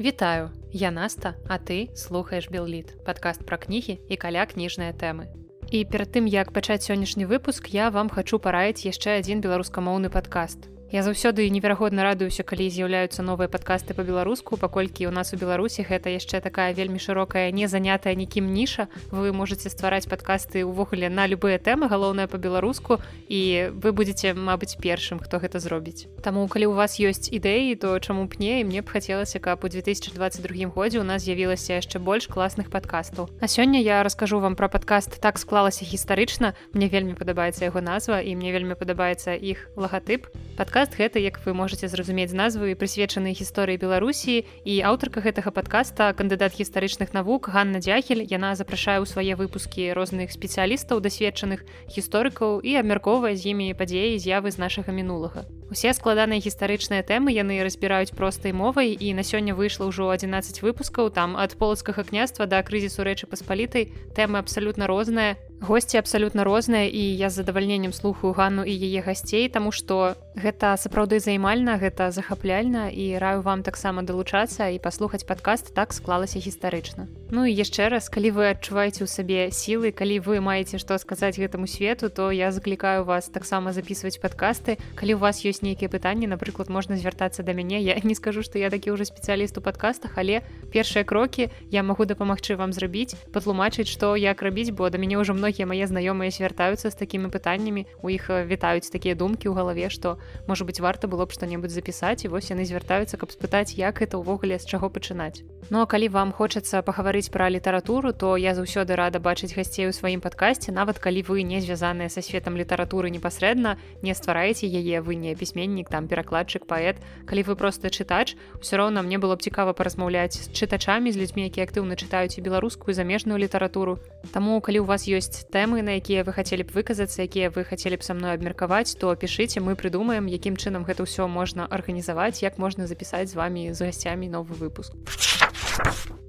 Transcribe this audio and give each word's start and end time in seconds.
Вітаю, 0.00 0.50
я 0.72 0.90
Наста, 0.90 1.34
а 1.46 1.58
ты 1.58 1.94
слухаеш 1.94 2.48
Белліт, 2.48 3.04
падкаст 3.04 3.44
пра 3.44 3.60
кнігі 3.60 4.00
і 4.08 4.16
каля 4.16 4.46
кніжныя 4.48 4.96
тэмы. 4.96 5.28
І 5.68 5.84
перад 5.84 6.08
тым, 6.16 6.24
як 6.24 6.56
пачаць 6.56 6.88
сённяшні 6.88 7.28
выпуск, 7.28 7.68
я 7.68 7.92
вам 7.92 8.08
хачу 8.08 8.40
параіць 8.40 8.88
яшчэ 8.88 9.20
адзін 9.20 9.44
беларускамоўны 9.44 10.08
падкаст. 10.08 10.72
Я 10.92 11.04
заўсёды 11.06 11.46
неверагодна 11.54 12.02
радуюся, 12.02 12.42
калі 12.42 12.66
з'яўляюцца 12.66 13.22
новыя 13.22 13.46
падкасты 13.46 13.94
па-беларуску, 13.94 14.58
паколькі 14.58 15.06
ў 15.06 15.14
нас 15.14 15.30
у 15.30 15.38
Беларусі 15.38 15.86
гэта 15.86 16.10
яшчэ 16.10 16.42
такая 16.42 16.74
вельмі 16.74 16.98
шырокая 16.98 17.46
не 17.54 17.70
занятая 17.70 18.18
нікім 18.18 18.50
ніша. 18.50 18.90
Вы 19.14 19.30
можете 19.30 19.70
ствараць 19.70 20.10
падкасты 20.10 20.66
ўвогуле 20.66 21.06
на 21.06 21.30
любыя 21.30 21.62
тэмы, 21.62 21.86
галоўнае 21.86 22.26
па-беларуску 22.26 22.98
і 23.30 23.70
вы 23.70 23.94
будете, 23.94 24.34
мабыць, 24.34 24.74
першым, 24.82 25.22
хто 25.22 25.38
гэта 25.38 25.62
зробіць. 25.62 26.10
Таму 26.26 26.42
калі 26.50 26.66
у 26.66 26.74
вас 26.74 26.98
ёсць 26.98 27.30
ідэі, 27.30 27.78
то 27.78 27.94
чаму 28.02 28.26
пне 28.26 28.58
і 28.58 28.66
мне 28.66 28.82
б 28.82 28.90
хацелася, 28.90 29.38
каб 29.38 29.62
у 29.62 29.70
2022 29.70 30.74
годзе 30.74 30.98
у 30.98 31.06
нас 31.06 31.22
з'явілася 31.22 31.78
яшчэ 31.78 32.02
больш 32.02 32.26
класных 32.26 32.66
падкастаў. 32.66 33.30
А 33.38 33.46
сёння 33.46 33.78
я 33.78 34.02
раскажу 34.02 34.42
вам 34.42 34.58
пра 34.58 34.66
падкаст 34.66 35.22
так 35.22 35.38
склалася 35.38 35.86
гістарычна. 35.86 36.58
Мне 36.74 36.90
вельмі 36.90 37.14
падабаецца 37.14 37.70
яго 37.70 37.78
назва 37.78 38.18
і 38.18 38.34
мне 38.34 38.50
вельмі 38.50 38.74
падабаецца 38.74 39.38
іх 39.38 39.70
лагатып. 39.78 40.26
Падкаст 40.58 40.79
падкаст 40.80 40.96
гэта 40.96 41.20
як 41.20 41.36
вы 41.44 41.52
можете 41.52 41.88
зразумець 41.92 42.32
назвы 42.32 42.72
прысвечаныя 42.72 43.36
гісторыі 43.36 43.76
беларусі. 43.76 44.48
І 44.64 44.80
аўтарка 44.80 45.20
гэтага 45.20 45.52
падкаста 45.52 46.16
кандыдат 46.16 46.56
гістарычных 46.56 47.12
навук 47.12 47.52
Ганна 47.52 47.84
дзяхель 47.84 48.24
яна 48.24 48.56
запрашае 48.56 48.96
ў 48.96 49.04
свае 49.04 49.36
выпускі 49.36 49.92
розных 49.92 50.32
спецыялістаў 50.32 51.04
дасведчаных 51.04 51.68
гісторыкаў 51.84 52.64
і 52.64 52.80
абмяркоўвае 52.80 53.36
з 53.36 53.52
імі 53.52 53.76
падзеі 53.76 54.16
з'явы 54.16 54.48
з 54.48 54.56
нашага 54.56 54.88
мінулага. 54.88 55.44
Усе 55.68 55.92
складаныя 55.92 56.40
гістарычныя 56.40 57.04
тэмы 57.04 57.36
яны 57.36 57.60
разбіраюць 57.60 58.16
простай 58.16 58.56
мовай 58.56 58.96
і 58.96 59.12
на 59.12 59.20
сёння 59.20 59.52
выйшла 59.52 59.92
ўжо 59.92 60.08
11 60.08 60.64
выпускаў 60.64 61.12
там 61.12 61.36
ад 61.36 61.60
полацкага 61.60 62.08
княства 62.08 62.48
да 62.48 62.64
крызісу 62.64 63.04
рэчы 63.04 63.28
паспалітай. 63.28 63.92
Тэмы 64.16 64.40
абсалютна 64.40 64.88
розныя 64.88 65.36
госці 65.60 65.98
абсалютна 65.98 66.44
розныя 66.44 66.88
і 66.88 67.16
я 67.16 67.28
з 67.30 67.44
задавальненнем 67.44 67.92
слухаю 67.92 68.32
ганну 68.32 68.64
і 68.64 68.72
яе 68.72 69.04
гасцей 69.04 69.48
таму 69.52 69.72
што 69.72 70.16
гэта 70.32 70.72
сапраўды 70.80 71.20
займальна 71.20 71.76
гэта 71.76 72.10
захапляльна 72.10 72.88
і 72.88 73.20
раю 73.20 73.44
вам 73.44 73.62
таксама 73.62 74.02
далучацца 74.02 74.72
і 74.72 74.80
паслухаць 74.80 75.28
падкаст 75.28 75.74
так 75.74 75.92
склалася 75.92 76.40
гістарычна. 76.40 77.08
Ну 77.30 77.44
і 77.44 77.52
яшчэ 77.52 77.92
раз 77.92 78.08
калі 78.08 78.30
вы 78.40 78.44
адчуваеце 78.56 79.04
ў 79.04 79.08
сабе 79.10 79.52
сілы 79.52 79.92
калі 79.92 80.24
вы 80.24 80.40
маеце 80.40 80.80
што 80.80 80.96
сказаць 80.96 81.36
гэтаму 81.36 81.68
свету 81.68 82.08
то 82.08 82.32
я 82.32 82.52
заклікаю 82.56 83.04
вас 83.04 83.28
таксама 83.28 83.76
записывать 83.76 84.16
падкасты. 84.16 84.80
Калі 84.96 85.14
у 85.14 85.18
вас 85.20 85.44
ёсць 85.44 85.60
нейкія 85.60 85.92
пытанні 85.92 86.24
напрыклад 86.24 86.72
можна 86.72 86.96
звяртацца 86.96 87.44
да 87.44 87.52
мяне. 87.52 87.84
Я 87.84 88.00
не 88.00 88.16
скажу 88.16 88.40
што 88.42 88.56
я 88.56 88.72
такі 88.72 88.96
ўжо 88.96 89.04
спецыяліст 89.04 89.58
у 89.58 89.60
падкастах 89.60 90.16
але 90.16 90.40
першыя 90.72 91.04
крокі 91.04 91.52
я 91.68 91.84
магу 91.84 92.08
дапамагчы 92.08 92.56
вам 92.56 92.72
зрабіць 92.72 93.12
патлумачыць 93.28 93.92
што 93.92 94.16
як 94.16 94.40
рабіць 94.40 94.72
бо 94.72 94.88
да 94.88 94.96
мяне 94.96 95.20
ўжо 95.20 95.36
многія 95.50 95.66
мае 95.66 95.82
знаёмыя 95.82 96.30
звяртаюцца 96.30 96.94
з 96.94 96.94
такімі 96.94 97.26
пытаннямі 97.26 97.82
у 98.06 98.10
іх 98.14 98.30
вітаюць 98.30 98.86
такія 98.86 99.18
думкі 99.18 99.50
ў 99.50 99.54
галаве 99.58 99.90
што 99.90 100.14
можа 100.46 100.62
быть 100.62 100.78
варта 100.78 101.10
было 101.10 101.26
б 101.26 101.34
што-небудзь 101.34 101.74
запісаць 101.74 102.22
і 102.22 102.30
вось 102.30 102.54
яны 102.54 102.62
звяртаюцца 102.62 103.18
каб 103.18 103.34
спытаць 103.34 103.74
як 103.74 103.98
это 103.98 104.22
ўвогуле 104.22 104.62
з 104.62 104.70
чаго 104.70 104.86
пачынаць. 104.94 105.42
Ну 105.74 105.82
а 105.82 105.86
калі 105.90 106.06
вам 106.14 106.30
хочацца 106.30 106.86
пагаварыць 106.86 107.26
гаварыць 107.26 107.34
пра 107.34 107.50
літаратуру 107.50 108.14
то 108.14 108.38
я 108.38 108.54
заўсёды 108.54 108.94
рада 108.94 109.18
бачыць 109.18 109.50
гасцей 109.58 109.90
у 109.90 109.92
сваім 109.92 110.22
падкасці 110.22 110.70
нават 110.70 111.02
калі 111.02 111.26
вы 111.26 111.42
не 111.42 111.58
звязаныя 111.58 112.06
са 112.06 112.22
светом 112.22 112.54
літаратуры 112.54 113.10
непасрэдна 113.10 113.74
не 114.06 114.14
ствараеце 114.14 114.70
яе 114.70 115.02
вы 115.02 115.18
не 115.18 115.34
пісьменнік 115.34 115.90
там 115.90 116.06
перакладчык 116.06 116.70
паэт. 116.70 117.02
Калі 117.26 117.42
вы 117.42 117.58
просто 117.58 117.90
чытач 117.90 118.38
ўсё 118.62 118.78
роўна 118.78 119.02
мне 119.02 119.18
было 119.18 119.34
б 119.34 119.42
цікава 119.42 119.74
паразмаўляць 119.74 120.38
з 120.38 120.54
чытачамі 120.54 121.10
з 121.10 121.18
людзьмі 121.18 121.50
які 121.50 121.66
актыўна 121.66 121.98
чытаюць 121.98 122.38
і 122.38 122.46
беларускую 122.46 122.94
замежную 122.94 123.42
літаратуру. 123.42 123.98
Таму 124.30 124.60
калі 124.62 124.86
у 124.86 124.86
вас 124.86 125.10
ёсць 125.10 125.39
тэмы 125.48 125.82
на 125.82 125.96
якія 125.96 126.24
вы 126.24 126.32
хацелі 126.36 126.68
б 126.68 126.74
выказацца 126.76 127.24
якія 127.24 127.50
вы 127.50 127.64
хацелі 127.64 127.96
б 127.96 128.02
са 128.04 128.14
мной 128.14 128.36
абмеркаваць 128.36 128.96
то 129.00 129.14
пішыце 129.14 129.64
мы 129.64 129.76
прыдумаем 129.78 130.28
якім 130.28 130.60
чынам 130.60 130.84
гэта 130.84 131.08
ўсё 131.08 131.28
можна 131.28 131.64
арганізаваць 131.70 132.42
як 132.44 132.58
можна 132.58 132.86
запісаць 132.86 133.32
з 133.32 133.38
вами 133.40 133.72
з 133.72 133.80
гасцямі 133.80 134.28
новы 134.28 134.54
выпуск 134.58 134.92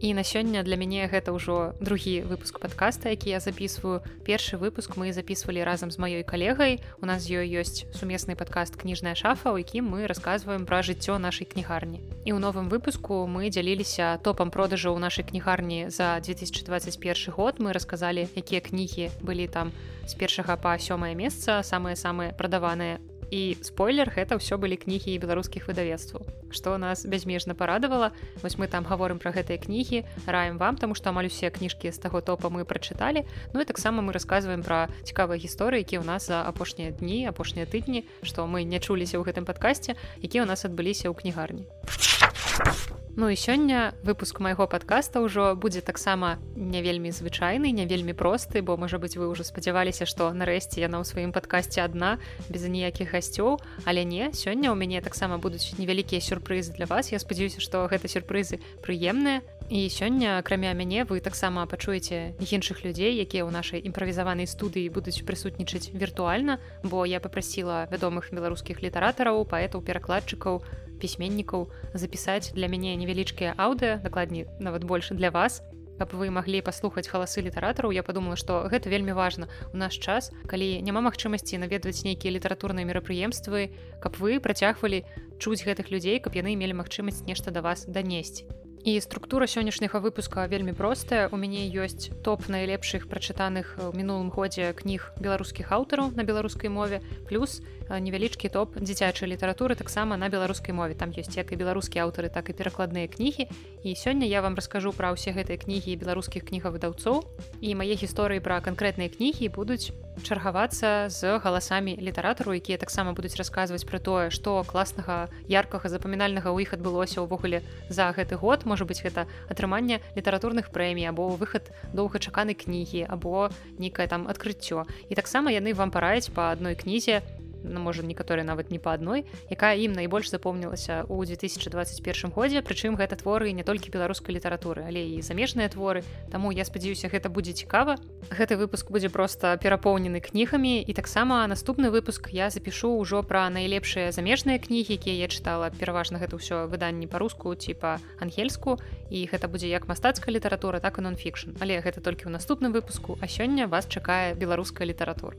і 0.01 0.13
на 0.13 0.23
сёння 0.23 0.63
для 0.63 0.75
мяне 0.75 1.05
гэта 1.05 1.29
ўжо 1.29 1.77
другі 1.79 2.25
выпуск 2.25 2.57
подкаста 2.57 3.13
які 3.13 3.29
я 3.29 3.39
записываю. 3.39 4.01
Першы 4.25 4.57
выпуск 4.57 4.97
мы 4.97 5.13
записывалі 5.13 5.61
разам 5.63 5.91
з 5.91 6.01
маёй 6.01 6.23
калегай 6.25 6.81
у 7.01 7.05
нас 7.05 7.21
з 7.21 7.37
ёй 7.37 7.61
ёсць 7.61 7.85
сумесны 7.93 8.35
падкаст 8.35 8.75
кніжная 8.81 9.13
шафа 9.13 9.53
у 9.53 9.61
якім 9.61 9.93
мы 9.93 10.09
рассказываем 10.09 10.65
пра 10.65 10.81
жыццё 10.81 11.21
нашай 11.21 11.45
кнігарні 11.45 12.01
і 12.25 12.33
ў 12.33 12.37
новым 12.41 12.65
выпуску 12.73 13.29
мы 13.29 13.53
дзяліліся 13.53 14.17
топам 14.25 14.49
продажаў 14.49 14.97
нашай 14.97 15.21
кнігарні 15.21 15.93
за 15.93 16.17
2021 16.25 17.33
год. 17.37 17.61
Мы 17.61 17.73
рассказалі 17.73 18.25
якія 18.33 18.61
кнігі 18.61 19.13
былі 19.21 19.45
там 19.47 19.71
з 20.09 20.17
першага 20.17 20.57
па 20.57 20.81
сёмае 20.81 21.13
месца 21.13 21.61
самыя 21.61 21.93
самыя 21.93 22.33
прадаваныя 22.33 22.97
і 23.31 23.57
спойлер 23.63 24.11
гэта 24.11 24.35
ўсё 24.35 24.59
былі 24.59 24.75
кнігі 24.75 25.15
беларускіх 25.17 25.71
выдавецтваў. 25.71 26.27
Што 26.51 26.75
нас 26.75 27.07
бязмежна 27.07 27.55
парадавала 27.55 28.11
вось 28.43 28.59
мы 28.59 28.67
там 28.67 28.83
гаворым 28.83 29.23
пра 29.23 29.31
гэтыя 29.31 29.57
кнігі 29.57 30.03
раем 30.27 30.59
вам 30.59 30.75
таму 30.75 30.93
што 30.93 31.15
амаль 31.15 31.31
усе 31.31 31.47
кніжкі 31.47 31.95
з 31.95 31.97
таго 31.97 32.19
топа 32.19 32.51
мы 32.51 32.67
прачыталі. 32.67 33.23
Ну 33.55 33.63
і 33.63 33.65
таксама 33.65 34.03
мы 34.03 34.11
рассказываем 34.11 34.61
пра 34.61 34.91
цікавыя 35.07 35.39
гісторыі 35.39 35.87
які 35.87 36.03
ў 36.03 36.05
нас 36.05 36.27
за 36.27 36.43
апошнія 36.43 36.91
дні 36.91 37.25
апошнія 37.31 37.65
тыдні 37.65 38.03
што 38.21 38.45
мы 38.45 38.67
не 38.67 38.83
чуліся 38.83 39.17
ў 39.17 39.23
гэтым 39.23 39.47
падкасці 39.47 39.95
які 40.19 40.43
ў 40.43 40.45
нас 40.45 40.67
адбыліся 40.67 41.07
ў 41.07 41.15
кнігарні. 41.15 41.63
а 41.63 43.10
Ну 43.17 43.27
і 43.29 43.35
сёння 43.35 43.91
выпуск 44.07 44.39
майго 44.39 44.71
подкаста 44.71 45.19
ўжо 45.19 45.51
будзе 45.59 45.83
таксама 45.83 46.39
не 46.55 46.79
вельмі 46.79 47.11
звычайны, 47.11 47.67
не 47.75 47.83
вельмі 47.83 48.15
просты, 48.15 48.63
бо 48.63 48.79
можа 48.79 49.03
быць 49.03 49.19
вы 49.19 49.27
ўжо 49.27 49.43
спадзяваліся, 49.43 50.07
што 50.07 50.31
нарэшце 50.31 50.79
яна 50.79 51.03
ў 51.03 51.03
сваім 51.03 51.35
падкасці 51.35 51.83
адна 51.83 52.23
без 52.47 52.63
ніякіх 52.63 53.11
гасцёў, 53.11 53.59
але 53.83 54.07
не 54.07 54.31
сёння 54.31 54.71
ў 54.71 54.79
мяне 54.79 55.03
таксама 55.03 55.43
будуць 55.43 55.75
невялікія 55.75 56.23
сюрпрызы 56.23 56.71
для 56.71 56.87
вас. 56.87 57.11
Я 57.11 57.19
спадзяюся, 57.19 57.59
што 57.59 57.83
гэта 57.91 58.07
сюрпрызы 58.07 58.63
прыемныя. 58.79 59.43
І 59.71 59.87
сёння 59.87 60.37
акрамя 60.37 60.73
мяне 60.75 61.05
вы 61.07 61.21
таксама 61.23 61.63
пачуеце 61.63 62.35
іншых 62.43 62.83
людзей, 62.83 63.15
якія 63.15 63.47
ў 63.47 63.55
нашай 63.55 63.79
імправізаванай 63.79 64.43
студыі 64.43 64.91
будуць 64.91 65.23
прысутнічаць 65.23 65.95
віртуальна, 65.95 66.59
бо 66.83 67.07
я 67.07 67.23
попрасіла 67.23 67.87
вядомых 67.87 68.35
беларускіх 68.35 68.83
літаратараў, 68.83 69.47
паэтаў 69.47 69.79
перакладчыкаў, 69.79 70.59
пісьменнікаў 70.99 71.71
запісаць 71.95 72.51
для 72.51 72.67
мяне 72.67 72.99
невялічкія 72.99 73.55
аўдыо 73.55 74.03
дакладней 74.03 74.51
нават 74.59 74.83
больше 74.83 75.15
для 75.15 75.31
вас. 75.31 75.63
Каб 75.95 76.19
вы 76.19 76.27
маглі 76.35 76.59
паслухаць 76.59 77.07
галасы 77.07 77.39
літаратараў 77.39 77.95
я 77.95 78.03
подумала 78.03 78.35
што 78.35 78.67
гэта 78.67 78.91
вельмі 78.91 79.15
важна. 79.15 79.47
У 79.71 79.79
наш 79.79 79.95
час 79.95 80.35
калі 80.51 80.83
няма 80.83 80.99
магчымасці 80.99 81.63
наведваць 81.63 82.03
нейкія 82.03 82.35
літаратурныя 82.35 82.83
мерапрыемствы 82.83 83.71
каб 84.03 84.19
вы 84.19 84.43
працягвалі 84.43 85.07
чуць 85.39 85.63
гэтых 85.63 85.95
людзей 85.95 86.19
каб 86.19 86.35
яны 86.35 86.59
мелі 86.59 86.75
магчымасць 86.83 87.23
нешта 87.23 87.55
да 87.55 87.63
вас 87.63 87.87
данесці 87.87 88.51
І 88.83 88.97
структура 88.97 89.45
сённяшняга 89.45 90.01
выпуска 90.01 90.47
вельмі 90.49 90.73
простая. 90.73 91.29
У 91.29 91.37
мяне 91.37 91.69
ёсць 91.69 92.09
топ 92.25 92.49
найлепшых 92.49 93.05
прачытаных 93.05 93.77
у 93.77 93.93
мінулым 93.93 94.33
годзе 94.33 94.73
кніг 94.73 95.13
беларускіх 95.21 95.69
аўтараў 95.69 96.17
на 96.17 96.25
беларускай 96.25 96.73
мове, 96.73 97.01
плюс 97.29 97.61
невялічкі 97.87 98.49
топ 98.49 98.73
дзіцячай 98.81 99.29
літаратуры 99.29 99.77
таксама 99.77 100.17
на 100.17 100.33
беларускай 100.33 100.73
мове. 100.73 100.97
Там 100.97 101.13
ёсць 101.13 101.37
як 101.37 101.53
і 101.53 101.61
беларускія 101.61 102.09
аўтары, 102.09 102.33
так 102.33 102.49
і 102.49 102.57
перакладныя 102.57 103.05
кнігі. 103.05 103.45
І 103.85 103.93
сёння 103.93 104.25
я 104.25 104.41
вам 104.41 104.57
раскажу 104.57 104.89
пра 104.97 105.13
ўсе 105.13 105.29
гэтыя 105.29 105.61
кнігі 105.61 106.01
беларускіх 106.01 106.49
кнігавыдаўцоў. 106.49 107.21
І 107.61 107.77
мае 107.77 107.93
гісторыі 107.93 108.41
пра 108.41 108.65
канкрэтныя 108.65 109.13
кнігі 109.13 109.53
будуць 109.53 109.93
чаргавацца 110.21 111.09
з 111.09 111.37
галасамі 111.41 111.97
літаратару 111.97 112.53
якія 112.53 112.77
таксама 112.77 113.11
будуць 113.17 113.35
расказваць 113.35 113.83
пра 113.89 113.99
тое 113.99 114.29
што 114.29 114.61
класнага 114.63 115.27
яркага 115.49 115.89
запамінальнага 115.89 116.53
ў 116.53 116.63
іх 116.63 116.77
адбылося 116.77 117.25
ўвогуле 117.25 117.61
за 117.89 118.13
гэты 118.13 118.37
год. 118.37 118.63
Можа 118.69 118.85
быть 118.85 119.01
гэта 119.01 119.25
атрыманне 119.49 119.99
літаратурных 120.15 120.69
прэмій 120.69 121.09
або 121.09 121.33
выхад 121.35 121.73
доўгачаканай 121.91 122.55
кнігі 122.55 123.09
або 123.09 123.49
нейкае 123.81 124.07
там 124.07 124.29
адкрыццё. 124.29 124.85
І 125.09 125.17
таксама 125.17 125.51
яны 125.51 125.73
вам 125.73 125.91
параюць 125.91 126.29
па 126.29 126.53
адной 126.53 126.77
кнізе 126.77 127.25
можа 127.63 128.03
некаторыя 128.03 128.43
нават 128.43 128.71
не 128.71 128.79
па 128.79 128.97
адной 128.97 129.25
якая 129.49 129.77
ім 129.77 129.93
найбольш 129.93 130.29
запомнілася 130.31 131.05
ў 131.05 131.25
2021 131.37 132.31
годзе 132.33 132.61
прычым 132.61 132.95
гэта 132.97 133.15
творы 133.15 133.51
не 133.51 133.63
толькі 133.63 133.93
беларускай 133.93 134.35
літаратуры 134.35 134.83
але 134.85 135.01
і 135.17 135.21
замежныя 135.21 135.69
творы. 135.69 136.03
Таму 136.31 136.51
я 136.51 136.65
спадзяюся 136.65 137.07
гэта 137.07 137.29
будзе 137.29 137.53
цікава. 137.53 137.97
Гэты 138.29 138.57
выпуск 138.57 138.91
будзе 138.91 139.09
просто 139.09 139.57
перапоўнены 139.61 140.19
кнігамі. 140.19 140.81
І 140.81 140.93
таксама 140.93 141.47
наступны 141.47 141.89
выпуск 141.89 142.29
я 142.31 142.49
запишу 142.49 142.95
ўжо 142.99 143.23
пра 143.23 143.49
найлепшыя 143.49 144.11
замежныя 144.11 144.59
кнігі 144.59 144.99
якія 144.99 145.15
я 145.15 145.27
чытала. 145.27 145.71
Пераважна 145.71 146.19
гэта 146.19 146.35
ўсё 146.35 146.67
выданні 146.67 147.07
па-руску 147.07 147.55
типа 147.55 147.99
ангельску 148.19 148.79
і 149.09 149.27
гэта 149.31 149.47
будзе 149.47 149.67
як 149.69 149.87
мастацкая 149.87 150.35
літаратура 150.35 150.79
так 150.79 150.99
і 150.99 151.07
нон-фікшн. 151.07 151.57
Але 151.59 151.79
гэта 151.79 152.01
толькі 152.01 152.27
ў 152.27 152.35
наступным 152.35 152.71
выпуску 152.71 153.17
а 153.21 153.27
сёння 153.27 153.67
вас 153.67 153.87
чакае 153.87 154.35
беларуская 154.35 154.87
літаратура 154.87 155.35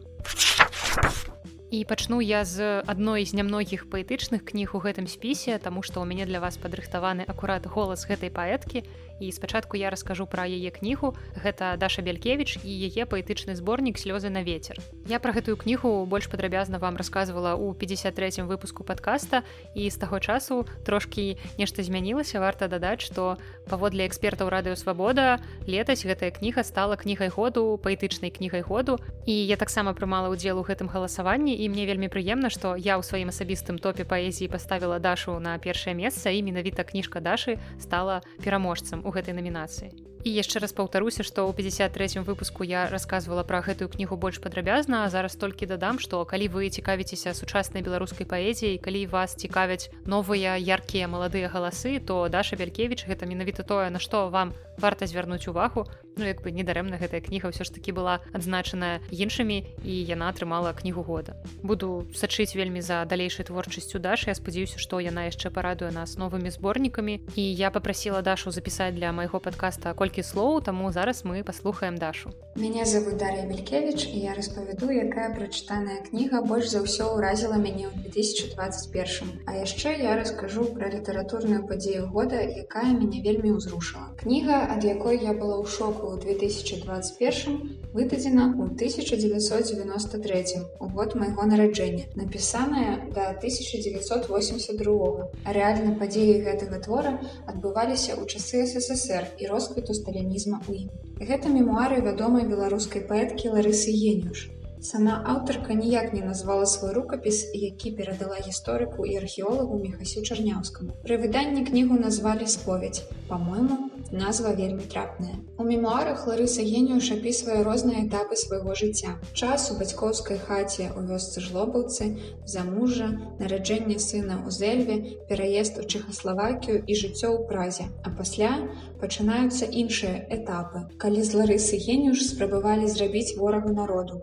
і 1.72 1.84
пачну 1.88 2.20
я 2.20 2.44
з 2.44 2.84
адной 2.84 3.24
з 3.24 3.32
нямногіх 3.32 3.88
паэтычных 3.88 4.44
кніг 4.44 4.76
у 4.76 4.80
гэтым 4.84 5.08
спісе 5.08 5.56
тому 5.56 5.80
што 5.80 6.04
ў 6.04 6.06
мяне 6.10 6.28
для 6.28 6.36
вас 6.44 6.60
падрыхтаваны 6.60 7.24
акурат 7.24 7.64
голас 7.64 8.04
гэтай 8.04 8.28
паэткі 8.28 8.84
і 9.22 9.30
спачатку 9.32 9.78
я 9.78 9.90
раскажу 9.90 10.26
пра 10.26 10.50
яе 10.50 10.74
кнігу. 10.74 11.14
Гэта 11.38 11.78
даша 11.78 12.02
бялькевич 12.02 12.58
і 12.66 12.72
яе 12.90 13.06
паэтычны 13.06 13.54
зборнік 13.54 14.02
слёзы 14.02 14.28
на 14.28 14.42
ветер 14.42 14.82
я 15.12 15.20
про 15.20 15.32
гэтую 15.32 15.60
кнігу 15.60 16.06
больш 16.08 16.26
падрабязна 16.32 16.78
вам 16.78 16.96
рассказывала 16.96 17.54
у 17.54 17.74
53 17.74 18.48
выпуску 18.48 18.84
подкаста 18.84 19.42
і 19.74 19.90
з 19.90 19.96
таго 19.96 20.20
часу 20.20 20.66
трошки 20.84 21.36
нешта 21.58 21.82
змянілася. 21.82 22.40
Варта 22.40 22.68
дадаць 22.68 23.04
что 23.04 23.36
паводле 23.68 24.06
экспертаў 24.08 24.48
радыёвабода 24.48 25.44
летась 25.66 26.06
гэтая 26.06 26.32
кніга 26.32 26.64
стала 26.64 26.96
кнігай 26.96 27.28
году 27.28 27.78
паэтычнай 27.82 28.30
кнігай 28.32 28.62
году. 28.62 28.98
І 29.26 29.32
я 29.32 29.56
таксама 29.56 29.92
прымала 29.92 30.32
ўдзел 30.32 30.58
у 30.58 30.64
гэтым 30.64 30.88
галасаванні. 30.88 31.60
І 31.60 31.68
мне 31.68 31.84
вельмі 31.86 32.08
прыемна 32.08 32.48
што 32.48 32.72
я 32.76 32.96
ў 32.96 33.04
сваім 33.04 33.28
асабістым 33.28 33.76
топе 33.78 34.08
паэзіі 34.08 34.48
паставіла 34.48 34.98
дашу 34.98 35.36
на 35.40 35.58
першае 35.58 35.92
месца. 35.94 36.32
І 36.32 36.40
менавіта 36.42 36.88
кніжка 36.88 37.20
дашы 37.20 37.60
стала 37.76 38.24
пераможцам 38.40 39.04
у 39.04 39.11
гэтай 39.12 39.36
намінацыі. 39.36 39.92
І 40.22 40.30
яшчэ 40.30 40.62
раз 40.62 40.70
паўтаруся 40.70 41.26
што 41.26 41.50
ў 41.50 41.54
53 41.58 42.22
выпуску 42.22 42.62
я 42.62 42.86
рассказывала 42.86 43.42
пра 43.42 43.58
гэтую 43.66 43.90
кнігу 43.90 44.14
больш 44.14 44.38
падрабязна 44.38 45.02
зараз 45.10 45.34
толькі 45.34 45.66
дадам 45.66 45.98
што 45.98 46.22
калі 46.22 46.46
вы 46.54 46.70
цікавіцеся 46.70 47.34
сучаснай 47.34 47.82
беларускай 47.82 48.22
паэзіяй 48.30 48.78
калі 48.78 49.02
вас 49.10 49.34
цікавяць 49.34 49.90
новыя 50.06 50.54
яркія 50.54 51.10
маладыя 51.10 51.50
галасы 51.50 51.98
то 51.98 52.22
даша 52.30 52.54
бялькевич 52.54 53.02
гэта 53.10 53.26
менавіта 53.26 53.66
тое 53.66 53.90
на 53.90 53.98
што 53.98 54.30
вам 54.30 54.54
варта 54.78 55.10
звярнуць 55.10 55.50
увагу 55.50 55.90
ну 56.16 56.24
як 56.24 56.42
бы 56.42 56.52
недарэмна 56.52 57.00
гэтая 57.00 57.20
кніга 57.24 57.48
ўсё 57.48 57.64
ж 57.64 57.72
таки 57.72 57.92
была 57.92 58.20
адзначаная 58.36 59.00
іншымі 59.08 59.64
і 59.84 59.92
яна 60.04 60.28
атрымала 60.28 60.72
кнігу 60.76 61.02
года. 61.02 61.36
Буду 61.62 62.04
сачыць 62.12 62.54
вельмі 62.54 62.84
за 62.84 63.04
далейшай 63.08 63.48
творчасцю 63.48 63.98
дашы 63.98 64.28
я 64.32 64.36
спадзяюся 64.36 64.78
што 64.78 65.00
яна 65.00 65.28
яшчэ 65.28 65.48
парадуе 65.50 65.90
нас 65.90 66.16
новымі 66.20 66.52
зборнікамі. 66.52 67.20
І 67.36 67.44
я 67.54 67.70
попрасила 67.70 68.22
дашу 68.22 68.50
запісаць 68.50 68.94
для 68.94 69.12
майго 69.12 69.40
подкаста 69.40 69.94
колькі 69.94 70.22
слоў 70.22 70.60
таму 70.60 70.92
зараз 70.92 71.24
мы 71.24 71.42
паслухаем 71.44 71.96
дашу. 71.96 72.32
Мяне 72.56 72.84
зовут 72.84 73.16
дарья 73.16 73.48
белькевич 73.48 74.04
і 74.06 74.18
я 74.20 74.34
распавяду 74.34 74.90
якая 74.92 75.32
прачытаная 75.32 76.04
кніга 76.04 76.42
больш 76.44 76.68
за 76.68 76.84
ўсё 76.84 77.16
ўразіла 77.16 77.56
мяне 77.56 77.88
ў 77.88 78.12
2021 78.12 79.48
а 79.48 79.56
яшчэ 79.64 79.96
я 80.04 80.16
раскажу 80.20 80.68
пра 80.76 80.92
літаратурную 80.92 81.64
падзею 81.64 82.06
года 82.12 82.36
якая 82.36 82.92
мяне 82.92 83.24
вельмі 83.24 83.56
ўзрушыла. 83.56 84.12
Кніга 84.20 84.68
ад 84.76 84.84
якой 84.84 85.16
я 85.24 85.32
была 85.32 85.56
ў 85.62 85.66
шоку 85.66 86.01
ў 86.02 86.18
2021 86.22 87.94
выдадзена 87.96 88.44
ў 88.58 88.74
1993 88.74 90.62
у 90.80 90.88
год 90.96 91.14
майго 91.14 91.46
нараджэння 91.50 92.04
напісаная 92.18 92.94
да 93.16 93.28
1982 93.38 95.28
а 95.44 95.56
рэальна 95.58 95.94
падзеі 96.00 96.40
гэтага 96.48 96.82
твора 96.86 97.14
адбываліся 97.46 98.18
ў 98.18 98.26
часы 98.26 98.66
ссср 98.66 99.30
і 99.38 99.52
росквіту 99.52 99.94
сталінізма 99.94 100.62
ў 100.66 100.86
ім. 100.86 100.88
Гэта 101.22 101.52
мемуары 101.52 102.02
вядомай 102.08 102.48
беларускай 102.48 103.06
паэткі 103.06 103.54
Ларысы 103.54 103.94
Генюш. 103.94 104.48
Сама 104.82 105.12
аўтарка 105.32 105.74
ніяк 105.78 106.12
не 106.12 106.22
назвала 106.22 106.66
свой 106.66 106.92
рукапіс, 106.92 107.50
які 107.54 107.90
перадала 107.90 108.36
гісторыку 108.42 109.06
і 109.06 109.16
археолагу 109.16 109.78
Мехасю 109.78 110.26
Чарняўскаму. 110.26 110.90
Пры 111.06 111.22
выданні 111.22 111.62
кнігу 111.62 111.94
назвалі 112.02 112.50
споведь. 112.50 113.02
Па-мойму, 113.28 113.78
назва 114.10 114.50
вельмі 114.58 114.82
трапная. 114.82 115.38
У 115.56 115.64
мемуарах 115.64 116.26
Ларыса 116.26 116.66
Генюш 116.66 117.12
апісвае 117.14 117.62
розныя 117.62 118.02
этапы 118.02 118.34
свайго 118.36 118.74
жыцця. 118.74 119.22
Час 119.32 119.70
у 119.70 119.78
бацькоўскай 119.78 120.42
хаце 120.42 120.90
у 120.98 121.06
вёсцы 121.06 121.40
жлобаўцы, 121.40 122.18
замужа, 122.44 123.08
нараджэнне 123.38 124.02
сына 124.02 124.42
ў 124.42 124.50
зэльве, 124.50 124.96
пераезд 125.30 125.78
у 125.78 125.86
Чехаславакію 125.86 126.82
і 126.82 126.92
жыццё 126.92 127.30
ў 127.30 127.46
празе. 127.46 127.86
А 128.02 128.10
пасля 128.10 128.50
пачынаюцца 128.98 129.70
іншыя 129.70 130.26
этапы. 130.26 130.90
Калі 130.98 131.22
з 131.22 131.38
Ларысы 131.38 131.78
Генюш 131.78 132.26
спрабавалі 132.26 132.90
зрабіць 132.90 133.38
ворагу 133.38 133.72
народу, 133.72 134.20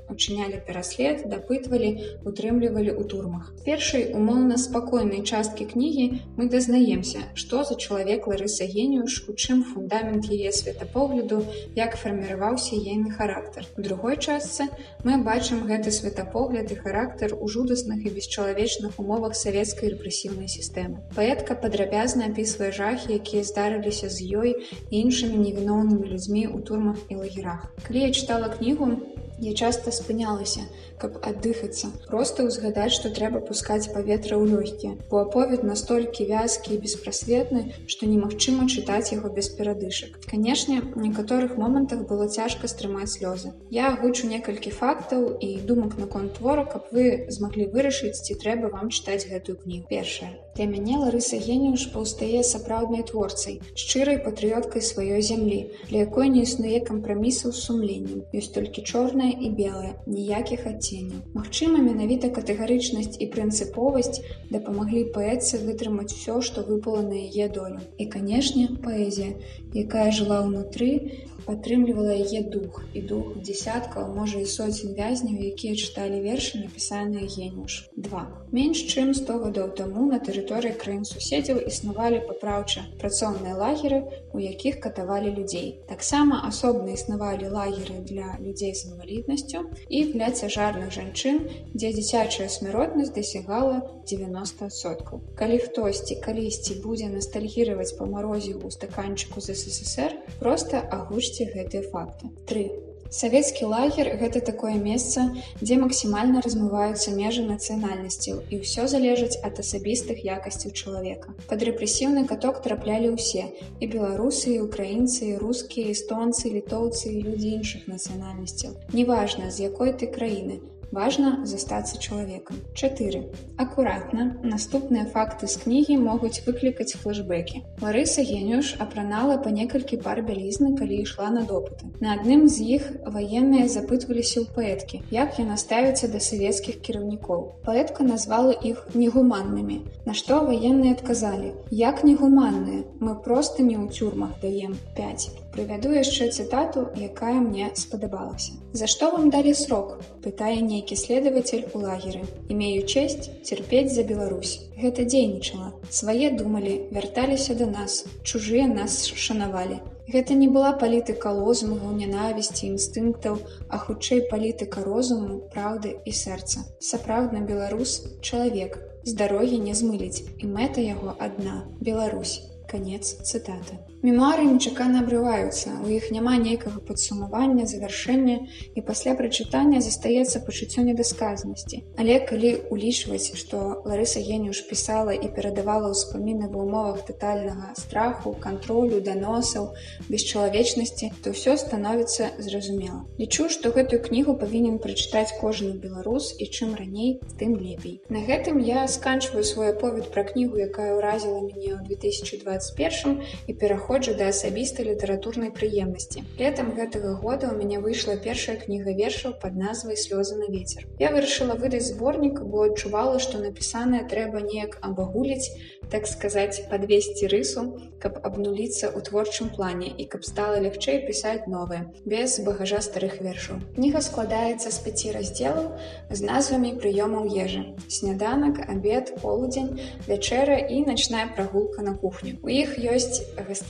учынялі 0.50 0.66
пераслед, 0.66 1.30
дапытвалі, 1.30 2.18
утрымлівалі 2.25 2.92
ў 2.98 3.04
турмах. 3.06 3.54
Першай 3.66 4.13
умоўна 4.13 4.57
спакойнай 4.57 5.22
часткі 5.22 5.66
кнігі 5.69 6.25
мы 6.38 6.50
дазнаемся, 6.50 7.19
што 7.36 7.63
за 7.63 7.75
чалавек 7.75 8.28
Ларыса 8.28 8.66
Генюш, 8.66 9.30
у 9.30 9.34
чым 9.34 9.63
фундамент 9.63 10.25
яе 10.25 10.51
светапогляду, 10.51 11.46
як 11.75 11.96
фарміраваўся 11.96 12.75
ейны 12.75 13.12
характар. 13.12 13.66
У 13.78 13.81
другой 13.81 14.18
частцы 14.18 14.69
мы 15.04 15.22
бачым 15.22 15.66
гэты 15.69 15.92
светапогляд 15.92 16.72
і 16.72 16.75
характар 16.75 17.36
у 17.38 17.48
жудасных 17.48 18.06
і 18.06 18.10
бесчалавечных 18.10 18.98
умовах 18.98 19.36
савецкай 19.36 19.94
рэпрэсіўнай 19.94 20.50
сістэмы. 20.50 21.06
Паэтка 21.16 21.56
падрабязна 21.56 22.30
апісвае 22.34 22.72
жахі, 22.72 23.13
якія 23.13 23.44
здарыліся 23.44 24.10
з 24.10 24.25
ёй 24.34 24.51
і 24.90 24.96
іншымі 24.98 25.38
невіноўнымі 25.38 26.10
людзьмі 26.10 26.48
ў 26.50 26.57
турмах 26.66 26.98
і 27.10 27.22
лагерах. 27.22 27.69
Калі 27.86 28.07
я 28.07 28.12
чытала 28.12 28.50
кнігу, 28.50 28.98
я 29.41 29.53
часта 29.53 29.91
спынялася, 29.91 30.68
каб 31.00 31.18
аддыхацца. 31.24 31.91
Просто 32.07 32.45
ўзгадаць 32.47 32.94
што 32.95 33.12
трэба 33.15 33.39
пускаць 33.39 33.91
паветра 33.94 34.36
ў 34.36 34.51
лёгкія 34.51 34.97
бо 35.09 35.24
аповед 35.24 35.63
настолькі 35.63 36.27
вязкі 36.30 36.75
і 36.75 36.81
беспрасветны 36.83 37.62
што 37.88 38.09
немагчыма 38.09 38.68
чытаць 38.68 39.13
яго 39.15 39.31
без 39.38 39.50
перадышак. 39.56 40.19
Канешне 40.30 40.81
некаторых 40.95 41.56
момантах 41.56 42.06
было 42.12 42.27
цяжка 42.27 42.68
стрымаць 42.68 43.15
слёзы. 43.15 43.56
Я 43.69 43.94
агучу 43.94 44.27
некалькі 44.27 44.75
фактаў 44.75 45.39
і 45.39 45.50
думак 45.71 45.97
наконт 45.97 46.36
твора 46.38 46.65
каб 46.65 46.91
вы 46.91 47.25
змаглі 47.30 47.71
вырашыць 47.74 48.19
ці 48.19 48.36
трэба 48.36 48.69
вам 48.75 48.91
чытаць 48.91 49.27
гэтую 49.31 49.57
кнігу. 49.63 49.88
Першая 49.89 50.36
для 50.59 50.68
мяне 50.68 50.97
ларыса 51.00 51.38
генюш 51.39 51.86
паўстае 51.94 52.44
сапраўднай 52.44 53.03
творцай 53.07 53.62
шчырай 53.80 54.18
патрыёткай 54.25 54.83
сваёй 54.83 55.21
зямлі 55.24 55.59
для 55.88 56.03
якой 56.03 56.27
не 56.33 56.44
існуе 56.44 56.81
кампрамісаў 56.89 57.53
з 57.56 57.63
сумленнем. 57.68 58.25
Ёсць 58.36 58.51
толькі 58.51 58.83
чорная 59.30 59.46
і 59.46 59.50
белая 59.50 59.94
ніякіх 60.08 60.66
адценняў. 60.66 61.22
Магчыма, 61.34 61.78
менавіта 61.78 62.30
катэгарычнасць 62.30 63.18
і 63.20 63.30
прынцыповасць 63.30 64.22
дапамаглі 64.50 65.12
паэтцы 65.14 65.62
вытрымаць 65.66 66.14
усё, 66.14 66.42
што 66.42 66.62
выпала 66.62 67.02
на 67.02 67.14
яе 67.14 67.50
долю. 67.50 67.80
І, 67.98 68.06
канешне, 68.06 68.70
паэзія, 68.84 69.38
якая 69.74 70.12
жыла 70.12 70.42
ўнутры, 70.46 71.30
падтрымлівала 71.46 72.14
яе 72.14 72.42
дух 72.46 72.84
і 72.94 73.02
дух 73.02 73.38
десяткаў, 73.42 74.14
можа 74.14 74.40
і 74.40 74.46
соцень 74.46 74.94
вязняў, 74.98 75.42
якія 75.42 75.74
чыталі 75.74 76.22
вершы, 76.22 76.62
напісаныя 76.62 77.25
генюш. 77.25 77.90
Два. 77.98 78.28
Менш 78.52 78.86
чым 78.86 79.14
100 79.18 79.38
гадоў 79.46 79.74
таму 79.80 80.06
на 80.12 80.20
тэрыторыі 80.22 80.78
краін 80.78 81.06
суседзяў 81.10 81.62
існавалі 81.72 82.22
папраўча 82.30 82.86
працоўныя 83.01 83.58
лагеры, 83.58 84.03
у 84.33 84.39
якіх 84.39 84.79
катавалі 84.79 85.31
людзей. 85.38 85.79
Таксама 85.88 86.41
асобна 86.48 86.93
існавалі 86.93 87.50
лагеры 87.53 88.01
для 88.01 88.38
людзей 88.39 88.75
з 88.75 88.91
інваліднасцю 88.91 89.63
і 89.89 90.03
для 90.13 90.31
цяжарных 90.31 90.91
жанчын, 90.91 91.39
дзе 91.74 91.93
дзіцячая 91.93 92.50
смяротнасць 92.50 93.13
дасягала 93.13 93.81
90соткаў. 94.09 95.21
Калі 95.39 95.57
хтосьці 95.65 96.19
калісьці 96.25 96.81
будзе 96.83 97.09
ностальгіраваць 97.13 97.95
па 97.98 98.05
марозе 98.05 98.53
ў 98.57 98.69
стаканчыку 98.74 99.41
з 99.41 99.55
ССР, 99.55 100.17
проста 100.39 100.86
агучце 101.00 101.50
гэтыя 101.55 101.86
факты. 101.89 102.33
3. 102.45 102.88
Савецкі 103.10 103.66
лагер 103.66 104.08
гэта 104.22 104.39
такое 104.39 104.75
месца, 104.78 105.24
дзе 105.62 105.78
максімальна 105.82 106.44
размываюцца 106.46 107.10
межы 107.18 107.42
нацыянальнасцяў 107.42 108.44
і 108.54 108.60
ўсё 108.62 108.86
залежыць 108.86 109.42
ад 109.42 109.58
асабістых 109.63 110.22
якасцяў 110.22 110.78
чалавека. 110.78 111.34
Пад 111.50 111.66
рэпрэсіўны 111.66 112.28
каток 112.30 112.62
траплялі 112.62 113.10
ўсе 113.18 113.50
і 113.82 113.89
беларусы, 113.89 114.54
і 114.54 114.62
украінцы, 114.70 115.34
і 115.34 115.39
рускія, 115.42 115.89
эстонцы, 115.89 116.54
літоўцы 116.54 117.10
і 117.10 117.24
людзі 117.25 117.50
іншых 117.58 117.89
нацыянальнасцяў. 117.89 118.78
Неважна, 118.94 119.50
з 119.50 119.66
якой 119.74 119.98
ты 119.98 120.06
краіны, 120.06 120.62
важна 120.91 121.46
застацца 121.46 121.98
чалавекам. 122.00 122.58
4 122.74 123.24
акуратна. 123.58 124.38
Наступныя 124.43 125.05
факты 125.05 125.48
з 125.48 125.60
кнігі 125.63 125.98
могуць 126.01 126.41
выклікаць 126.46 126.98
флэшбэкі. 127.01 127.63
Ларыса 127.81 128.24
генюш 128.24 128.75
апранала 128.79 129.38
па 129.38 129.51
некалькі 129.51 130.00
пар 130.05 130.22
бялізны 130.22 130.75
калі 130.79 131.01
ішла 131.03 131.29
на 131.29 131.43
допыты. 131.43 131.91
На 132.00 132.15
адным 132.17 132.48
з 132.48 132.63
іх 132.77 132.84
ваенныя 133.05 133.67
запытваліся 133.67 134.41
ў 134.41 134.48
паэткі 134.55 135.03
як 135.13 135.39
яна 135.39 135.58
ставіцца 135.58 136.08
да 136.08 136.19
савецкіх 136.24 136.81
кіраўнікоў. 136.86 137.63
Паэтка 137.67 138.08
назвала 138.08 138.53
іх 138.53 138.88
негуманнымі 138.96 139.81
на 140.10 140.13
што 140.17 140.41
ваенныя 140.46 140.96
адказалі 140.98 141.53
як 141.69 142.03
негуманныя 142.03 142.81
мы 143.00 143.13
просто 143.27 143.63
не 143.63 143.77
ў 143.77 143.93
цюрмах 143.93 144.39
даем 144.41 144.74
5 144.98 145.29
прывяду 145.53 145.91
яшчэ 145.93 146.29
цытату 146.29 146.88
якая 146.96 147.38
мне 147.43 147.69
спадабалася. 147.75 148.53
За 148.74 148.88
што 148.88 149.12
вам 149.12 149.29
далі 149.34 149.53
срок 149.53 150.00
пытае 150.24 150.62
не 150.62 150.78
нейкі 150.79 150.95
следователь 150.95 151.67
у 151.74 151.79
лагеры. 151.79 152.21
Имею 152.48 152.88
честь 152.88 153.43
терпеть 153.43 153.91
за 153.93 154.03
Беларусь. 154.03 154.62
Гэта 154.79 155.03
дзейнічала. 155.03 155.74
Свае 155.91 156.31
думалі 156.31 156.88
вярталіся 156.91 157.55
до 157.55 157.67
нас. 157.67 158.05
Чужыя 158.24 158.67
нас 158.67 159.12
шанавалі. 159.12 159.83
Гэта 160.07 160.33
не 160.33 160.48
была 160.48 160.71
палітыка 160.71 161.36
лозунгаў 161.36 161.91
нянавісці 162.00 162.71
інстынктаў, 162.71 163.43
а 163.67 163.77
хутчэй 163.77 164.24
палітыка 164.31 164.83
розуму, 164.88 165.43
праўды 165.51 166.00
і 166.05 166.15
сэрца. 166.15 166.63
Сапраўдны 166.79 167.43
беларус 167.43 168.00
чалавек, 168.21 168.79
з 169.03 169.13
дарогі 169.19 169.59
не 169.59 169.75
змыліць. 169.75 170.24
І 170.39 170.48
мэта 170.48 170.79
яго 170.79 171.13
адна 171.19 171.67
Беларусь. 171.83 172.39
Конец 172.71 173.19
цытаты 173.27 173.83
мемары 174.03 174.46
нечакана 174.48 175.01
абрываюцца 175.03 175.75
у 175.86 175.89
іх 175.91 176.10
няма 176.15 176.36
нейкага 176.41 176.79
падсумавання 176.88 177.65
завяршэння 177.70 178.36
і 178.75 178.84
пасля 178.88 179.15
прачытання 179.20 179.82
застаецца 179.86 180.41
пачуццё 180.48 180.86
недасказанасці. 180.88 181.84
Але 181.98 182.20
калі 182.29 182.51
улічваць 182.74 183.36
што 183.41 183.82
ларыса 183.86 184.24
генюш 184.24 184.63
пісала 184.70 185.15
і 185.15 185.29
перадавала 185.36 185.91
ўспаміны 185.94 186.50
ва 186.53 186.65
ўмовах 186.65 187.06
тотальнага 187.10 187.75
страху 187.75 188.36
кантролю 188.39 189.01
даносаў 189.03 189.72
бесчалавечнасці 190.10 191.12
то 191.24 191.36
ўсё 191.36 191.58
становіцца 191.60 192.32
зразумела. 192.39 193.06
Лічу 193.20 193.50
што 193.50 193.75
гэтую 193.75 194.01
кнігу 194.08 194.38
павінен 194.39 194.79
прачытаць 194.79 195.36
кожны 195.41 195.75
беларус 195.75 196.34
і 196.39 196.48
чым 196.48 196.75
раней 196.79 197.20
тым 197.39 197.60
лепей. 197.60 198.00
На 198.10 198.24
гэтым 198.24 198.63
я 198.63 198.88
сканчваю 198.88 199.44
свой 199.44 199.75
аповед 199.75 200.12
пра 200.12 200.24
кнігу 200.24 200.58
якая 200.58 200.96
ўразіла 200.96 201.44
мяне 201.44 201.75
ў 201.75 201.84
2020 201.88 202.50
21 202.50 203.22
і 203.48 203.53
пераходжу 203.89 204.13
да 204.13 204.27
асабістай 204.29 204.86
літаратурнай 204.86 205.50
прыемнасці. 205.50 206.22
Летам 206.38 206.67
гэтага 206.77 207.17
года 207.17 207.50
ў 207.50 207.58
мяне 207.58 207.81
выйшла 207.81 208.22
першая 208.22 208.53
кніга 208.62 208.93
вершаў 208.93 209.34
пад 209.41 209.58
назвай 209.58 209.98
слёзы 209.98 210.38
на 210.38 210.46
вецер. 210.53 210.86
Я 211.01 211.10
вырашыла 211.10 211.58
выдаць 211.58 211.89
зборнік, 211.89 212.38
бо 212.46 212.69
адчувала, 212.69 213.17
што 213.17 213.41
напісанае 213.41 214.05
трэба 214.05 214.46
неяк 214.46 214.77
абагуліць, 214.86 215.50
так 215.89 216.08
сказаць 216.08 216.62
подвесці 216.69 217.27
рысу 217.34 217.63
каб 218.00 218.19
абнуліцца 218.24 218.89
ў 218.93 219.01
творчым 219.10 219.50
плане 219.53 219.89
і 219.89 220.05
каб 220.12 220.24
стала 220.27 220.62
лягчэй 220.62 221.01
пісаць 221.08 221.50
новае 221.51 221.81
без 222.05 222.38
багажа 222.46 222.81
старых 222.86 223.17
вершаў 223.25 223.60
кніга 223.75 224.01
складаецца 224.05 224.69
з 224.69 224.77
пяці 224.86 225.13
раздзелаў 225.17 225.67
з 226.13 226.29
назвамі 226.29 226.75
прыёмаў 226.84 227.27
ежы 227.46 227.63
сняданак 227.98 228.62
абед 228.69 229.13
полудзень 229.24 229.74
вячэра 230.08 230.60
і 230.77 230.86
начная 230.86 231.25
прагулка 231.36 231.86
на 231.89 231.98
кухню 231.98 232.38
у 232.43 232.53
іх 232.53 232.77
ёсць 232.77 233.25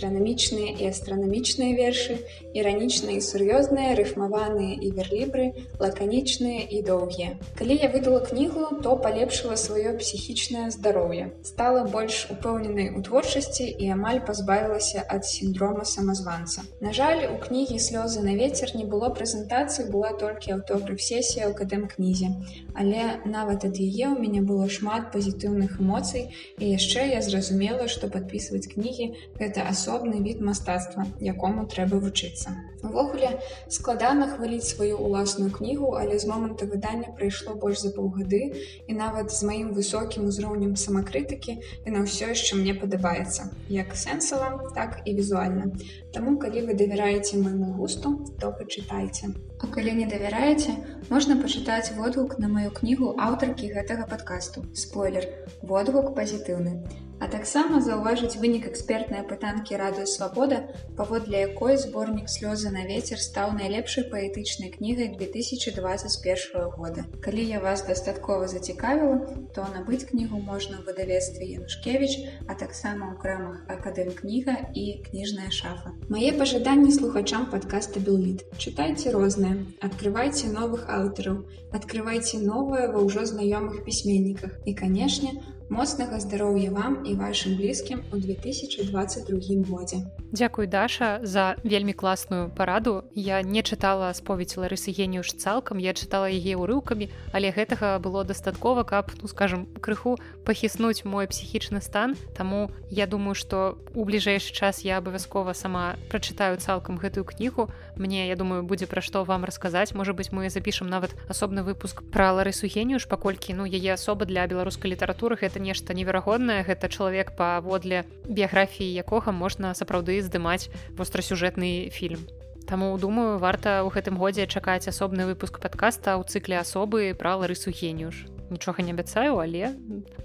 гастранамічныя 0.10 0.74
і 0.82 0.90
астранамічныя 0.90 1.76
вершы 1.78 2.18
іранічныя 2.58 3.18
і 3.20 3.22
сур'ёзныя 3.22 3.94
рыфмаваныя 4.00 4.74
і 4.82 4.90
верлібры 4.98 5.46
лаканічныя 5.78 6.66
і 6.66 6.82
доўгія 6.82 7.38
калі 7.60 7.78
я 7.78 7.90
выдала 7.94 8.22
кнігу 8.26 8.82
то 8.82 8.96
палепшыла 8.98 9.54
сваё 9.54 9.94
псіхічнае 10.02 10.70
здароўе 10.74 11.30
стала 11.46 11.86
больш 11.86 12.26
упэўненай 12.34 12.90
у 12.98 13.04
творчасці 13.06 13.70
і 13.70 13.90
амаль 13.94 14.22
пазбавілася 14.26 15.06
ад 15.08 15.26
сіндрома 15.26 15.86
самазванца. 15.86 16.64
На 16.82 16.94
жаль, 16.94 17.26
у 17.30 17.38
кнігі 17.38 17.78
слёзы 17.78 18.22
на 18.26 18.34
вецер 18.36 18.74
не 18.76 18.86
было 18.86 19.10
прэзентацыі, 19.14 19.90
была 19.94 20.12
толькі 20.14 20.58
аўтограф 20.58 21.02
сесія 21.02 21.50
ў 21.50 21.54
кадэм 21.54 21.88
кнізе. 21.92 22.34
Але 22.74 23.22
нават 23.26 23.66
ад 23.70 23.78
яе 23.78 24.10
ў 24.10 24.18
мяне 24.20 24.42
было 24.42 24.70
шмат 24.70 25.12
пазітыўных 25.14 25.80
эмоцый 25.80 26.30
і 26.58 26.66
яшчэ 26.74 27.10
я 27.14 27.22
зразумела, 27.22 27.88
што 27.88 28.10
падпісваць 28.10 28.70
кнігі 28.74 29.14
гэта 29.40 29.68
асобны 30.00 30.24
від 30.24 30.42
мастацтва, 30.42 31.06
якому 31.20 31.68
трэба 31.68 32.00
вучыцца. 32.00 32.56
Увогуле 32.84 33.40
складана 33.68 34.28
хваліць 34.32 34.72
сваю 34.72 34.96
ўласную 34.98 35.52
кнігу, 35.52 36.00
але 36.00 36.20
з 36.20 36.26
моманту 36.26 36.66
выдання 36.66 37.12
прайшло 37.18 37.56
больш 37.56 37.84
за 37.84 37.92
паўгады 37.92 38.56
і 38.88 38.94
нават 38.94 39.32
з 39.32 39.44
маім 39.44 39.74
высокім 39.76 40.32
узроўнем 40.32 40.76
самакрытыкі 40.80 41.60
яна 41.86 42.08
ўсё 42.08 42.32
яшчэ 42.32 42.56
мне 42.56 42.74
падабаецца 42.74 43.52
як 43.68 43.96
сэнсава, 43.96 44.72
так 44.76 45.04
і 45.06 45.14
візуальна. 45.20 45.76
Таму 46.16 46.40
калі 46.40 46.72
вы 46.72 46.74
давяраеце 46.74 47.44
майму 47.44 47.76
густу, 47.76 48.24
то 48.40 48.56
пачытайце. 48.56 49.36
А 49.60 49.68
калі 49.68 49.92
не 50.00 50.08
давяраеце, 50.08 50.76
можна 51.10 51.36
пачытаць 51.42 51.92
водгук 51.98 52.40
на 52.40 52.48
маю 52.56 52.72
кнігу 52.72 53.12
аўтаркі 53.28 53.74
гэтага 53.76 54.08
падкасту. 54.08 54.66
спойлер, 54.74 55.28
водгук 55.62 56.16
пазітыўны. 56.16 56.80
А 57.20 57.28
таксама 57.28 57.82
заўважыць 57.84 58.40
вынік 58.40 58.66
экспертнай 58.70 59.20
апытанкі 59.22 59.76
радыё 59.80 60.06
свабода 60.08 60.60
паводле 60.96 61.42
якой 61.42 61.76
зборнік 61.76 62.32
слёзы 62.32 62.72
на 62.72 62.86
вецер 62.88 63.20
стаў 63.20 63.52
найлепшай 63.60 64.06
паэтычнай 64.14 64.72
кнігай 64.72 65.12
2021 65.20 66.72
года. 66.78 67.04
Калі 67.20 67.44
я 67.44 67.60
вас 67.60 67.84
дастаткова 67.84 68.48
зацікавіла 68.48 69.36
то 69.54 69.68
набыць 69.76 70.08
кнігу 70.08 70.40
можна 70.40 70.80
ў 70.80 70.88
выдавецтве 70.88 71.60
янушкевич 71.60 72.24
а 72.48 72.56
таксама 72.56 73.12
ў 73.12 73.20
крамах 73.20 73.68
акадэм 73.68 74.16
кніга 74.16 74.56
і 74.72 75.04
кніжная 75.04 75.52
шафа 75.52 75.92
мае 76.08 76.32
пажаданні 76.40 76.96
слухачам 76.96 77.50
падкаста 77.52 78.00
белліт 78.00 78.46
чытайце 78.56 79.12
розныя 79.12 79.49
открывайте 79.82 80.52
новых 80.54 80.90
аўтараў 80.90 81.46
открывайте 81.72 82.42
новае 82.42 82.90
ва 82.94 83.06
ўжо 83.06 83.26
знаёмых 83.30 83.86
пісьменніках 83.86 84.58
і 84.66 84.74
канешне 84.74 85.38
моцнага 85.70 86.20
здароўя 86.20 86.72
вам 86.74 87.06
і 87.06 87.14
вашым 87.14 87.56
блізкім 87.58 88.02
у 88.12 88.18
2022 88.18 89.70
годзе. 89.70 90.02
Дзякуй 90.32 90.68
Даша 90.68 91.20
за 91.24 91.56
вельмі 91.64 91.94
класную 91.94 92.50
параду. 92.50 93.04
Я 93.14 93.42
не 93.42 93.62
чытала 93.62 94.14
споведь 94.14 94.58
Ларысы 94.58 94.92
Геніюш 94.92 95.34
цалкам, 95.38 95.78
я 95.78 95.94
чытала 95.94 96.26
яе 96.26 96.58
ўрыўкамі, 96.58 97.10
але 97.34 97.54
гэтага 97.54 98.02
было 98.02 98.26
дастаткова, 98.26 98.84
каб 98.84 99.14
ну 99.22 99.28
скажем 99.30 99.70
крыху 99.82 100.18
пахіснуць 100.46 101.06
мой 101.06 101.30
псіхічны 101.30 101.82
стан. 101.82 102.18
Таму 102.34 102.72
я 102.90 103.06
думаю, 103.06 103.38
што 103.38 103.78
у 103.94 104.06
бліжэйшы 104.06 104.54
час 104.54 104.82
я 104.82 104.98
абавязкова 104.98 105.54
сама 105.54 106.02
прачытаю 106.10 106.58
цалкам 106.58 106.98
гэтую 106.98 107.26
кнігу. 107.26 107.70
Мне 107.96 108.28
я 108.28 108.36
думаю, 108.36 108.64
будзе 108.64 108.88
пра 108.88 109.02
што 109.02 109.24
вам 109.24 109.46
расказаць. 109.46 109.94
Можа 109.94 110.14
быць, 110.14 110.32
мы 110.32 110.50
запішам 110.50 110.90
нават 110.90 111.16
асобны 111.30 111.64
выпуск 111.64 112.04
пра 112.12 112.32
Ларысу 112.34 112.68
Геніюш, 112.68 113.08
паколькі 113.08 113.54
ну 113.54 113.66
яе 113.66 113.94
асоба 113.94 114.26
для 114.26 114.46
беларускай 114.48 114.92
літаратуры 114.92 115.38
гэта 115.40 115.60
нешта 115.60 115.94
неверагоднае 115.94 116.64
гэта 116.64 116.90
чалавек 116.90 117.36
паводле 117.36 118.06
біяграфіі 118.26 118.94
якога 119.02 119.32
можна 119.32 119.74
сапраўды 119.74 120.22
здымаць 120.22 120.70
вострасюжэтны 120.98 121.90
фільм. 121.90 122.28
Таму 122.70 122.94
думаю 123.02 123.40
варта 123.42 123.82
ў 123.82 123.90
гэтым 123.90 124.22
годзе 124.22 124.46
чакаць 124.46 124.86
асобны 124.86 125.26
выпуск 125.26 125.58
падкаста 125.58 126.22
ў 126.22 126.24
цыкле 126.30 126.62
асобы 126.62 127.18
пра 127.18 127.34
ларысу 127.42 127.74
генюш. 127.74 128.30
Нічога 128.50 128.86
не 128.86 128.94
абяцаю 128.94 129.42
але 129.42 129.74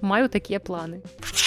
маю 0.00 0.28
такія 0.28 0.60
планы. 0.60 1.00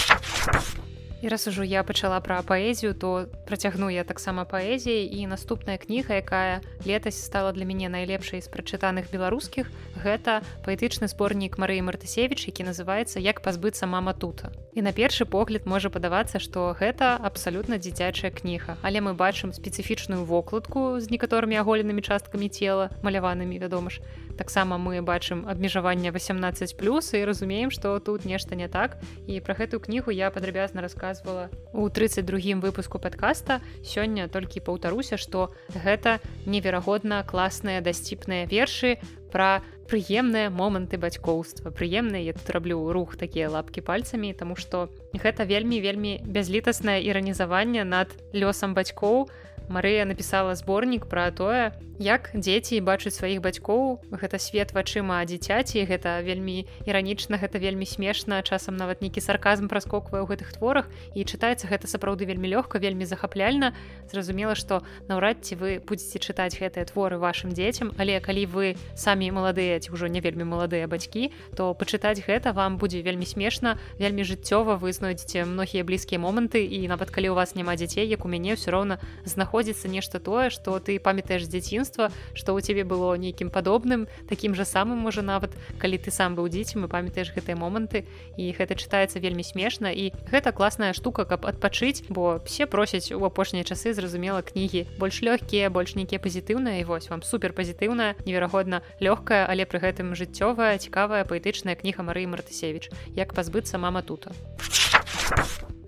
а 0.10 0.87
І 1.22 1.28
раз 1.28 1.48
ужо 1.48 1.64
я 1.66 1.82
пачала 1.82 2.20
пра 2.22 2.46
паэзію, 2.46 2.94
то 2.94 3.26
працягну 3.50 3.90
я 3.90 4.04
таксама 4.06 4.46
паэзіяй 4.46 5.10
і 5.18 5.26
наступная 5.26 5.82
кніга, 5.82 6.22
якая 6.22 6.62
летась 6.86 7.18
стала 7.18 7.50
для 7.58 7.66
мяне 7.66 7.90
найлепшай 7.90 8.38
з 8.38 8.46
прачытаных 8.54 9.10
беларускіх. 9.10 9.66
Гэта 9.98 10.46
паэтычны 10.62 11.10
зборнік 11.10 11.58
Марыі 11.58 11.82
Мартысевіч, 11.82 12.46
які 12.46 12.70
называецца 12.70 13.18
як 13.18 13.42
пазбыцца 13.42 13.90
мама 13.90 14.14
тута. 14.14 14.54
І 14.78 14.86
на 14.86 14.94
першы 14.94 15.26
погляд 15.26 15.66
можа 15.66 15.90
падавацца, 15.90 16.38
што 16.38 16.78
гэта 16.78 17.18
абсалютна 17.18 17.82
дзіцячая 17.82 18.30
кніга. 18.30 18.78
Але 18.86 19.02
мы 19.02 19.18
бачым 19.18 19.58
спецыфічную 19.58 20.22
вокладку 20.22 21.02
з 21.02 21.10
некаторымі 21.10 21.58
аголенымі 21.58 22.06
часткамі 22.06 22.46
цела, 22.54 22.94
маляванымі, 23.02 23.58
вядома 23.58 23.90
ж 23.90 24.06
таксама 24.38 24.78
мы 24.78 25.02
бачым 25.02 25.44
абмежаванне 25.50 26.12
18 26.12 26.78
плюс 26.78 27.14
і 27.14 27.26
разумеем 27.26 27.72
што 27.72 28.00
тут 28.00 28.26
нешта 28.26 28.56
не 28.56 28.68
так. 28.68 29.02
І 29.28 29.42
пра 29.42 29.58
гэтую 29.58 29.82
кнігу 29.82 30.12
я 30.14 30.32
падрабязна 30.32 30.82
рассказывала 30.82 31.50
у 31.74 31.90
32 31.90 32.62
выпуску 32.62 33.00
подкаста 33.00 33.62
сёння 33.84 34.30
толькі 34.30 34.62
паўтаруся 34.62 35.18
што 35.18 35.50
гэта 35.74 36.22
неверагодна 36.46 37.26
класныя 37.26 37.82
дасціпныя 37.82 38.46
вершы 38.46 39.02
пра 39.32 39.62
прыемныя 39.88 40.52
моманты 40.52 41.00
бацькоўства. 41.00 41.72
Прыемныя 41.72 42.22
я 42.22 42.34
тут 42.34 42.50
раблю 42.52 42.92
рух 42.92 43.16
такія 43.16 43.50
лапкі 43.50 43.82
пальцамі 43.82 44.34
тому 44.34 44.56
што 44.56 44.92
гэта 45.16 45.48
вельмі 45.48 45.80
вельмі 45.82 46.20
бязлітаснае 46.24 47.02
іранізаванне 47.08 47.84
над 47.84 48.12
лёсам 48.34 48.76
бацькоў 48.76 49.32
Марыя 49.68 50.08
напісала 50.08 50.56
зборнік 50.56 51.06
пра 51.12 51.28
тое, 51.32 51.76
як 52.00 52.30
дзеці 52.34 52.80
бачаць 52.82 53.18
сваіх 53.18 53.42
бацькоў. 53.42 54.00
Гэта 54.14 54.40
свет 54.40 54.72
вачыма 54.72 55.20
дзіцяці 55.26 55.84
гэта 55.90 56.22
вельмі 56.24 56.64
іранічна 56.86 57.42
гэта 57.42 57.60
вельмі 57.60 57.84
смешна. 57.84 58.42
Часам 58.46 58.78
нават 58.78 59.02
нейкі 59.02 59.20
сарказм 59.20 59.68
праскоквае 59.68 60.24
ў 60.24 60.30
гэтых 60.30 60.56
творах. 60.56 60.88
І 61.18 61.26
чытаецца 61.26 61.68
гэта 61.68 61.90
сапраўды 61.90 62.30
вельмі 62.30 62.48
лёгка 62.48 62.80
вельмі 62.80 63.04
захапляльна. 63.10 63.74
Зразумела 64.08 64.56
што 64.56 64.86
наўрад 65.10 65.44
ці 65.44 65.60
вы 65.60 65.70
будетеце 65.82 66.22
чытаць 66.22 66.56
гэтыя 66.56 66.86
творы 66.88 67.18
вашим 67.18 67.52
дзецям 67.52 67.92
але 67.98 68.22
калі 68.22 68.46
вы 68.46 68.66
самі 68.96 69.34
маладыя 69.34 69.82
ці 69.82 69.92
ўжо 69.92 70.08
не 70.08 70.22
вельмі 70.22 70.46
маладыя 70.46 70.88
бацькі 70.88 71.34
то 71.58 71.74
пачытаць 71.74 72.22
гэта 72.22 72.54
вам 72.54 72.78
будзе 72.78 73.02
вельмі 73.02 73.26
смешна 73.26 73.82
вельмі 74.00 74.24
жыццёва. 74.24 74.78
Вы 74.78 74.94
знойдзеце 74.94 75.44
многія 75.50 75.84
блізкія 75.84 76.22
моманты 76.22 76.62
і 76.62 76.88
нават 76.88 77.10
калі 77.10 77.34
у 77.34 77.36
вас 77.36 77.58
няма 77.58 77.76
дзяцей 77.76 78.06
як 78.06 78.24
у 78.24 78.30
мяне 78.30 78.54
ўсё 78.54 78.70
роўна 78.70 79.02
знаходзіць 79.26 79.57
знаходзіцца 79.58 79.90
нешта 79.90 80.20
тое 80.22 80.54
што 80.54 80.78
ты 80.78 81.00
памятаеш 81.02 81.50
дзяцінства 81.50 82.14
што 82.38 82.54
ў 82.54 82.62
цябе 82.62 82.86
было 82.86 83.18
нейкім 83.18 83.50
падобным 83.50 84.06
такім 84.30 84.54
жа 84.54 84.70
самым 84.70 85.02
можа 85.02 85.26
нават 85.26 85.50
калі 85.82 85.98
ты 85.98 86.14
сам 86.14 86.38
быў 86.38 86.46
дзіцем 86.46 86.86
і 86.86 86.92
памятаеш 86.94 87.34
гэтыя 87.34 87.58
моманты. 87.58 88.06
І 88.38 88.54
гэта 88.54 88.78
чытаецца 88.78 89.18
вельмі 89.18 89.42
смешна 89.42 89.90
і 89.90 90.14
гэта 90.30 90.54
класная 90.54 90.94
штука 90.94 91.26
каб 91.26 91.50
адпачыць 91.50 92.06
бо 92.10 92.38
все 92.46 92.70
просяць 92.70 93.10
у 93.10 93.26
апошнія 93.26 93.66
часы 93.66 93.98
зразумела 93.98 94.46
кнігі 94.46 94.86
больш 95.02 95.26
лёгкія 95.26 95.74
больш 95.74 95.98
нейкія 95.98 96.22
пазітыўныя 96.22 96.86
і 96.86 96.86
вось 96.86 97.10
вам 97.10 97.26
супер 97.26 97.58
пазітыўная 97.58 98.14
неверагодна 98.30 98.86
лёгкая 99.02 99.50
але 99.50 99.66
пры 99.66 99.82
гэтым 99.82 100.14
жыццёвая 100.14 100.78
цікавая 100.78 101.26
паэтычная 101.26 101.74
кніга 101.74 102.06
Марыі 102.06 102.30
мартысевич 102.30 102.94
як 103.18 103.34
пазбыцца 103.34 103.82
мама 103.82 104.06
тута 104.06 104.38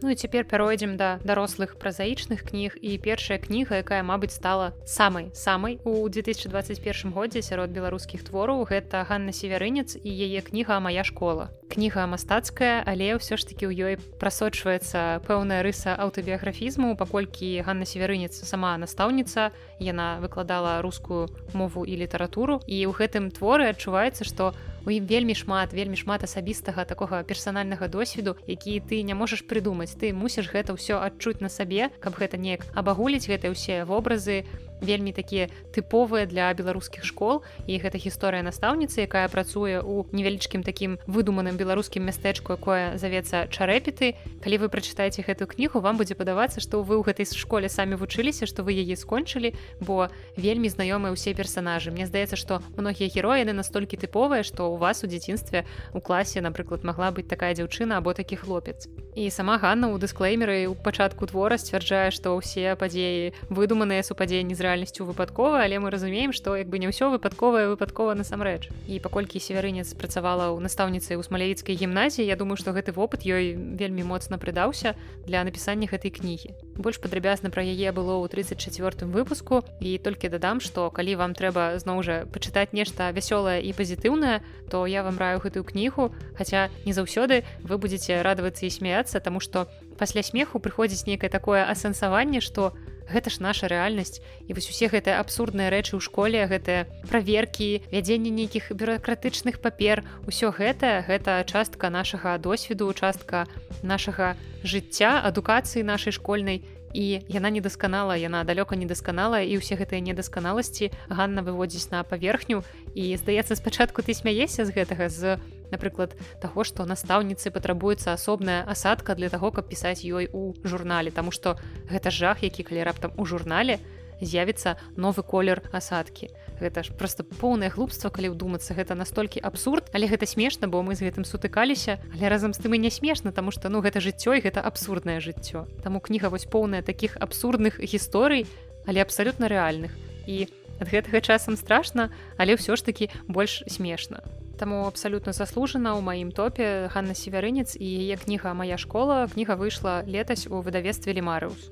Ну 0.02 0.10
і 0.10 0.16
цяпер 0.16 0.48
пяройдзем 0.48 0.96
да 0.96 1.20
дарослых 1.28 1.76
празаічных 1.76 2.48
кніг 2.48 2.80
і 2.80 2.96
першая 3.04 3.36
кніга, 3.36 3.84
якая, 3.84 4.00
мабыць, 4.00 4.32
стала 4.32 4.72
самай 4.88 5.28
самай 5.36 5.80
у 5.84 6.08
2021 6.08 7.12
годзе 7.12 7.44
сярод 7.44 7.76
беларускіх 7.76 8.24
твораў 8.24 8.64
гэта 8.64 9.04
Ганна 9.04 9.36
северынец 9.36 10.00
і 10.00 10.08
яе 10.08 10.40
кніга 10.40 10.80
моя 10.80 11.04
школа. 11.04 11.52
Кніга 11.68 12.08
мастацкая, 12.08 12.80
але 12.88 13.20
ўсё 13.20 13.36
ж 13.36 13.44
такі 13.44 13.68
ў 13.68 13.76
ёй 13.76 13.94
прасочваецца 14.24 15.20
пэўная 15.28 15.68
рыса 15.68 16.00
аўтабіяграфізму, 16.00 16.96
паколькі 16.96 17.60
Ганна 17.68 17.84
северынец 17.84 18.40
сама 18.40 18.80
настаўніца, 18.80 19.52
яна 19.84 20.24
выкладала 20.24 20.80
рускую 20.80 21.28
мову 21.52 21.84
і 21.84 22.00
літаратуру. 22.00 22.64
І 22.72 22.88
ў 22.88 22.96
гэтым 22.96 23.36
творы 23.36 23.68
адчуваецца, 23.68 24.24
што 24.24 24.56
у 24.86 24.90
ім 24.90 25.06
вельмі 25.06 25.36
шмат 25.36 25.74
вельмі 25.74 25.98
шмат 26.00 26.24
асабістага 26.24 26.86
такога 26.86 27.24
персанальнага 27.24 27.88
досведу 27.88 28.36
які 28.48 28.80
ты 28.80 29.02
не 29.04 29.14
можаш 29.14 29.44
прыдумаць. 29.44 29.96
Ты 30.00 30.14
мусіш 30.14 30.52
гэта 30.52 30.74
ўсё 30.74 31.02
адчуць 31.02 31.42
на 31.42 31.50
сабе 31.50 31.90
каб 32.00 32.16
гэта 32.16 32.38
неяк 32.38 32.66
абагуліць 32.76 33.28
гэтыя 33.28 33.52
ўсе 33.52 33.84
вобразы 33.84 34.46
вельмі 34.82 35.12
такія 35.12 35.50
тыповыя 35.76 36.26
для 36.26 36.54
беларускіх 36.54 37.06
школ. 37.06 37.44
І 37.68 37.80
гэта 37.80 38.00
гісторыя 38.00 38.44
настаўніцы 38.44 39.06
якая 39.06 39.28
працуе 39.28 39.80
ў 39.80 40.08
невялічкім 40.12 40.64
такім 40.64 40.98
выдуманым 41.08 41.58
беларускім 41.60 42.06
мястэчку 42.08 42.56
якое 42.56 42.98
завецца 42.98 43.48
чарэпіты 43.52 44.16
калі 44.44 44.56
вы 44.64 44.68
прачытаеце 44.70 45.26
гэтую 45.26 45.48
кнігу 45.52 45.80
вам 45.84 45.98
будзе 46.00 46.16
падавацца 46.16 46.64
што 46.64 46.82
вы 46.82 47.00
ў 47.00 47.04
гэтай 47.06 47.28
школе 47.30 47.70
самі 47.70 48.00
вучыліся 48.00 48.48
што 48.50 48.64
вы 48.64 48.78
яе 48.78 48.96
скончылі 48.96 49.54
бо 49.80 50.10
вельмі 50.36 50.70
знаёмыя 50.70 51.14
ўсе 51.14 51.34
персонажы 51.34 51.92
Мне 51.92 52.06
здаецца 52.08 52.36
што 52.40 52.62
многія 52.78 53.10
героі 53.10 53.44
яны 53.44 53.54
настолькі 53.54 53.98
тыповыя 53.98 54.44
што 54.44 54.72
у 54.72 54.78
вас 54.78 55.04
у 55.04 55.08
дзяцінстве 55.08 55.66
у 55.94 56.00
класе 56.00 56.42
напрыклад 56.42 56.84
магла 56.84 57.12
быць 57.12 57.28
такая 57.28 57.54
дзяўчына 57.54 57.98
або 57.98 58.14
такі 58.14 58.36
хлопец. 58.36 58.88
І 59.16 59.30
сама 59.30 59.58
Ганна 59.58 59.92
ў 59.92 60.00
дысклеймеры 60.00 60.70
у 60.72 60.76
пачатку 60.76 61.28
твора 61.28 61.58
сцвярджае 61.58 62.12
што 62.16 62.38
ўсе 62.38 62.76
падзеі 62.80 63.34
выдуманыя 63.50 64.06
супадзенні 64.06 64.56
з 64.56 64.62
рэальнасцю 64.70 65.10
выпадкова 65.10 65.66
але 65.66 65.82
мы 65.82 65.90
разумеем 65.90 66.30
што 66.30 66.54
як 66.54 66.70
бы 66.70 66.78
не 66.78 66.94
ўсё 66.94 67.10
выпадковае 67.10 67.66
выпадкова 67.74 68.14
насамрэч. 68.14 68.70
І 68.86 69.02
паколькі 69.02 69.42
северынец 69.42 69.98
працавала 69.98 70.54
ў 70.54 70.62
настаўніцы 70.62 71.18
ў 71.18 71.26
смалявіцкай 71.26 71.74
гімназіі 71.74 72.30
Я 72.30 72.38
думаю 72.38 72.62
што 72.62 72.78
гэты 72.78 72.94
вопыт 72.94 73.26
ёй 73.26 73.58
вельмі 73.58 74.06
моцна 74.06 74.38
прыдаўся 74.38 74.94
для 75.26 75.42
напісання 75.42 75.90
гэтай 75.90 76.14
кнігі. 76.14 76.54
Больш 76.78 77.02
падрабязна 77.02 77.50
пра 77.50 77.66
яе 77.66 77.90
было 77.90 78.22
ў 78.22 78.30
34 78.30 79.10
выпуску 79.10 79.66
і 79.82 79.98
толькі 79.98 80.30
дадам 80.30 80.62
што 80.62 80.94
калі 80.94 81.18
вам 81.18 81.34
трэба 81.34 81.80
зноў 81.82 82.04
жа 82.06 82.30
пачытаць 82.30 82.72
нешта 82.78 83.10
вясёлае 83.10 83.64
і 83.66 83.74
пазітыўнае 83.74 84.46
то 84.70 84.86
я 84.86 85.04
вам 85.04 85.18
раю 85.18 85.40
гэтую 85.40 85.64
кнігу 85.66 86.14
хаця 86.38 86.70
не 86.86 86.94
заўсёды 86.94 87.44
вы 87.64 87.82
будетеце 87.82 88.22
радавацца 88.22 88.66
і 88.66 88.70
смяяться 88.70 89.20
таму 89.20 89.40
што 89.40 89.66
пасля 89.98 90.24
смеху 90.24 90.60
прыходзіць 90.60 91.08
нейкае 91.08 91.30
такое 91.30 91.66
асэнсаванне 91.66 92.40
што 92.42 92.72
гэта 93.12 93.30
ж 93.30 93.42
наша 93.42 93.68
рэальнасць. 93.68 94.22
І 94.48 94.54
вось 94.54 94.70
усе 94.70 94.88
гэтыя 94.88 95.20
абсурдныя 95.20 95.70
рэчы 95.74 95.98
ў 95.98 96.02
школе 96.02 96.46
гэтыя 96.46 96.86
праверкі 97.10 97.84
вядзенне 97.92 98.30
нейкіх 98.30 98.72
бюрократычных 98.72 99.60
папер 99.60 100.06
усё 100.30 100.54
гэта 100.54 101.04
гэта 101.10 101.44
частка 101.46 101.90
нашага 101.90 102.38
досведу 102.38 102.94
частка 102.94 103.46
нашага 103.82 104.38
жыцця 104.64 105.22
адукацыі 105.26 105.84
нашай 105.84 106.14
школьнай. 106.14 106.64
І 106.94 107.22
яна 107.30 107.54
недасканала 107.54 108.18
яна 108.18 108.42
далёка 108.44 108.74
не 108.74 108.90
дасканала 108.90 109.46
і 109.46 109.62
ўсе 109.62 109.78
гэтыя 109.78 110.02
недасканаласці 110.02 110.90
Ганна 111.10 111.46
выводзіць 111.46 111.94
на 111.94 112.02
паверхню. 112.02 112.66
І 112.98 113.14
здаецца 113.14 113.54
спачатку 113.54 114.02
ты 114.02 114.18
смяешся 114.18 114.66
з 114.66 114.74
гэтага 114.74 115.10
з 115.10 115.38
напрыклад 115.72 116.16
таго 116.42 116.64
што 116.64 116.86
настаўніцы 116.86 117.52
патрабуецца 117.52 118.14
асобная 118.14 118.64
асадка 118.66 119.16
для 119.16 119.30
таго 119.30 119.52
каб 119.52 119.70
пісаць 119.70 120.04
ёй 120.04 120.30
у 120.34 120.54
журнале 120.64 121.12
Таму 121.12 121.32
што 121.32 121.58
гэта 121.90 122.12
жах 122.12 122.44
які 122.44 122.64
калі 122.64 122.84
раптам 122.84 123.12
у 123.18 123.26
журнале 123.26 123.80
з'явіцца 124.22 124.76
новы 124.96 125.24
колер 125.24 125.64
асадкі. 125.72 126.30
Гэта 126.60 126.84
ж 126.84 126.92
просто 126.92 127.24
поўнае 127.24 127.72
глупства 127.72 128.12
калі 128.12 128.36
ўдумацца 128.36 128.76
гэта 128.76 128.96
настолькі 128.96 129.40
абсурд 129.40 129.88
але 129.96 130.12
гэта 130.12 130.28
смешна 130.28 130.68
бо 130.68 130.84
мы 130.84 130.96
з 130.96 131.08
гэтым 131.08 131.24
сутыкаліся 131.24 132.00
але 132.16 132.28
разам 132.28 132.52
з 132.52 132.60
тым 132.60 132.76
і 132.76 132.84
не 132.84 132.92
смешна 132.92 133.32
тому 133.32 133.52
что 133.52 133.70
ну 133.72 133.80
гэта 133.80 134.04
жыццё 134.04 134.36
і 134.36 134.44
гэта 134.44 134.60
абсурднае 134.60 135.24
жыццё. 135.24 135.68
Таму 135.84 136.04
кніга 136.04 136.28
вось 136.30 136.46
поўная 136.46 136.84
таких 136.84 137.16
абсурдных 137.20 137.80
гісторый 137.80 138.48
але 138.86 139.02
абсалютна 139.02 139.48
рэальных. 139.48 139.96
І 140.28 140.52
ад 140.80 140.88
гэтага 140.92 141.24
часам 141.24 141.56
страшна 141.56 142.12
але 142.36 142.60
ўсё 142.60 142.76
ж 142.76 142.84
таки 142.84 143.08
больш 143.28 143.64
смешна 143.68 144.20
Таму 144.60 144.84
абсалютна 144.92 145.32
заслужана 145.32 145.96
ў 145.96 146.04
маім 146.04 146.36
топе 146.36 146.92
Ганна 146.92 147.16
северынец 147.16 147.80
і 147.80 147.88
яе 147.88 148.20
кніга 148.20 148.52
моя 148.52 148.76
школа 148.76 149.32
кніга 149.32 149.56
выйшла 149.56 150.04
летась 150.04 150.52
у 150.52 150.60
выдавестве 150.60 151.16
лімарыус 151.16 151.72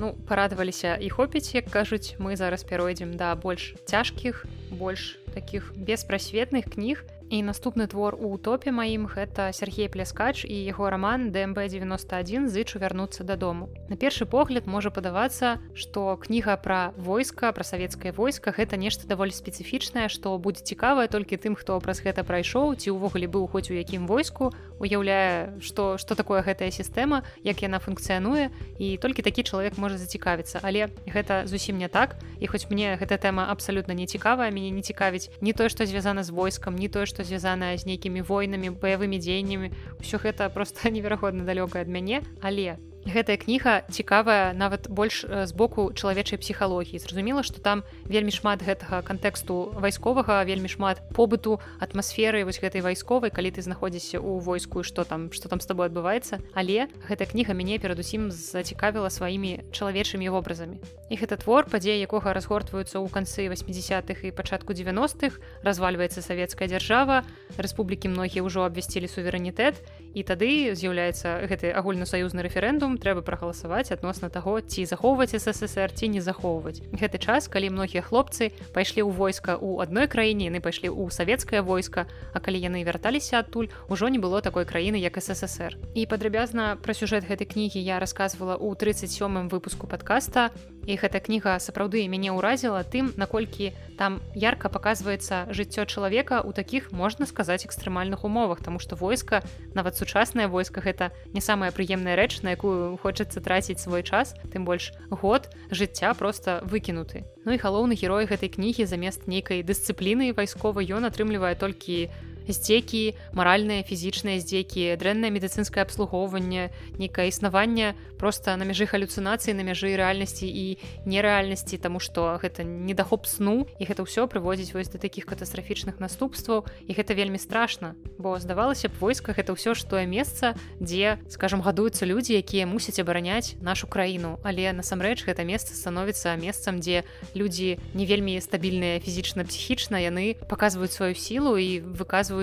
ну 0.00 0.16
парадаваліся 0.24 0.96
і 0.96 1.12
хопіць 1.12 1.52
як 1.52 1.68
кажуць 1.68 2.16
мы 2.16 2.40
зараз 2.40 2.64
пяройдзем 2.64 3.12
да 3.20 3.36
больш 3.36 3.76
цяжкіх 3.84 4.48
больш 4.72 5.20
таких 5.36 5.76
беспрасветных 5.76 6.72
кніг 6.72 7.04
і 7.34 7.42
наступны 7.42 7.90
твор 7.90 8.14
у 8.14 8.38
топе 8.38 8.70
маім 8.70 9.10
гэта 9.10 9.50
Сергей 9.50 9.90
пляскач 9.90 10.46
і 10.46 10.54
яго 10.54 10.86
роман 10.86 11.34
дмб 11.34 11.66
91 11.66 12.46
зычу 12.46 12.78
вярнуцца 12.78 13.26
дадому 13.26 13.74
на 13.90 13.98
першы 13.98 14.22
погляд 14.22 14.70
можа 14.70 14.94
падавацца 14.94 15.58
што 15.74 16.14
кніга 16.14 16.54
пра 16.62 16.94
войска 16.94 17.50
пра 17.50 17.66
савецкае 17.66 18.14
войска 18.14 18.54
гэта 18.54 18.78
нешта 18.78 19.10
даволі 19.10 19.34
спецыфічнае 19.34 20.06
што 20.06 20.38
будзе 20.38 20.62
цікавае 20.62 21.10
толькі 21.10 21.34
тым 21.34 21.58
хто 21.58 21.74
праз 21.82 22.06
гэта 22.06 22.22
прайшоў 22.22 22.78
ці 22.78 22.94
ўвогуле 22.94 23.26
быў 23.26 23.50
хоць 23.50 23.66
у 23.66 23.74
якім 23.74 24.06
войску 24.06 24.54
уяўляе 24.78 25.58
што 25.58 25.98
што 25.98 26.14
такое 26.14 26.38
гэтая 26.46 26.70
сістэма 26.70 27.26
як 27.42 27.66
яна 27.66 27.82
функцыянуе 27.82 28.54
і 28.78 28.94
толькі 29.02 29.26
такі 29.26 29.42
чалавек 29.42 29.74
можа 29.74 29.98
зацікавіцца. 29.98 30.62
Але 30.62 30.86
гэта 31.02 31.50
зусім 31.50 31.82
не 31.82 31.90
так 31.90 32.14
і 32.38 32.46
хоць 32.46 32.70
мне 32.70 32.94
гэта 32.94 33.18
тэма 33.18 33.50
абсалютна 33.50 33.90
не 33.98 34.06
цікавая 34.06 34.54
мяне 34.54 34.70
не 34.70 34.86
цікавіць 34.86 35.34
не 35.42 35.50
тое 35.50 35.66
што 35.66 35.82
звязана 35.82 36.22
з 36.22 36.30
войскам 36.30 36.78
не 36.78 36.86
тое 36.86 37.10
што 37.10 37.23
звязаная 37.24 37.76
з 37.76 37.88
нейкімі 37.88 38.22
войнамі 38.22 38.76
баявымі 38.78 39.18
дзеяннямі 39.18 39.72
ўсё 40.00 40.20
гэта 40.22 40.48
просто 40.52 40.90
неверагодна 40.94 41.48
далёкае 41.48 41.82
ад 41.82 41.90
мяне 41.90 42.22
але 42.40 42.76
гэтая 43.04 43.36
кніга 43.36 43.84
цікавая 43.90 44.52
нават 44.56 44.88
больш 44.88 45.24
з 45.28 45.52
боку 45.52 45.92
чалавечай 45.92 46.38
псіхалогіі. 46.40 46.98
Зразумела 46.98 47.44
што 47.44 47.60
там 47.60 47.84
вельмі 48.08 48.32
шмат 48.32 48.64
гэтага 48.64 49.04
кантэксту 49.04 49.76
вайсковага 49.76 50.42
вельмі 50.44 50.68
шмат 50.68 51.04
побыту 51.12 51.60
атмасферы 51.80 52.44
вось 52.44 52.60
гэтай 52.60 52.80
вайсковай 52.80 53.30
калі 53.30 53.52
ты 53.52 53.60
знаходзішся 53.62 54.18
ў 54.18 54.40
войску 54.40 54.82
што 54.82 55.04
там 55.04 55.28
што 55.32 55.48
там 55.48 55.60
з 55.60 55.68
тобой 55.68 55.92
адбываецца. 55.92 56.40
Але 56.56 56.88
гэтая 57.04 57.28
кніга 57.28 57.52
мяне 57.52 57.78
перадусім 57.78 58.32
зацікавіла 58.32 59.12
сваімі 59.12 59.68
чалавечымі 59.70 60.28
вобразамі 60.32 60.80
і 61.10 61.14
гэта 61.20 61.36
твор 61.36 61.68
падзеі 61.68 62.00
якога 62.00 62.32
разгортваюцца 62.32 62.98
ў 62.98 63.06
канцы 63.12 63.46
80-х 63.46 64.24
і 64.24 64.32
пачатку 64.32 64.72
90-х 64.72 65.38
развальваецца 65.62 66.24
савецкая 66.24 66.66
дзяржава 66.66 67.22
рэспублікі 67.60 68.08
многія 68.10 68.42
ўжо 68.42 68.64
абвясцілі 68.64 69.06
суверэнітэт 69.06 69.78
і 70.16 70.20
тады 70.24 70.72
з'яўляецца 70.72 71.44
гэты 71.46 71.70
агульнасаюзны 71.76 72.40
рэферэндум 72.48 72.93
трэба 72.98 73.22
прагаласаваць 73.22 73.92
адносна 73.92 74.30
таго 74.30 74.60
ці 74.60 74.84
захоўваць 74.84 75.34
ссср 75.36 75.92
ці 75.92 76.08
не 76.08 76.20
захоўваць. 76.20 76.82
Гэты 76.92 77.18
час 77.18 77.48
калі 77.48 77.70
многія 77.74 78.02
хлопцы 78.02 78.50
пайшлі 78.74 79.06
ў 79.06 79.10
войска 79.14 79.56
ў 79.58 79.82
адной 79.84 80.06
краіне 80.10 80.50
яны 80.50 80.60
пайшлі 80.60 80.90
ў 80.90 81.10
савецкае 81.10 81.62
войска 81.62 82.06
а 82.32 82.38
калі 82.40 82.58
яны 82.60 82.84
вярталіся 82.84 83.40
адтуль 83.40 83.70
ужо 83.88 84.08
не 84.08 84.18
было 84.18 84.42
такой 84.42 84.64
краіны 84.64 85.00
як 85.00 85.18
ссср 85.18 85.78
і 85.94 86.06
падрабязна 86.06 86.76
пра 86.80 86.94
сюжэт 86.94 87.26
гэтай 87.26 87.46
кнігі 87.48 87.80
я 87.80 87.98
рассказывала 87.98 88.58
ў 88.58 88.76
37 88.76 89.48
выпуску 89.48 89.86
подкаста 89.86 90.50
і 90.86 90.96
гэтая 90.96 91.20
кніга 91.20 91.56
сапраўды 91.58 92.04
мяне 92.08 92.34
ўразіла 92.34 92.84
тым 92.84 93.12
наколькі 93.16 93.72
там 93.96 94.20
ярко 94.34 94.68
паказваецца 94.68 95.48
жыццё 95.54 95.86
чалавека 95.86 96.42
у 96.42 96.52
такіх 96.52 96.92
можна 96.92 97.26
сказаць 97.26 97.64
экстрэмальных 97.64 98.24
умовах 98.24 98.60
тому 98.60 98.78
что 98.78 98.96
войска 98.96 99.42
нават 99.74 99.96
сучаснае 99.96 100.48
войска 100.48 100.80
гэта 100.80 101.10
не 101.32 101.40
самая 101.40 101.70
прыемная 101.70 102.16
рэч 102.16 102.42
на 102.42 102.56
якую 102.56 102.96
хочацца 102.98 103.40
траціць 103.40 103.80
свой 103.80 104.02
час 104.02 104.34
тым 104.52 104.64
больш 104.64 104.92
год 105.10 105.48
жыцця 105.70 106.14
просто 106.14 106.60
выкінуты. 106.64 107.24
Ну 107.44 107.52
і 107.52 107.60
галоўны 107.60 107.94
герой 107.94 108.26
гэтай 108.26 108.48
кнігі 108.48 108.86
замест 108.86 109.26
нейкай 109.26 109.62
дысцыпліны 109.62 110.32
вайсковай 110.32 110.88
ён 110.88 111.04
атрымлівае 111.08 111.54
толькі 111.54 112.08
здзекі 112.48 113.14
маральныя 113.32 113.82
фізічныя 113.82 114.40
здзекі 114.40 114.96
дрэннае 115.00 115.30
медыцынскае 115.32 115.82
абслугоўванне 115.86 116.70
нейкае 116.98 117.28
існаванне 117.32 117.94
просто 118.18 118.56
на 118.56 118.64
мяжы 118.64 118.84
галюцынацыі 118.84 119.56
на 119.56 119.64
мяжы 119.64 119.92
рэальнасці 119.96 120.48
і 120.48 120.78
нерэальнасці 121.04 121.78
тому 121.78 122.00
что 122.00 122.38
гэта 122.40 122.64
недахоп 122.64 123.26
сну 123.26 123.66
і 123.78 123.84
гэта 123.84 124.04
ўсё 124.04 124.26
прыводзіць 124.28 124.72
вось 124.74 124.88
да 124.88 124.98
такіх 124.98 125.26
катастрафічных 125.28 126.00
наступстваў. 126.00 126.64
І 126.88 126.92
гэта 126.92 127.14
вельмі 127.14 127.38
страшна 127.38 127.94
бо 128.18 128.38
здавалася 128.38 128.88
б 128.88 128.98
войска 129.00 129.32
гэта 129.32 129.56
ўсё 129.56 129.74
ж 129.74 129.84
тое 129.88 130.04
месца 130.06 130.54
дзе 130.80 131.18
скажем 131.28 131.60
гадуюцца 131.60 132.04
людзі 132.04 132.36
якія 132.40 132.66
мусяць 132.66 132.98
абараняць 133.00 133.56
нашу 133.60 133.86
краіну. 133.86 134.38
Але 134.44 134.72
насамрэч 134.72 135.24
гэта 135.24 135.44
месца 135.44 135.72
становіцца 135.72 136.36
месцам 136.36 136.80
дзе 136.80 137.04
людзі 137.34 137.78
не 137.94 138.04
вельмі 138.06 138.40
стабільныя 138.40 139.00
фізічна 139.00 139.44
псіхічна 139.44 140.00
яны 140.00 140.36
паказваюць 140.48 140.92
сваю 140.92 141.14
сілу 141.14 141.56
і 141.56 141.80
выказваюць 141.80 142.33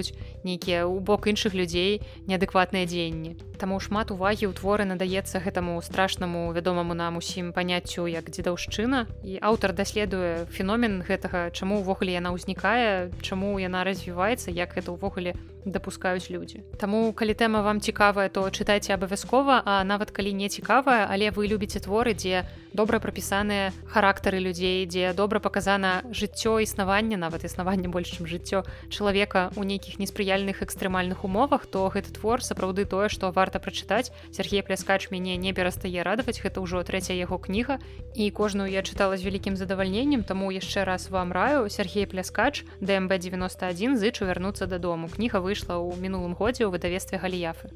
нейкія 0.47 0.88
ў 0.88 1.04
бок 1.04 1.27
іншых 1.27 1.54
людзей 1.58 2.01
неадэкватныя 2.27 2.88
дзеянні 2.88 3.51
Таму 3.62 3.77
шмат 3.77 4.10
увагі 4.10 4.49
ў 4.49 4.58
творы 4.58 4.89
надаецца 4.89 5.38
гэтаму 5.38 5.77
страшнаму 5.86 6.49
вядомаму 6.49 6.97
нам 6.97 7.21
усім 7.21 7.54
паняццю 7.54 8.10
як 8.10 8.34
дзедаўшчына. 8.34 9.06
І 9.21 9.38
аўтар 9.38 9.77
даследуе 9.77 10.49
феномен 10.49 11.06
гэтага 11.06 11.54
чаму 11.54 11.77
ўвогуле 11.86 12.17
яна 12.17 12.34
ўзнікае 12.34 13.13
чаму 13.21 13.62
яна 13.62 13.86
развіваецца 13.86 14.49
як 14.49 14.73
гэта 14.73 14.97
ўвогуле 14.97 15.38
дапускаюць 15.65 16.30
людзі. 16.30 16.63
Таму 16.78 17.13
калі 17.13 17.34
тэма 17.34 17.62
вам 17.62 17.82
цікавая 17.82 18.30
то 18.30 18.47
чытайце 18.50 18.93
абавязкова 18.93 19.62
а 19.65 19.84
нават 19.84 20.12
калі 20.12 20.34
не 20.34 20.50
цікавая 20.50 21.08
але 21.10 21.32
вы 21.32 21.47
любіце 21.47 21.80
творы 21.80 22.13
дзе 22.13 22.45
добра 22.74 23.00
прапісаныя 23.00 23.71
характары 23.86 24.39
людзей 24.39 24.86
дзе 24.86 25.13
добра 25.13 25.39
паказана 25.39 26.02
жыццё 26.12 26.60
існавання 26.63 27.17
нават 27.17 27.43
існаванне 27.43 27.88
больш 27.88 28.15
чым 28.17 28.28
жыццё 28.28 28.63
чалавека 28.89 29.52
у 29.56 29.63
нейкіх 29.63 30.00
неспрыяльных 30.00 30.62
экстрэмальных 30.62 31.24
умовах 31.24 31.65
то 31.65 31.88
гэты 31.89 32.13
твор 32.13 32.43
сапраўды 32.43 32.86
тое 32.86 33.10
што 33.10 33.32
варта 33.32 33.60
прачытаць. 33.60 34.12
Сергей 34.32 34.63
пляскач 34.63 35.10
мяне 35.12 35.38
не 35.38 35.54
перастае 35.54 36.04
радаваць 36.04 36.39
гэта 36.41 36.62
ўжо 36.62 36.84
трэцяя 36.84 37.17
яго 37.17 37.38
кніга. 37.38 37.80
І 38.15 38.30
кожную 38.32 38.69
я 38.71 38.82
чытала 38.82 39.17
з 39.17 39.24
вялікім 39.28 39.56
задавальненнем 39.56 40.24
таму 40.24 40.52
яшчэ 40.52 40.84
раз 40.84 41.10
вам 41.10 41.32
раю 41.32 41.69
Сергей 41.69 42.08
пляскач 42.08 42.63
дмб 42.80 43.12
91 43.12 43.97
зычу 43.97 44.26
вярнуцца 44.26 44.67
дадому. 44.67 45.08
Кніга 45.08 45.39
выйшла 45.52 45.76
ў 45.84 46.00
мінулым 46.00 46.34
годзе 46.40 46.64
ў 46.64 46.72
выдавестве 46.72 47.20
галіяфы 47.20 47.76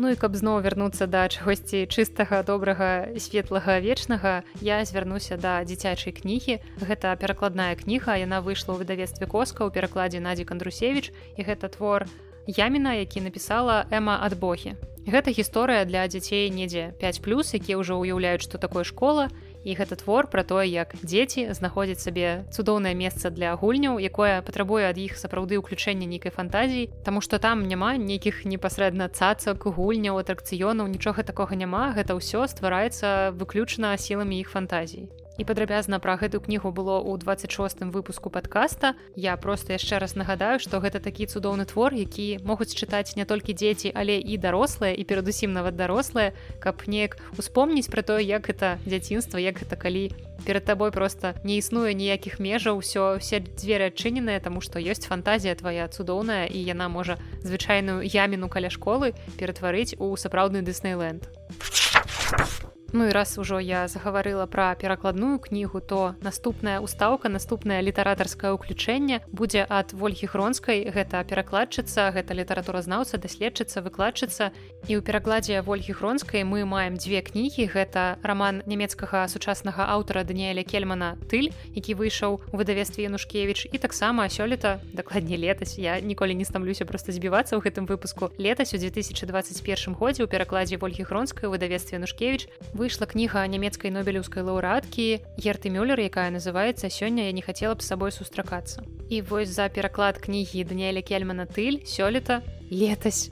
Ну 0.00 0.08
і 0.08 0.16
каб 0.16 0.32
зноў 0.32 0.64
вярнуцца 0.64 1.06
да 1.12 1.28
чагосьці 1.28 1.84
чыстага 1.86 2.40
добрага 2.50 3.12
светлага 3.20 3.76
вечнага 3.84 4.32
я 4.64 4.80
звярнуся 4.88 5.36
да 5.36 5.60
дзіцячай 5.62 6.16
кнігі 6.16 6.56
гэта 6.80 7.14
перакладная 7.20 7.76
кніга 7.78 8.16
яна 8.18 8.40
выйшла 8.40 8.74
ў 8.74 8.82
выдавестве 8.82 9.28
коска 9.28 9.62
ў 9.62 9.70
перакладзе 9.76 10.24
надзі 10.24 10.48
кандрусевич 10.50 11.12
і 11.36 11.46
гэта 11.46 11.70
твор 11.76 12.08
на 12.08 12.28
Яміна, 12.46 12.94
які 12.94 13.20
напісала 13.20 13.86
Эма 13.90 14.18
ад 14.20 14.38
Бохі. 14.38 14.74
Гэта 15.06 15.30
гісторыя 15.30 15.84
для 15.84 16.06
дзяцей 16.08 16.50
недзе 16.50 16.92
5 17.00 17.22
плюс, 17.22 17.54
якія 17.54 17.78
ўжо 17.78 17.96
ўяўляюць, 18.00 18.42
што 18.44 18.58
такое 18.58 18.84
школа. 18.84 19.28
І 19.28 19.49
гэта 19.64 19.96
твор 20.00 20.26
пра 20.26 20.42
тое, 20.42 20.66
як 20.68 20.96
дзеці 21.02 21.52
знаходзяць 21.52 22.00
сабе 22.00 22.48
цудоўнае 22.50 22.94
месца 22.94 23.30
для 23.30 23.54
гульняў, 23.54 24.00
якое 24.00 24.40
патрабуе 24.42 24.88
ад 24.88 24.98
іх 24.98 25.20
сапраўды 25.20 25.60
ўключэння 25.60 26.08
нейкай 26.08 26.32
фантазіі, 26.32 26.88
Таму 27.04 27.20
што 27.20 27.38
там 27.38 27.68
няма 27.68 27.96
нейкіх 27.96 28.44
непасрэдна 28.44 29.08
цацак, 29.08 29.66
гульняў, 29.66 30.18
атракцыёнаў, 30.18 30.88
нічога 30.88 31.22
такога 31.22 31.56
няма, 31.56 31.92
гэта 31.92 32.16
ўсё 32.16 32.48
ствараецца 32.48 33.36
выключна 33.36 33.96
сіламі 33.96 34.40
іх 34.40 34.50
фантазій 34.50 35.08
і 35.40 35.44
падрабязна 35.48 35.96
пра 36.04 36.20
гэту 36.20 36.36
кнігу 36.44 36.68
было 36.68 37.00
ў 37.00 37.16
26 37.16 37.88
выпуску 37.96 38.28
подкаста 38.28 38.92
я 39.16 39.32
просто 39.40 39.72
яшчэ 39.72 39.96
раз 39.96 40.12
нагадаю 40.12 40.60
што 40.60 40.84
гэта 40.84 41.00
такі 41.00 41.24
цудоўны 41.24 41.64
твор 41.64 41.96
які 41.96 42.44
могуць 42.44 42.76
чытаць 42.76 43.16
не 43.16 43.24
толькі 43.24 43.56
дзеці 43.56 43.88
але 43.96 44.20
і 44.20 44.36
дарослыя 44.36 44.92
і 44.92 45.00
перадусім 45.08 45.56
нават 45.56 45.80
дарослыя 45.80 46.36
каб 46.60 46.84
неяк 46.84 47.16
успомніць 47.40 47.88
пра 47.88 48.04
тое 48.04 48.20
як 48.20 48.52
это 48.52 48.76
дзяцінства 48.84 49.40
як 49.40 49.64
гэта 49.64 49.80
калі 49.80 50.12
перад 50.44 50.68
табой 50.68 50.92
просто 50.92 51.32
не 51.40 51.56
існуе 51.56 51.96
ніякіх 51.96 52.36
межаў 52.36 52.84
усё 52.84 53.16
все 53.16 53.40
дзверы 53.40 53.88
адчыненыя 53.88 54.44
таму 54.44 54.60
што 54.60 54.76
ёсць 54.76 55.08
фантазія 55.08 55.56
твоя 55.56 55.88
цудоўная 55.88 56.52
і 56.52 56.60
яна 56.60 56.92
можа 56.92 57.16
звычайную 57.40 58.04
яміну 58.04 58.52
каля 58.52 58.68
школы 58.68 59.16
ператварыць 59.40 59.96
у 59.96 60.12
сапраўдны 60.20 60.60
дыснейленд 60.60 61.32
а 61.32 62.79
Ну 62.92 63.06
і 63.06 63.10
раз 63.10 63.38
ужо 63.38 63.60
я 63.62 63.86
загаварыла 63.86 64.46
пра 64.50 64.74
перакладную 64.74 65.38
кнігу, 65.38 65.80
то 65.80 66.14
наступная 66.22 66.80
устаўка, 66.80 67.28
наступнае 67.30 67.78
літаратарскае 67.86 68.50
ўключэнне 68.58 69.22
будзе 69.30 69.62
ад 69.62 69.94
ольгі 69.94 70.26
гронскай. 70.26 70.90
Гэта 70.90 71.22
перакладчыца, 71.22 72.10
гэта 72.10 72.34
літаратуразнаўца, 72.34 73.22
даследчыца, 73.22 73.78
выкладчыца. 73.78 74.50
І 74.90 74.98
ў 74.98 75.06
перакладзе 75.06 75.62
ольгі 75.62 75.94
гронскай 75.94 76.42
мы 76.42 76.66
маем 76.66 76.98
дзве 76.98 77.22
кнігі. 77.22 77.70
Гэта 77.70 78.18
раман 78.26 78.66
нямецкага 78.66 79.30
сучаснага 79.30 79.86
аўтара 79.86 80.26
Даніэля 80.26 80.66
Кельмана 80.66 81.14
тыль, 81.30 81.54
які 81.78 81.94
выйшаў 81.94 82.42
у 82.50 82.56
выдавестве 82.58 83.06
Янушкевіч 83.06 83.70
і 83.70 83.78
таксама 83.78 84.26
сёлета 84.26 84.82
дакладней 84.90 85.38
летась. 85.38 85.78
Я 85.78 86.02
ніколі 86.02 86.34
не 86.34 86.42
стамлюся 86.42 86.90
проста 86.90 87.14
збівацца 87.14 87.54
ў 87.54 87.62
гэтым 87.62 87.86
выпуску. 87.86 88.34
Летась 88.34 88.74
у 88.74 88.82
2021 88.82 89.94
годзе 89.94 90.26
ў 90.26 90.26
перакладзе 90.26 90.74
ольгі 90.74 91.06
гронскай 91.06 91.46
выдавестве 91.46 92.02
Янушкевіч 92.02 92.50
выйшла 92.80 93.04
кніга 93.04 93.44
нямецкай 93.44 93.92
нобелеўскай 93.92 94.40
лаўрэаткі 94.40 95.20
ерты 95.36 95.68
мюллер 95.68 96.00
якая 96.00 96.32
называется 96.32 96.88
сёння 96.88 97.28
я 97.28 97.32
не 97.36 97.44
хацела 97.44 97.76
б 97.76 97.84
сабой 97.84 98.08
сустракацца 98.08 98.80
і 99.12 99.20
вось 99.20 99.52
за 99.52 99.68
пераклад 99.68 100.16
кнігі 100.16 100.64
даниэля 100.64 101.04
кельмана 101.04 101.44
тыль 101.44 101.84
сёлета 101.84 102.40
летась 102.72 103.28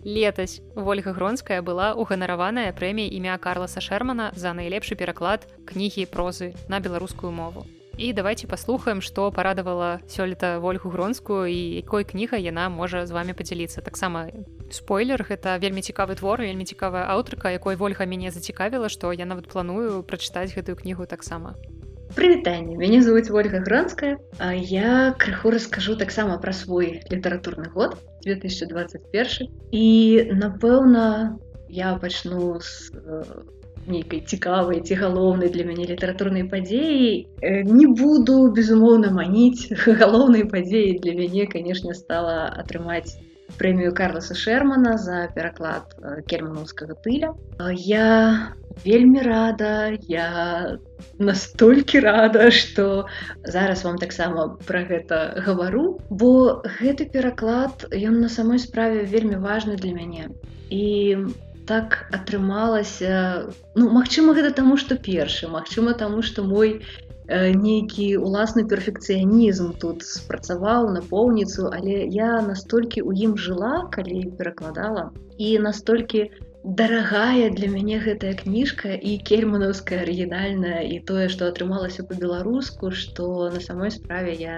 летась 0.00 0.62
ольга 0.74 1.12
гронская 1.12 1.60
была 1.60 1.92
уганараваная 1.92 2.72
прэмія 2.72 3.12
імя 3.12 3.36
карласа 3.36 3.84
шермана 3.84 4.32
за 4.34 4.56
найлепшы 4.56 4.96
пераклад 4.96 5.44
кнігі 5.68 6.08
прозы 6.08 6.54
на 6.72 6.80
беларускую 6.80 7.36
мову 7.36 7.68
і 7.98 8.12
давайте 8.12 8.46
паслухаем 8.46 9.00
што 9.00 9.30
парадавала 9.32 10.00
сёлета 10.08 10.60
ольгу 10.60 10.90
гронскую 10.90 11.48
і 11.48 11.80
якой 11.80 12.04
кніга 12.04 12.36
яна 12.36 12.68
можа 12.68 13.06
з 13.06 13.10
вами 13.10 13.32
подзяліцца 13.32 13.80
таксама 13.80 14.28
спойлер 14.70 15.24
гэта 15.24 15.56
вельмі 15.56 15.80
цікавы 15.80 16.16
твор 16.20 16.44
вельмі 16.44 16.64
цікавая 16.68 17.08
аўтарка 17.16 17.50
якой 17.50 17.76
ольга 17.80 18.04
мяне 18.04 18.30
зацікавіла 18.30 18.92
што 18.92 19.12
я 19.12 19.24
нават 19.24 19.48
планую 19.48 20.02
прачытаць 20.04 20.52
гэтую 20.52 20.76
кнігу 20.76 21.06
таксама 21.06 21.56
прывітанне. 22.14 22.76
Мяне 22.76 23.02
зовут 23.02 23.30
ольга 23.30 23.60
гронская 23.60 24.18
а 24.38 24.54
я 24.54 25.14
крыху 25.18 25.50
раскажу 25.50 25.96
таксама 25.96 26.38
пра 26.38 26.52
свой 26.52 27.02
літаратурны 27.10 27.72
год 27.72 27.96
2021 28.22 29.48
і 29.72 29.86
напэўна 30.32 31.38
я 31.68 31.96
пачну 31.98 32.60
з 32.60 32.92
нейкай 33.88 34.22
цікавай 34.26 34.80
ці 34.80 34.98
галоўнай 35.02 35.52
для 35.54 35.64
мяне 35.68 35.86
літаратурнай 35.92 36.44
падзеі 36.50 37.26
не 37.70 37.86
буду 37.86 38.50
безумоўна 38.58 39.12
маніць 39.14 39.70
галоўнай 40.02 40.44
падзеі 40.50 40.98
для 41.02 41.14
мяне 41.20 41.46
канешне 41.46 41.94
стала 41.94 42.36
атрымаць 42.64 43.16
прэмію 43.58 43.94
карласа 43.94 44.34
шермана 44.34 44.96
за 44.98 45.26
пераклад 45.34 45.94
керманаўскага 46.26 46.98
тыля 47.06 47.32
я 47.86 48.08
вельмі 48.84 49.22
рада 49.22 49.96
я 50.08 50.78
настолькі 51.18 52.00
рада 52.00 52.50
что 52.50 53.06
зараз 53.44 53.84
вам 53.84 53.98
таксама 53.98 54.48
пра 54.66 54.84
гэта 54.90 55.40
гавару 55.46 55.98
бо 56.10 56.62
гэты 56.80 57.08
пераклад 57.08 57.86
ён 57.92 58.20
на 58.20 58.28
самой 58.28 58.58
справе 58.58 59.04
вельмі 59.04 59.36
важны 59.36 59.76
для 59.76 59.94
мяне. 59.94 60.28
І 60.70 61.16
так 61.66 62.06
атрымалася 62.14 63.50
ну 63.74 63.90
магчыма 63.90 64.34
гэта 64.38 64.54
таму 64.62 64.78
што 64.82 64.96
першы 65.08 65.50
Мачыма 65.52 65.94
таму 66.02 66.22
што 66.22 66.46
мой 66.46 66.72
э, 66.78 67.52
нейкі 67.52 68.08
уласны 68.22 68.64
перфекцыянізм 68.70 69.74
тут 69.82 70.06
спрацаваў 70.06 70.90
напоўніцу 70.96 71.70
але 71.74 72.06
я 72.16 72.32
настолькі 72.48 73.02
ў 73.02 73.28
ім 73.28 73.38
жыла 73.46 73.86
калі 73.98 74.24
перакладала 74.38 75.10
і 75.38 75.58
настолькі 75.68 76.28
у 76.30 76.45
дарагая 76.66 77.50
для 77.54 77.68
мяне 77.70 77.98
гэтая 78.02 78.32
кніжка 78.38 78.94
і 79.10 79.12
кельманаўская 79.28 80.00
арыгінальная 80.02 80.80
і 80.94 80.98
тое 81.10 81.28
што 81.34 81.46
атрымалася 81.52 82.02
по-беларуску 82.08 82.90
што 83.02 83.28
на 83.54 83.60
самой 83.66 83.92
справе 83.94 84.34
я 84.40 84.56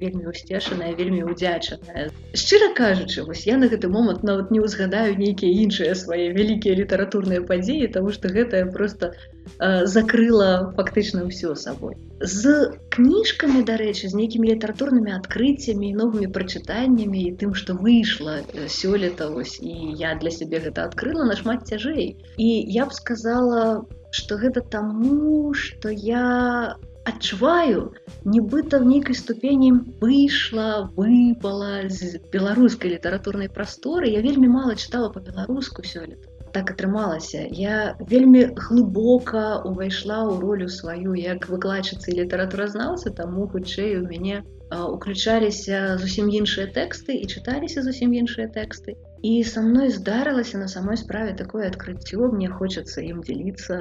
вельмі 0.00 0.32
усцешаная 0.32 0.94
вельмі 1.00 1.28
удзячаная 1.34 2.06
шчыра 2.32 2.72
кажучы 2.78 3.26
вось 3.28 3.44
я 3.50 3.60
на 3.60 3.68
гэты 3.74 3.92
момант 3.98 4.24
нават 4.30 4.48
не 4.56 4.64
ўзгадаю 4.64 5.12
нейкія 5.20 5.52
іншыя 5.66 5.92
свае 6.04 6.32
вялікія 6.40 6.80
літаратурныя 6.80 7.44
падзеі 7.52 7.92
тому 7.98 8.16
что 8.16 8.32
гэтая 8.32 8.64
просто 8.72 9.12
Э, 9.12 9.31
закрыла 9.58 10.72
фактычна 10.76 11.26
ўсё 11.28 11.54
сабой. 11.54 11.96
З 12.22 12.74
кніжкамі, 12.94 13.62
дарэчы, 13.66 14.08
з 14.10 14.14
нейкімі 14.18 14.54
літаратурнымі 14.54 15.14
адкрыццямі 15.18 15.90
і 15.90 15.96
новымі 15.98 16.28
прачытаннямі 16.30 17.22
і 17.26 17.34
тым, 17.40 17.54
што 17.58 17.74
выйшла 17.74 18.42
э, 18.42 18.68
сёлета 18.70 19.30
вось 19.34 19.58
і 19.58 19.74
я 19.98 20.14
для 20.14 20.30
сябе 20.30 20.62
гэта 20.62 20.86
адкрыла 20.86 21.26
нашмат 21.26 21.66
цяжэй. 21.66 22.16
І 22.38 22.48
я 22.70 22.86
б 22.86 22.94
сказала, 22.94 23.84
што 24.10 24.38
гэта 24.38 24.62
таму, 24.62 25.52
што 25.54 25.90
я 25.90 26.78
адчуваю 27.04 27.92
нібыта 28.24 28.78
в 28.78 28.86
нейкай 28.86 29.14
ступені 29.18 29.72
выйшла 30.02 30.86
выпала 30.94 31.88
з 31.90 32.20
беларускай 32.30 32.94
літаратурнай 32.94 33.50
прасторы 33.50 34.12
я 34.14 34.22
вельмі 34.22 34.48
мала 34.54 34.76
чытала 34.78 35.10
по-беларуску 35.10 35.82
сёлета 35.82 36.30
так 36.52 36.70
атрымалася 36.74 37.44
я 37.58 37.96
вельмі 38.12 38.46
глыбока 38.64 39.44
увайшла 39.68 40.18
ў 40.28 40.40
ролю 40.44 40.68
сваю 40.68 41.14
як 41.18 41.48
выкладчыцы 41.52 42.16
літаратуразнаўцы 42.18 43.12
таму 43.20 43.48
хутчэй 43.52 43.96
у 44.00 44.08
мяне 44.08 44.42
уключаліся 44.72 45.98
зусім 46.00 46.28
іншыя 46.32 46.68
тэксты 46.76 47.16
і 47.20 47.28
чыталіся 47.28 47.82
зусім 47.84 48.12
іншыя 48.16 48.48
тэксты 48.52 48.96
і 49.22 49.32
са 49.44 49.62
мной 49.62 49.90
здарылася 49.94 50.58
на 50.58 50.68
самой 50.68 50.96
справе 50.96 51.34
такое 51.38 51.68
адкрыццё 51.68 52.32
мне 52.32 52.48
хочацца 52.48 53.04
ім 53.04 53.20
дзеліцца 53.26 53.78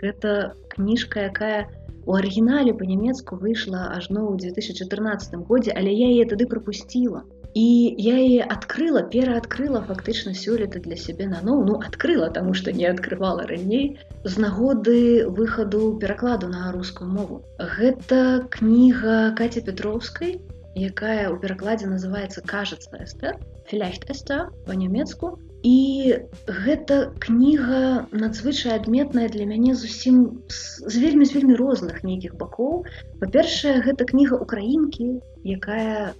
гэта 0.00 0.54
кніжка 0.76 1.26
якая 1.32 1.68
у 2.06 2.16
арыгінале 2.16 2.74
по-нямецку 2.74 3.36
выйшла 3.36 3.88
ажно 3.96 4.28
ў 4.28 4.52
2014 4.52 5.36
годзе 5.48 5.76
але 5.76 5.92
я 5.92 6.08
яе 6.16 6.28
тады 6.32 6.46
пропусціла 6.46 7.24
і 7.54 7.94
я 7.98 8.16
яе 8.18 8.44
адкрыла 8.44 9.02
пераадкрыла 9.02 9.82
фактычна 9.88 10.34
сёлета 10.34 10.78
для 10.78 10.96
сябе 10.96 11.26
на 11.26 11.40
ну 11.42 11.80
адкрыла 11.80 12.30
таму 12.30 12.54
што 12.54 12.70
не 12.72 12.86
адкрывала 12.86 13.46
раней. 13.46 13.98
З 14.24 14.38
нагоды 14.38 15.26
выхаду 15.26 15.98
перакладу 15.98 16.48
на 16.48 16.70
рускую 16.72 17.10
мову. 17.10 17.42
Гэта 17.58 18.46
кніга 18.50 19.34
каця 19.34 19.60
петровскай 19.60 20.38
якая 20.76 21.26
ў 21.30 21.36
перакладзе 21.42 21.86
называется 21.90 22.42
кажется 22.46 22.90
эстер 23.02 23.38
фляхт 23.66 24.08
эста 24.10 24.50
по-нямецку 24.66 25.38
і 25.62 25.78
гэта 26.46 27.12
кніга 27.20 28.08
надзвычай 28.12 28.76
адметная 28.78 29.28
для 29.28 29.44
мяне 29.44 29.74
зусім 29.74 30.40
з 30.48 30.94
вельмі 30.96 31.28
з 31.28 31.36
вельмі 31.36 31.54
розных 31.60 32.02
нейкіх 32.04 32.36
бакоў. 32.40 32.84
Па-першае 33.20 33.80
гэта 33.84 34.08
кніга 34.08 34.40
украінкі 34.40 35.20
якая 35.44 36.16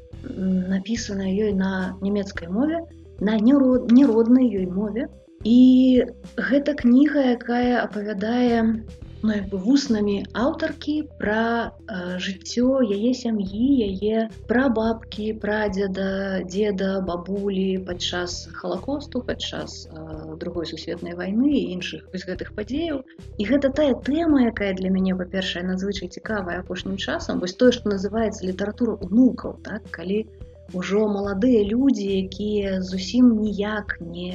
напісана 0.75 1.25
ёй 1.25 1.53
на 1.57 1.97
нямецкай 2.01 2.49
мове 2.49 2.85
на 3.21 3.37
нероднай 3.37 4.49
ёй 4.49 4.67
мове. 4.67 5.09
І 5.45 6.05
гэта 6.37 6.77
кніга 6.77 7.33
якая 7.37 7.81
апавядае 7.81 8.85
ну, 9.23 9.35
бы 9.51 9.59
вуснамі 9.61 10.17
аўтаркі 10.33 10.95
пра 11.21 11.73
э, 11.87 12.19
жыццё 12.25 12.81
яе 12.85 13.13
сям'і 13.15 13.67
яе 13.87 14.29
пра 14.49 14.69
бабкі 14.73 15.33
прадзеда 15.43 16.41
деда 16.55 16.91
бабулі 17.05 17.85
падчас 17.89 18.49
халакосту 18.53 19.23
падчас 19.31 19.87
э, 19.87 20.37
другой 20.41 20.67
сусветнай 20.71 21.15
вайны 21.15 21.53
і 21.53 21.65
іншых 21.77 22.09
вось 22.13 22.27
гэтых 22.29 22.55
падзеяў. 22.57 23.03
І 23.39 23.43
гэта 23.51 23.73
тая 23.81 23.95
тэма 23.95 24.49
якая 24.49 24.73
для 24.75 24.91
мяне 24.91 25.17
па-першае 25.17 25.65
надзвычай 25.69 26.09
цікавая 26.09 26.61
апошнім 26.65 26.97
часам. 26.97 27.41
Вось 27.41 27.57
тое 27.61 27.73
што 27.77 27.93
называется 27.93 28.47
літаратура 28.47 28.97
унукаў 29.01 29.61
так? 29.65 29.85
Калі 29.91 30.25
ўжо 30.75 31.07
маладыя 31.09 31.63
людзі 31.67 32.07
якія 32.27 32.81
зусім 32.83 33.33
ніяк 33.41 33.97
не 34.01 34.35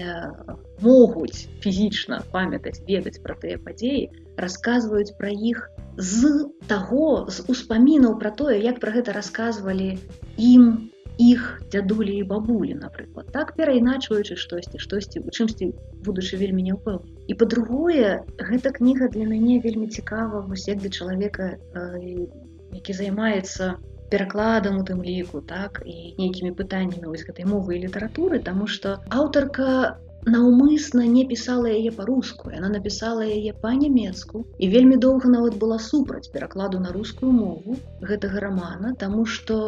могуць 0.82 1.48
фізічна 1.64 2.22
памятаць 2.32 2.82
ведаць 2.88 3.22
пра 3.24 3.38
тыя 3.44 3.62
падзеі 3.68 4.10
расказваюць 4.46 5.16
пра 5.20 5.32
іх 5.52 5.70
з 5.98 6.34
таго 6.72 7.28
з 7.32 7.46
успамінаў 7.52 8.20
пра 8.20 8.36
тое 8.42 8.60
як 8.60 8.84
пра 8.84 8.92
гэта 8.98 9.16
расказвалі 9.16 9.96
ім 10.38 10.92
іх 11.18 11.62
дзядулі 11.72 12.18
і 12.20 12.24
бабулі 12.28 12.76
напрыклад. 12.76 13.32
Так 13.32 13.56
перайначваючы 13.56 14.36
штосьці 14.36 14.80
штосьці 14.84 15.24
у 15.24 15.32
чымсьці 15.32 15.72
будучы 16.04 16.36
вельмі 16.36 16.68
не 16.68 16.76
ўпэў 16.76 17.00
і 17.32 17.34
па-другое 17.40 18.28
гэта 18.36 18.76
кніга 18.76 19.08
для 19.16 19.24
мяне 19.24 19.60
вельмі 19.64 19.88
цікава 19.88 20.44
вось 20.44 20.68
як 20.68 20.84
для 20.84 20.92
чалавека 20.92 21.56
э, 21.56 22.28
які 22.76 22.94
займаецца 22.94 23.80
перакладам 24.16 24.80
у 24.80 24.88
тым 24.88 25.04
ліку 25.04 25.44
так 25.44 25.84
і 25.84 26.16
нейкімі 26.24 26.56
пытаннямі 26.64 27.12
вось 27.12 27.28
гэтай 27.28 27.52
мовы 27.52 27.76
і 27.76 27.84
літаратуры 27.86 28.40
таму 28.50 28.72
што 28.72 28.98
аўтарка 29.12 30.00
наўмысна 30.26 31.06
не 31.16 31.24
пісала 31.30 31.70
яе 31.72 31.92
па-руску 31.98 32.54
яна 32.54 32.70
напісала 32.76 33.28
яе 33.28 33.52
па-нямецку 33.66 34.42
і 34.58 34.70
вельмі 34.74 34.98
доўга 35.04 35.30
нават 35.34 35.60
была 35.64 35.78
супраць 35.88 36.32
перакладу 36.38 36.80
на 36.86 36.96
рускую 36.96 37.32
мову 37.42 37.78
гэтага 38.12 38.42
рамана 38.48 38.96
таму 39.04 39.28
што 39.36 39.60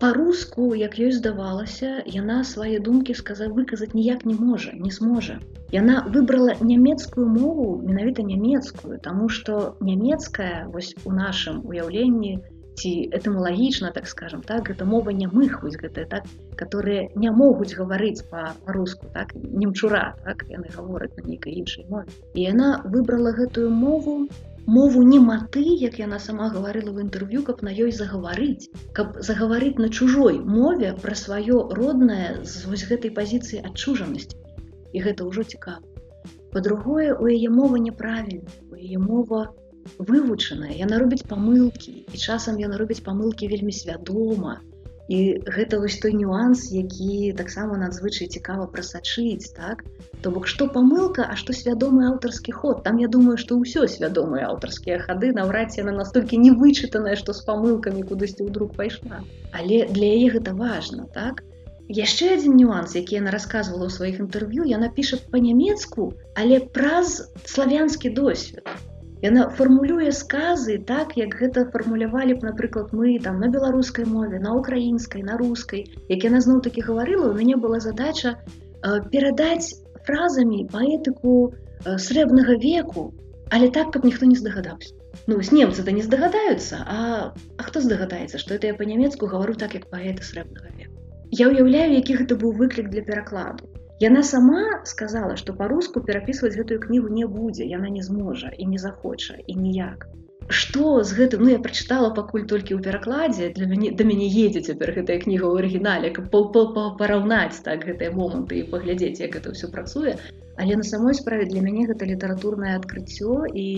па-руску 0.00 0.72
як 0.86 0.96
ёй 1.02 1.12
здавалася 1.18 1.92
яна 2.16 2.40
свае 2.54 2.80
думкі 2.88 3.20
сказаць 3.20 3.52
выказаць 3.60 3.92
ніяк 3.92 4.24
не 4.30 4.38
можа 4.40 4.72
не 4.86 4.94
зможа 4.98 5.40
яна 5.76 6.00
выбрала 6.16 6.56
нямецкую 6.72 7.28
мову 7.36 7.70
менавіта 7.84 8.24
нямецкую 8.32 9.00
таму 9.08 9.28
што 9.28 9.62
нямецкая 9.92 10.68
вось 10.72 10.94
у 11.04 11.16
нашым 11.22 11.64
уяўленні 11.66 12.36
не 12.36 12.55
ці 12.76 12.90
этымалагічна 13.18 13.90
так 13.96 14.06
скажем 14.06 14.42
так 14.42 14.70
это 14.70 14.84
мова 14.84 15.10
нямых 15.10 15.62
вось 15.62 15.78
гэтыя 15.80 16.06
так 16.12 16.28
которые 16.60 17.10
не 17.14 17.30
могуць 17.30 17.72
гаварыць 17.78 18.24
по-руску 18.32 19.08
так 19.14 19.32
немчура 19.34 20.14
так 20.24 20.44
яны 20.52 20.68
гавораць 20.76 21.16
на 21.16 21.24
нейкай 21.24 21.56
іншай 21.62 21.88
мове. 21.88 22.12
І 22.34 22.44
яна 22.52 22.68
выбрала 22.84 23.32
гэтую 23.32 23.70
мову 23.70 24.28
мову 24.66 25.02
не 25.02 25.18
маты 25.22 25.62
як 25.62 25.98
яна 25.98 26.18
сама 26.18 26.50
гаварыла 26.54 26.92
в 26.92 27.00
інтэрв'ю 27.00 27.42
каб 27.48 27.62
на 27.62 27.72
ёй 27.72 27.92
загаварыць 27.98 28.68
каб 28.92 29.20
загаварыць 29.28 29.78
на 29.82 29.88
чужой 29.88 30.40
мове 30.40 30.94
пра 31.02 31.14
сваё 31.14 31.60
роднае 31.80 32.42
з 32.42 32.66
вось 32.70 32.86
гэтай 32.90 33.14
пазіцыі 33.20 33.62
адчужанасці. 33.70 34.36
І 34.92 35.02
гэта 35.04 35.28
ўжо 35.28 35.44
цікава. 35.44 35.84
По-другое 36.52 37.14
у 37.14 37.28
яе 37.28 37.48
мова 37.50 37.78
няправільна 37.78 38.50
у 38.72 38.76
яе 38.76 38.98
мова 38.98 39.40
у 39.54 39.65
вывучаная 39.98 40.74
яна 40.76 41.02
робіць 41.02 41.26
памылкі 41.30 41.94
і 42.12 42.16
часам 42.16 42.58
яна 42.62 42.80
робіць 42.80 43.04
памылкі 43.04 43.50
вельмі 43.52 43.72
свядома. 43.72 44.60
І 45.08 45.38
гэта 45.46 45.78
вось 45.78 45.98
той 46.02 46.14
нюанс 46.18 46.66
які 46.74 47.32
таксама 47.38 47.78
надзвычай 47.78 48.26
цікава 48.26 48.66
прасачыць 48.66 49.54
так? 49.54 49.84
То 50.22 50.32
бок 50.34 50.48
што 50.50 50.66
памылка 50.76 51.26
а 51.30 51.36
што 51.38 51.54
свядомы 51.54 52.06
аўтарскі 52.10 52.52
ход. 52.52 52.82
Там 52.82 52.98
я 52.98 53.06
думаю 53.06 53.36
што 53.38 53.58
ўсё 53.60 53.86
свядомыя 53.86 54.50
аўтарскія 54.50 54.98
хады 55.06 55.30
наўрад 55.36 55.78
яна 55.78 55.94
настолькі 56.00 56.42
не 56.42 56.50
вычытаная 56.50 57.14
што 57.22 57.36
з 57.38 57.46
памылкамі 57.46 58.02
кудысьці 58.02 58.50
ўдруг 58.50 58.74
пайшла. 58.74 59.22
Але 59.54 59.86
для 59.86 60.10
яе 60.18 60.34
гэта 60.34 60.58
важно 60.58 61.06
так? 61.14 61.46
Яшчэ 61.86 62.34
адзін 62.34 62.58
нюанс 62.58 62.98
які 62.98 63.22
яна 63.22 63.30
рассказывала 63.30 63.86
ў 63.86 63.94
сваіх 63.94 64.18
інтэрв'ю. 64.26 64.66
Яна 64.66 64.90
піша 64.90 65.22
па-нямецку 65.30 66.10
але 66.34 66.58
праз 66.74 67.30
славянскі 67.46 68.10
досвед 68.10 68.66
Яна 69.24 69.48
фармулюе 69.58 70.10
сказы 70.12 70.76
так, 70.88 71.16
як 71.16 71.36
гэта 71.40 71.64
фармулявалі 71.72 72.36
б, 72.36 72.48
напрыклад, 72.50 72.92
мы 72.92 73.16
там 73.26 73.40
на 73.40 73.48
беларускай 73.48 74.04
мове, 74.04 74.38
на 74.38 74.52
украінскай, 74.52 75.22
на 75.24 75.38
рускай. 75.40 75.86
Як 76.12 76.24
яна 76.28 76.40
зноў 76.44 76.60
такі 76.66 76.84
гаварыла, 76.84 77.30
у 77.30 77.36
мяне 77.38 77.56
была 77.56 77.80
задача 77.80 78.36
э, 78.36 79.00
перадаць 79.08 79.80
фразамі 80.04 80.68
паэтыку 80.68 81.32
э, 81.48 81.96
срэбнага 81.96 82.60
веку, 82.60 83.14
але 83.48 83.70
так, 83.72 83.90
каб 83.96 84.04
ніхто 84.04 84.28
не 84.28 84.36
здагадаўся. 84.36 84.92
Ну 85.26 85.40
з 85.42 85.50
немцы-то 85.50 85.96
не 85.96 86.02
здагадаюцца, 86.04 86.84
а, 86.84 87.32
а 87.56 87.62
хто 87.62 87.80
здагадаецца, 87.80 88.36
што 88.36 88.54
это 88.54 88.68
я 88.68 88.74
па-нямецку 88.76 89.32
гавару 89.32 89.56
так, 89.56 89.72
як 89.74 89.88
паэты 89.88 90.22
срэбнага 90.22 90.76
веку. 90.76 91.00
Я 91.32 91.48
ўяўляю, 91.48 91.96
які 91.96 92.20
гэта 92.20 92.36
быў 92.36 92.52
выклік 92.52 92.92
для 92.92 93.00
перакладу. 93.00 93.64
Яна 94.00 94.22
сама 94.28 94.62
сказала, 94.84 95.36
што 95.40 95.54
па-руску 95.56 96.02
перапісваць 96.04 96.52
гэтую 96.54 96.76
кнігу 96.84 97.08
не 97.18 97.24
будзе, 97.24 97.64
яна 97.64 97.88
не 97.88 98.02
зможа 98.04 98.50
і 98.52 98.66
не 98.68 98.78
захоча 98.78 99.36
і 99.46 99.54
ніяк. 99.56 100.04
Што 100.48 101.00
з 101.02 101.16
гэтым 101.16 101.42
ну 101.42 101.48
я 101.50 101.60
прачытала 101.64 102.10
пакуль 102.18 102.44
толькі 102.50 102.76
ў 102.76 102.84
перакладзе 102.84 103.48
для 103.56 103.66
мяне 103.70 103.92
да 103.96 104.04
мяне 104.04 104.28
едзе 104.28 104.60
цяпер 104.68 104.92
гэтая 104.98 105.16
кніга 105.24 105.48
ў 105.48 105.64
арыгінале, 105.64 106.12
каб 106.12 106.28
параўнаць 107.00 107.64
так 107.64 107.88
гэтыя 107.88 108.12
моманты 108.12 108.60
і 108.60 108.68
паглядзець, 108.74 109.24
як 109.24 109.40
это 109.40 109.56
ўсё 109.56 109.72
працуе. 109.72 110.14
Але 110.60 110.76
на 110.76 110.84
самой 110.84 111.16
справе 111.16 111.48
для 111.48 111.64
мяне 111.64 111.88
гэта 111.88 112.04
літаратурнае 112.12 112.76
адкрыццё 112.76 113.48
і 113.48 113.68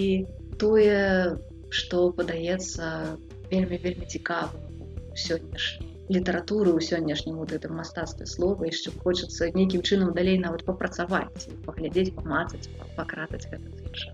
тое, 0.58 1.38
што 1.70 2.10
падаецца 2.18 3.14
вельмі 3.54 3.78
вельмі 3.86 4.10
цікавым 4.10 4.66
сённяшні 5.14 5.87
літаратуры 6.08 6.72
ў 6.72 6.80
сённяшнім 6.80 7.36
вот 7.36 7.52
этом 7.52 7.76
мастацтве 7.76 8.26
слова 8.26 8.64
яшчэ 8.64 8.92
хочацца 9.04 9.52
нейкім 9.52 9.84
чынам 9.84 10.16
далей 10.16 10.40
нават 10.40 10.64
папрацаваць 10.64 11.48
паглядзець 11.68 12.12
памацаць 12.16 12.72
пакратаць 12.96 13.46
гэта 13.52 13.68
інша 13.84 14.12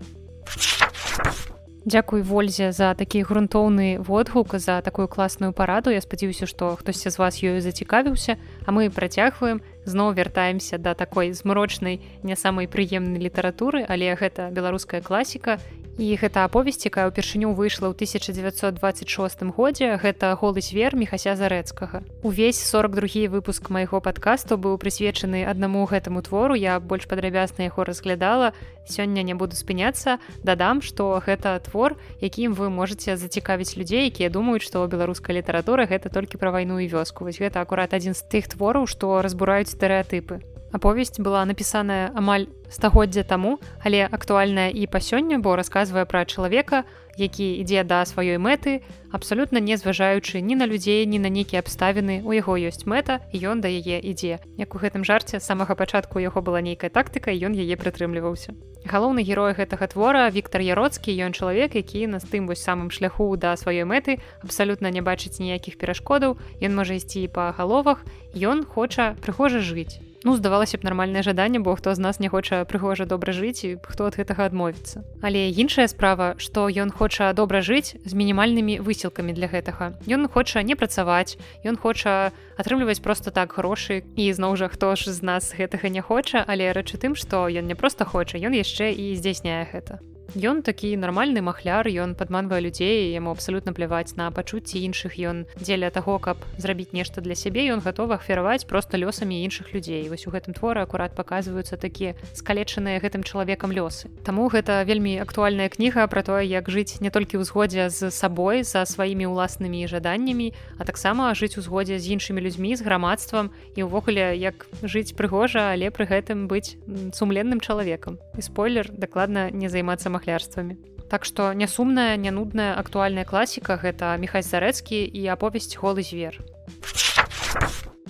Дзякуй 1.85 2.23
вользе 2.25 2.71
за 2.73 2.95
такі 2.97 3.21
грунтоўны 3.21 4.01
водгук 4.01 4.57
за 4.57 4.81
такую 4.81 5.07
класную 5.07 5.53
параду. 5.53 5.93
Я 5.93 6.01
спадзяюся 6.01 6.49
што 6.49 6.73
хтосьці 6.81 7.13
з 7.13 7.21
вас 7.21 7.37
ёю 7.45 7.61
зацікавіўся 7.61 8.41
а 8.65 8.73
мы 8.73 8.89
працягваем 8.89 9.61
зноў 9.85 10.17
вяртаемся 10.17 10.81
да 10.81 10.97
такой 10.97 11.31
змрочнай 11.37 12.01
не 12.25 12.35
самай 12.35 12.65
прыемнай 12.65 13.21
літаратуры 13.21 13.85
але 13.85 14.17
гэта 14.17 14.49
беларуская 14.49 15.05
класіка 15.05 15.61
і 15.97 16.07
гэта 16.19 16.43
аповесць 16.43 16.83
якая 16.83 17.07
ўпершыню 17.07 17.55
выйшла 17.55 17.91
ў 17.91 17.95
1926 17.95 19.55
годзе. 19.55 19.95
Гэта 19.95 20.35
голы 20.35 20.59
звер 20.59 20.95
мехася 20.95 21.35
зарэцкага. 21.39 22.03
Увесь 22.23 22.59
42 22.59 23.31
выпуск 23.31 23.69
майго 23.69 24.01
падкасту 24.03 24.59
быў 24.59 24.75
прысвечаны 24.77 25.45
аднаму 25.47 25.85
гэтаму 25.87 26.21
твору. 26.21 26.55
Я 26.55 26.79
больш 26.79 27.07
падрабязна 27.07 27.71
яго 27.71 27.87
разглядала. 27.87 28.51
Сёння 28.87 29.23
не 29.23 29.33
буду 29.33 29.55
спыняцца. 29.55 30.19
Дадам 30.43 30.81
што 30.81 31.21
гэта 31.23 31.59
твор 31.63 31.95
якім 32.19 32.53
вы 32.53 32.69
можете 32.69 33.15
зацікавіць 33.15 33.77
людзей 33.79 34.11
якія 34.11 34.29
думаюць 34.29 34.67
што 34.67 34.83
беларуская 34.87 35.39
літаратура 35.39 35.87
гэта 35.87 36.11
толькі 36.11 36.37
пра 36.37 36.51
вайну 36.51 36.79
і 36.79 36.91
вёску. 36.91 37.23
Вось 37.23 37.39
гэта 37.39 37.61
акурат 37.61 37.95
адзін 37.95 38.13
з 38.13 38.23
тых 38.27 38.51
твораў 38.51 38.85
што 38.87 39.21
разбураюць 39.23 39.71
стэеатыпы 39.71 40.54
аповесць 40.75 41.23
была 41.23 41.47
напісаная 41.47 42.11
амаль 42.11 42.51
стагоддзя 42.67 43.23
таму 43.23 43.57
але 43.79 44.03
актуальная 44.11 44.67
і 44.69 44.83
па 44.91 44.99
сёння 44.99 45.39
бо 45.39 45.55
расказвае 45.55 46.03
пра 46.03 46.27
чалавека 46.27 46.83
які 47.15 47.47
ідзе 47.63 47.83
да 47.87 48.03
сваёй 48.03 48.35
мэты 48.37 48.83
абсалютна 49.11 49.63
не 49.63 49.77
зважаючы 49.79 50.41
ні 50.43 50.55
на 50.59 50.67
людзей 50.67 51.05
ні 51.07 51.19
на 51.19 51.31
нейкія 51.31 51.63
абставіны 51.63 52.21
у 52.27 52.35
яго 52.35 52.59
ёсць 52.59 52.83
мэта 52.83 53.23
і 53.31 53.39
ён 53.39 53.63
да 53.63 53.71
яе 53.71 54.03
ідзе. 54.03 54.43
Як 54.59 54.75
у 54.75 54.79
гэтым 54.83 55.07
жарце 55.07 55.39
самага 55.39 55.75
пачатку 55.79 56.19
яго 56.19 56.43
была 56.43 56.59
нейкая 56.59 56.91
тактыка 56.91 57.31
ён 57.31 57.55
яе 57.55 57.75
прытрымліваўся. 57.79 58.51
Галоўны 58.85 59.23
герой 59.23 59.55
гэтага 59.55 59.87
твора 59.87 60.29
Віктор 60.29 60.61
яроцкі 60.61 61.15
ён 61.15 61.31
чалавек 61.31 61.75
які 61.75 62.07
на 62.07 62.19
тым 62.19 62.51
вось 62.51 62.61
самым 62.61 62.91
шляху 62.91 63.31
да 63.39 63.55
сваёй 63.55 63.87
мэты 63.87 64.19
абсалютна 64.43 64.91
не 64.91 64.99
бачыць 64.99 65.39
ніякіх 65.39 65.79
перашкодаў 65.79 66.35
ён 66.59 66.75
можа 66.75 66.99
ісці 66.99 67.23
па 67.31 67.55
галовах 67.55 68.03
ён 68.35 68.67
хоча 68.67 69.15
прыхожа 69.23 69.63
жыць 69.63 70.04
Ну, 70.25 70.33
здавалася 70.35 70.81
б 70.81 70.81
нармальнае 70.81 71.21
жаданне 71.21 71.59
бо 71.61 71.75
хто 71.77 71.93
з 71.93 72.01
нас 72.01 72.19
не 72.19 72.29
хоча 72.33 72.65
прыгожа 72.65 73.05
добра 73.05 73.29
жыць 73.29 73.61
і 73.61 73.77
хто 73.77 74.09
ад 74.09 74.17
гэтага 74.17 74.49
адмовіцца. 74.49 75.05
Але 75.21 75.53
іншая 75.53 75.85
справа 75.85 76.33
што 76.41 76.65
ён 76.65 76.89
хоча 76.89 77.29
добра 77.37 77.61
жыць 77.61 77.93
з 77.93 78.11
мінімальнымі 78.17 78.81
высілкамі 78.81 79.37
для 79.37 79.45
гэтага. 79.45 79.93
Ён 80.09 80.25
хоча 80.25 80.65
не 80.65 80.73
працаваць 80.73 81.37
ён 81.61 81.77
хоча 81.77 82.33
атрымліваць 82.57 83.05
просто 83.05 83.29
так 83.29 83.53
грошы. 83.53 84.01
І 84.17 84.33
зноў 84.33 84.57
жа 84.57 84.73
хто 84.73 84.97
ж 84.97 85.13
з 85.13 85.21
нас 85.21 85.53
гэтага 85.53 85.93
не 85.93 86.01
хоча 86.01 86.41
але 86.41 86.73
рэчы 86.73 86.97
тым 86.97 87.13
што 87.13 87.45
ён 87.45 87.69
не 87.69 87.77
проста 87.77 88.01
хоча 88.09 88.41
ён 88.41 88.57
яшчэ 88.57 88.97
і 88.97 89.13
здзяйсняе 89.13 89.69
гэта 89.69 90.01
Ён 90.33 90.65
такі 90.65 90.97
нармальны 90.97 91.45
махляр, 91.45 91.85
ён 91.85 92.17
падманвае 92.17 92.59
людзей, 92.65 93.13
яму 93.13 93.29
абсалютна 93.31 93.71
пляваць 93.77 94.17
на 94.17 94.31
пачуцці 94.33 94.81
іншых 94.81 95.21
ён 95.21 95.45
дзеля 95.61 95.93
таго, 95.93 96.17
каб 96.17 96.41
зрабіць 96.57 96.91
нешта 96.97 97.21
для 97.21 97.35
сябе, 97.35 97.69
ён 97.69 97.85
гатовы 97.85 98.17
ахвяраваць 98.17 98.65
проста 98.65 98.97
лёсамі 98.97 99.45
іншых 99.45 99.71
людзей. 99.77 100.09
Вось 100.09 100.25
у 100.25 100.33
гэтым 100.33 100.57
творы 100.57 100.81
акурат 100.81 101.13
паказваюцца 101.13 101.77
такія 101.77 102.15
скалечаныя 102.33 102.99
гэтым 102.99 103.21
чалавекам 103.21 103.69
лёсы. 103.69 104.09
Таму 104.25 104.49
гэта 104.49 104.81
вельмі 104.83 105.21
актуальная 105.21 105.69
кніга 105.69 106.07
пра 106.07 106.23
тое, 106.25 106.43
як 106.49 106.73
жыць 106.73 106.99
не 106.99 107.13
толькі 107.13 107.37
ў 107.37 107.45
згодзе 107.45 107.93
з 107.93 108.09
сабой, 108.09 108.63
за 108.63 108.83
сваімі 108.83 109.29
ўласнымі 109.29 109.85
жаданнямі, 109.87 110.51
а 110.79 110.83
таксама 110.83 111.31
жыць 111.37 111.59
у 111.59 111.61
згодзе 111.61 111.99
з 111.99 112.09
іншымі 112.17 112.41
людзьмі 112.41 112.75
з 112.75 112.81
грамадствам 112.81 113.51
і 113.75 113.85
ўвогуле 113.85 114.33
як 114.39 114.65
жыць 114.81 115.13
прыгожа, 115.13 115.75
але 115.75 115.91
пры 115.91 116.09
гэтым 116.09 116.47
быць 116.47 116.79
сумленным 117.13 117.59
чалавекам. 117.59 118.17
І 118.35 118.41
спойлер 118.41 118.89
дакладна 118.89 119.51
не 119.51 119.69
займацца 119.69 120.09
махлярствамі. 120.15 120.79
Так 121.11 121.27
што 121.29 121.53
нясумная, 121.53 122.17
нянудная 122.17 122.73
актуальная 122.79 123.27
класіка 123.29 123.77
гэта 123.77 124.15
Михай 124.17 124.41
Зарэцкі 124.41 125.05
і 125.05 125.27
аповесць 125.35 125.77
голы 125.77 126.01
звер. 126.01 126.41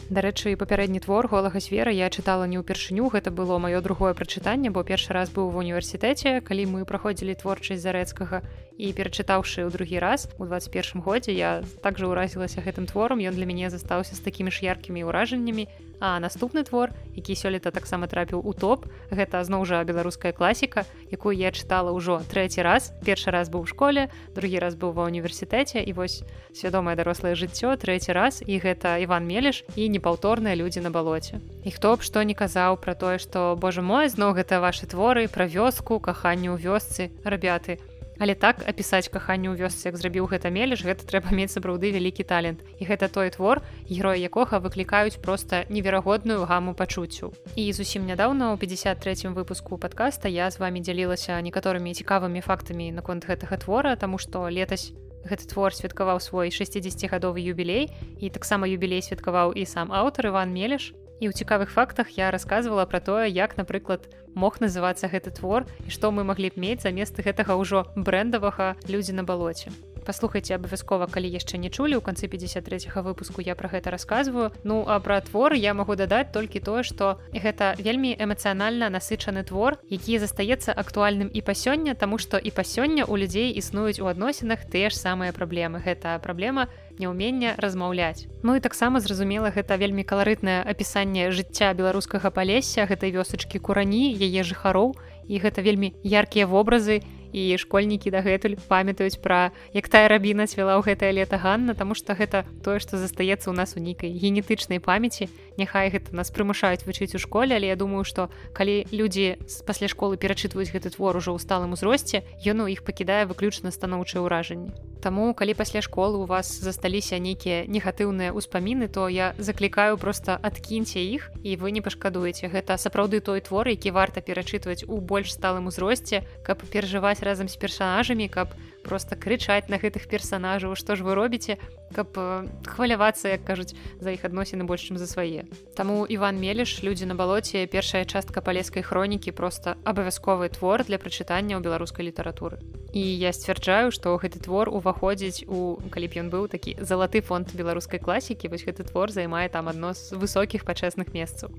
Дарэчы, 0.05 0.53
папярэдні 0.53 1.01
твор 1.01 1.25
голага 1.25 1.57
звера 1.57 1.89
я 1.89 2.07
чытала 2.13 2.45
не 2.45 2.61
ўпершыню, 2.61 3.09
гэта 3.09 3.33
было 3.33 3.57
маё 3.57 3.81
другое 3.81 4.13
прачытанне, 4.13 4.69
бо 4.69 4.85
першы 4.85 5.17
раз 5.17 5.33
быў 5.33 5.49
ва 5.49 5.65
універсітэце, 5.65 6.45
калі 6.45 6.65
мы 6.69 6.85
праходзілі 6.85 7.33
творчасць 7.41 7.81
зарэцкага 7.81 8.45
і 8.77 8.93
перачытаўшы 8.93 9.65
ў 9.65 9.73
другі 9.73 9.97
раз 9.97 10.29
у 10.37 10.45
21 10.45 11.01
годзе 11.01 11.33
я 11.33 11.65
также 11.81 12.05
ўразілася 12.05 12.61
гэтым 12.61 12.85
творам, 12.85 13.17
ён 13.17 13.33
для 13.33 13.49
мяне 13.49 13.73
застаўся 13.73 14.13
з 14.13 14.21
такімі 14.21 14.53
ж 14.53 14.69
яркімі 14.69 15.09
ўражаннямі, 15.09 15.65
А 16.07 16.19
наступны 16.19 16.61
твор, 16.61 16.93
які 17.17 17.33
сёлета 17.33 17.73
таксама 17.73 18.05
трапіў 18.05 18.37
у 18.37 18.53
топ, 18.53 18.85
гэта 19.09 19.41
зноў 19.41 19.65
жа 19.65 19.81
беларуская 19.81 20.37
класіка, 20.37 20.85
якую 21.09 21.33
я 21.33 21.49
чытала 21.49 21.89
ўжо 21.89 22.21
трэці 22.29 22.61
раз. 22.61 22.93
Першы 23.01 23.33
раз 23.33 23.49
быў 23.49 23.65
у 23.65 23.65
школе, 23.65 24.13
другі 24.37 24.61
раз 24.61 24.77
быў 24.77 24.93
ва 24.93 25.09
універсітэце 25.09 25.81
і 25.81 25.97
вось 25.97 26.21
свядомае 26.53 26.93
дарослае 26.93 27.33
жыццё 27.33 27.73
трэці 27.73 28.13
раз 28.13 28.45
і 28.45 28.53
гэта 28.61 29.01
Іван 29.01 29.25
Мелеш 29.25 29.65
і 29.73 29.89
непаўторныя 29.89 30.53
людзі 30.53 30.85
на 30.85 30.93
балоце. 30.93 31.41
І 31.65 31.73
хто 31.73 31.97
б 31.97 32.05
што 32.05 32.21
не 32.21 32.37
казаў 32.37 32.77
пра 32.77 32.93
тое, 32.93 33.17
што 33.17 33.57
Божа 33.57 33.81
мой, 33.81 34.05
зноў 34.05 34.37
гэта 34.37 34.61
вашы 34.61 34.85
творы 34.85 35.25
пра 35.25 35.49
вёску, 35.49 35.97
каханню 35.97 36.53
ў 36.53 36.61
вёсцы, 36.61 37.09
рабяты. 37.25 37.81
Але 38.19 38.35
так 38.35 38.63
апісаць 38.63 39.11
каханне 39.11 39.51
ў 39.51 39.59
вёсцы 39.59 39.91
як 39.91 39.99
зрабіў 39.99 40.29
гэта 40.31 40.51
мелеш 40.51 40.83
гэта 40.87 41.03
трэба 41.03 41.35
мець 41.35 41.51
сапраўды 41.51 41.91
вялікі 41.91 42.23
талент. 42.23 42.63
І 42.79 42.87
гэта 42.87 43.11
той 43.11 43.29
твор 43.29 43.61
героя 43.89 44.15
якога 44.15 44.59
выклікаюць 44.59 45.19
проста 45.19 45.65
неверагодную 45.69 46.45
гаму 46.45 46.73
пачуццю 46.73 47.33
і 47.55 47.71
зусім 47.71 48.07
нядаўна 48.07 48.53
ў 48.53 48.59
53 48.59 49.35
выпуску 49.35 49.77
подкаста 49.77 50.31
я 50.31 50.49
з 50.51 50.59
вами 50.59 50.79
дзялілася 50.79 51.39
некаторымі 51.41 51.93
цікавымі 51.93 52.41
фактамі 52.41 52.91
наконт 52.91 53.27
гэтага 53.27 53.57
твора 53.59 53.95
тому 53.95 54.17
што 54.17 54.47
летась 54.49 54.91
гэты 55.25 55.49
твор 55.49 55.73
святкаваў 55.73 56.21
свой 56.21 56.53
60гадовы 56.53 57.41
юбілей 57.41 57.89
і 58.21 58.29
таксама 58.29 58.69
юбілей 58.69 59.01
святкаваў 59.01 59.57
і 59.57 59.65
сам 59.65 59.91
аўтар 59.91 60.31
Іван 60.31 60.53
мелеш 60.53 60.93
І 61.19 61.29
ў 61.29 61.33
цікавых 61.33 61.71
фактах 61.71 62.11
я 62.19 62.27
рассказывала 62.31 62.85
пра 62.85 62.99
тое, 62.99 63.31
як, 63.31 63.55
напрыклад, 63.55 64.11
мог 64.35 64.59
называцца 64.59 65.07
гэты 65.07 65.31
твор 65.31 65.63
і 65.87 65.89
што 65.89 66.11
мы 66.11 66.27
маглі 66.27 66.51
б 66.51 66.59
мець 66.59 66.83
замест 66.83 67.15
гэтага 67.15 67.55
ўжо 67.55 67.87
брэндавага 67.95 68.75
людзі 68.91 69.15
на 69.15 69.23
балоце. 69.23 69.71
Паслухайце 70.05 70.55
абавязкова, 70.55 71.09
калі 71.09 71.27
яшчэ 71.33 71.57
не 71.57 71.73
чулі 71.73 71.97
ў 71.97 72.01
канцы 72.05 72.29
53 72.29 72.93
выпуску 73.01 73.41
я 73.41 73.57
пра 73.57 73.73
гэта 73.73 73.89
рассказываю. 73.89 74.53
Ну 74.63 74.85
а 74.85 74.99
пра 75.01 75.17
твор 75.25 75.57
я 75.57 75.73
магу 75.73 75.97
дадаць 75.97 76.29
толькі 76.29 76.61
тое, 76.61 76.85
што 76.85 77.17
гэта 77.33 77.73
вельмі 77.81 78.13
эмацыянальна 78.13 78.93
насычаны 78.93 79.41
твор, 79.43 79.81
які 79.89 80.21
застаецца 80.21 80.77
актуальным 80.77 81.33
і 81.33 81.41
па 81.41 81.57
сёння, 81.57 81.97
таму 81.97 82.21
што 82.21 82.37
і 82.37 82.53
па 82.53 82.61
сёння 82.61 83.09
у 83.09 83.17
людзей 83.17 83.49
існуюць 83.57 83.99
у 83.99 84.05
адносінах 84.05 84.69
тыя 84.69 84.93
ж 84.93 84.95
самыя 84.95 85.33
праблемы. 85.33 85.81
Гэта 85.81 86.21
праблема 86.21 86.69
няўмення 86.99 87.55
размаўляць. 87.57 88.27
Ну 88.43 88.55
і 88.55 88.63
таксама 88.63 88.99
зразумела 88.99 89.49
гэта 89.49 89.75
вельмі 89.75 90.05
каларытнае 90.05 90.63
апісанне 90.63 91.31
жыцця 91.31 91.73
беларускага 91.73 92.29
палесся 92.31 92.85
гэтай 92.85 93.11
вёсачкі 93.11 93.59
курані 93.59 94.13
яе 94.13 94.45
жыхароў 94.45 94.95
і 95.27 95.35
гэта 95.41 95.65
вельмі 95.65 95.93
яркія 96.03 96.45
вобразы 96.47 97.01
і 97.35 97.59
школьнікі 97.59 98.15
дагэтуль 98.15 98.55
памятаюць 98.71 99.19
пра 99.19 99.51
як 99.75 99.91
тая 99.91 100.07
рабіна 100.07 100.47
цвіла 100.47 100.79
ў 100.79 100.87
гэтае 100.87 101.11
лета 101.19 101.35
Ганна 101.35 101.75
таму 101.75 101.91
што 101.91 102.15
гэта 102.15 102.47
тое 102.63 102.79
што 102.79 102.95
застаецца 102.95 103.51
ў 103.51 103.55
нас 103.59 103.75
у 103.75 103.83
нейкай 103.83 104.15
генетычнай 104.15 104.79
памяці. 104.79 105.27
Няхай 105.59 105.91
гэта 105.91 106.15
нас 106.15 106.31
прымушаюць 106.31 106.87
вучыць 106.87 107.11
у 107.11 107.19
школе 107.19 107.59
але 107.59 107.67
я 107.67 107.75
думаю 107.75 108.07
што 108.07 108.31
калі 108.55 108.87
людзі 108.95 109.35
пасля 109.67 109.91
школы 109.91 110.15
перачытваюць 110.15 110.71
гэты 110.71 110.95
твор 110.95 111.19
ужо 111.19 111.35
ў 111.35 111.43
сталым 111.43 111.75
узросце 111.75 112.23
ён 112.47 112.63
у 112.63 112.71
іх 112.71 112.87
пакідае 112.87 113.27
выключна 113.27 113.75
станоўчыя 113.75 114.23
ўражанні. 114.23 114.71
Таму 115.03 115.35
калі 115.35 115.53
пасля 115.59 115.83
школы 115.83 116.23
у 116.23 116.25
вас 116.25 116.47
засталіся 116.47 117.19
нейкія 117.19 117.67
негатыўныя 117.67 118.31
ўспаміны 118.31 118.87
то 118.87 119.11
я 119.11 119.35
заклікаю 119.37 119.99
просто 119.99 120.39
адкіньце 120.39 121.03
іх 121.03 121.29
і 121.43 121.59
вы 121.59 121.75
не 121.75 121.83
пашкадуеце. 121.83 122.47
Гэта 122.47 122.79
сапраўды 122.79 123.19
той 123.19 123.43
твор 123.43 123.67
які 123.67 123.91
варта 123.91 124.23
перачытваць 124.23 124.87
у 124.87 125.03
больш 125.03 125.35
сталым 125.35 125.67
узросце 125.67 126.23
каб 126.47 126.63
перажываць 126.63 127.24
разам 127.25 127.49
з 127.49 127.57
персонажамі 127.57 128.29
каб 128.29 128.53
просто 128.85 129.17
крычаць 129.17 129.65
на 129.67 129.81
гэтых 129.81 130.05
персонажаў 130.05 130.77
што 130.77 130.95
ж 130.95 131.01
вы 131.01 131.17
робіце? 131.17 131.57
каб 131.93 132.17
э, 132.17 132.47
хвалявацца 132.65 133.29
як 133.29 133.45
кажуць 133.45 133.75
за 133.99 134.11
іх 134.11 134.25
адносіны 134.25 134.65
больш 134.65 134.89
чым 134.89 134.97
за 134.97 135.07
свае. 135.07 135.45
Таму 135.75 136.05
Іван 136.05 136.39
мелеш 136.39 136.83
людзі 136.83 137.05
на 137.05 137.15
балоце 137.15 137.65
першая 137.67 138.05
частка 138.05 138.41
палескай 138.41 138.83
хронікі 138.83 139.31
просто 139.31 139.77
абавязковы 139.83 140.49
твор 140.49 140.83
для 140.83 140.97
прачытання 140.97 141.55
ў 141.57 141.61
беларускай 141.61 142.05
літаратуры. 142.05 142.59
І 142.91 143.01
я 143.01 143.31
сцвярджаю 143.31 143.91
што 143.95 144.17
гэты 144.17 144.43
твор 144.43 144.69
уваходзіць 144.69 145.45
у 145.47 145.79
калі 145.89 146.07
б 146.09 146.13
ён 146.25 146.27
быў 146.33 146.43
такі 146.51 146.75
залаты 146.81 147.21
фонд 147.21 147.53
беларускай 147.55 147.99
класікі 147.99 148.51
вось 148.51 148.65
гэты 148.65 148.83
твор 148.83 149.11
займае 149.11 149.47
там 149.49 149.69
адно 149.69 149.93
з 149.93 150.17
высокіх 150.19 150.65
пачэсных 150.65 151.13
месцаў. 151.13 151.53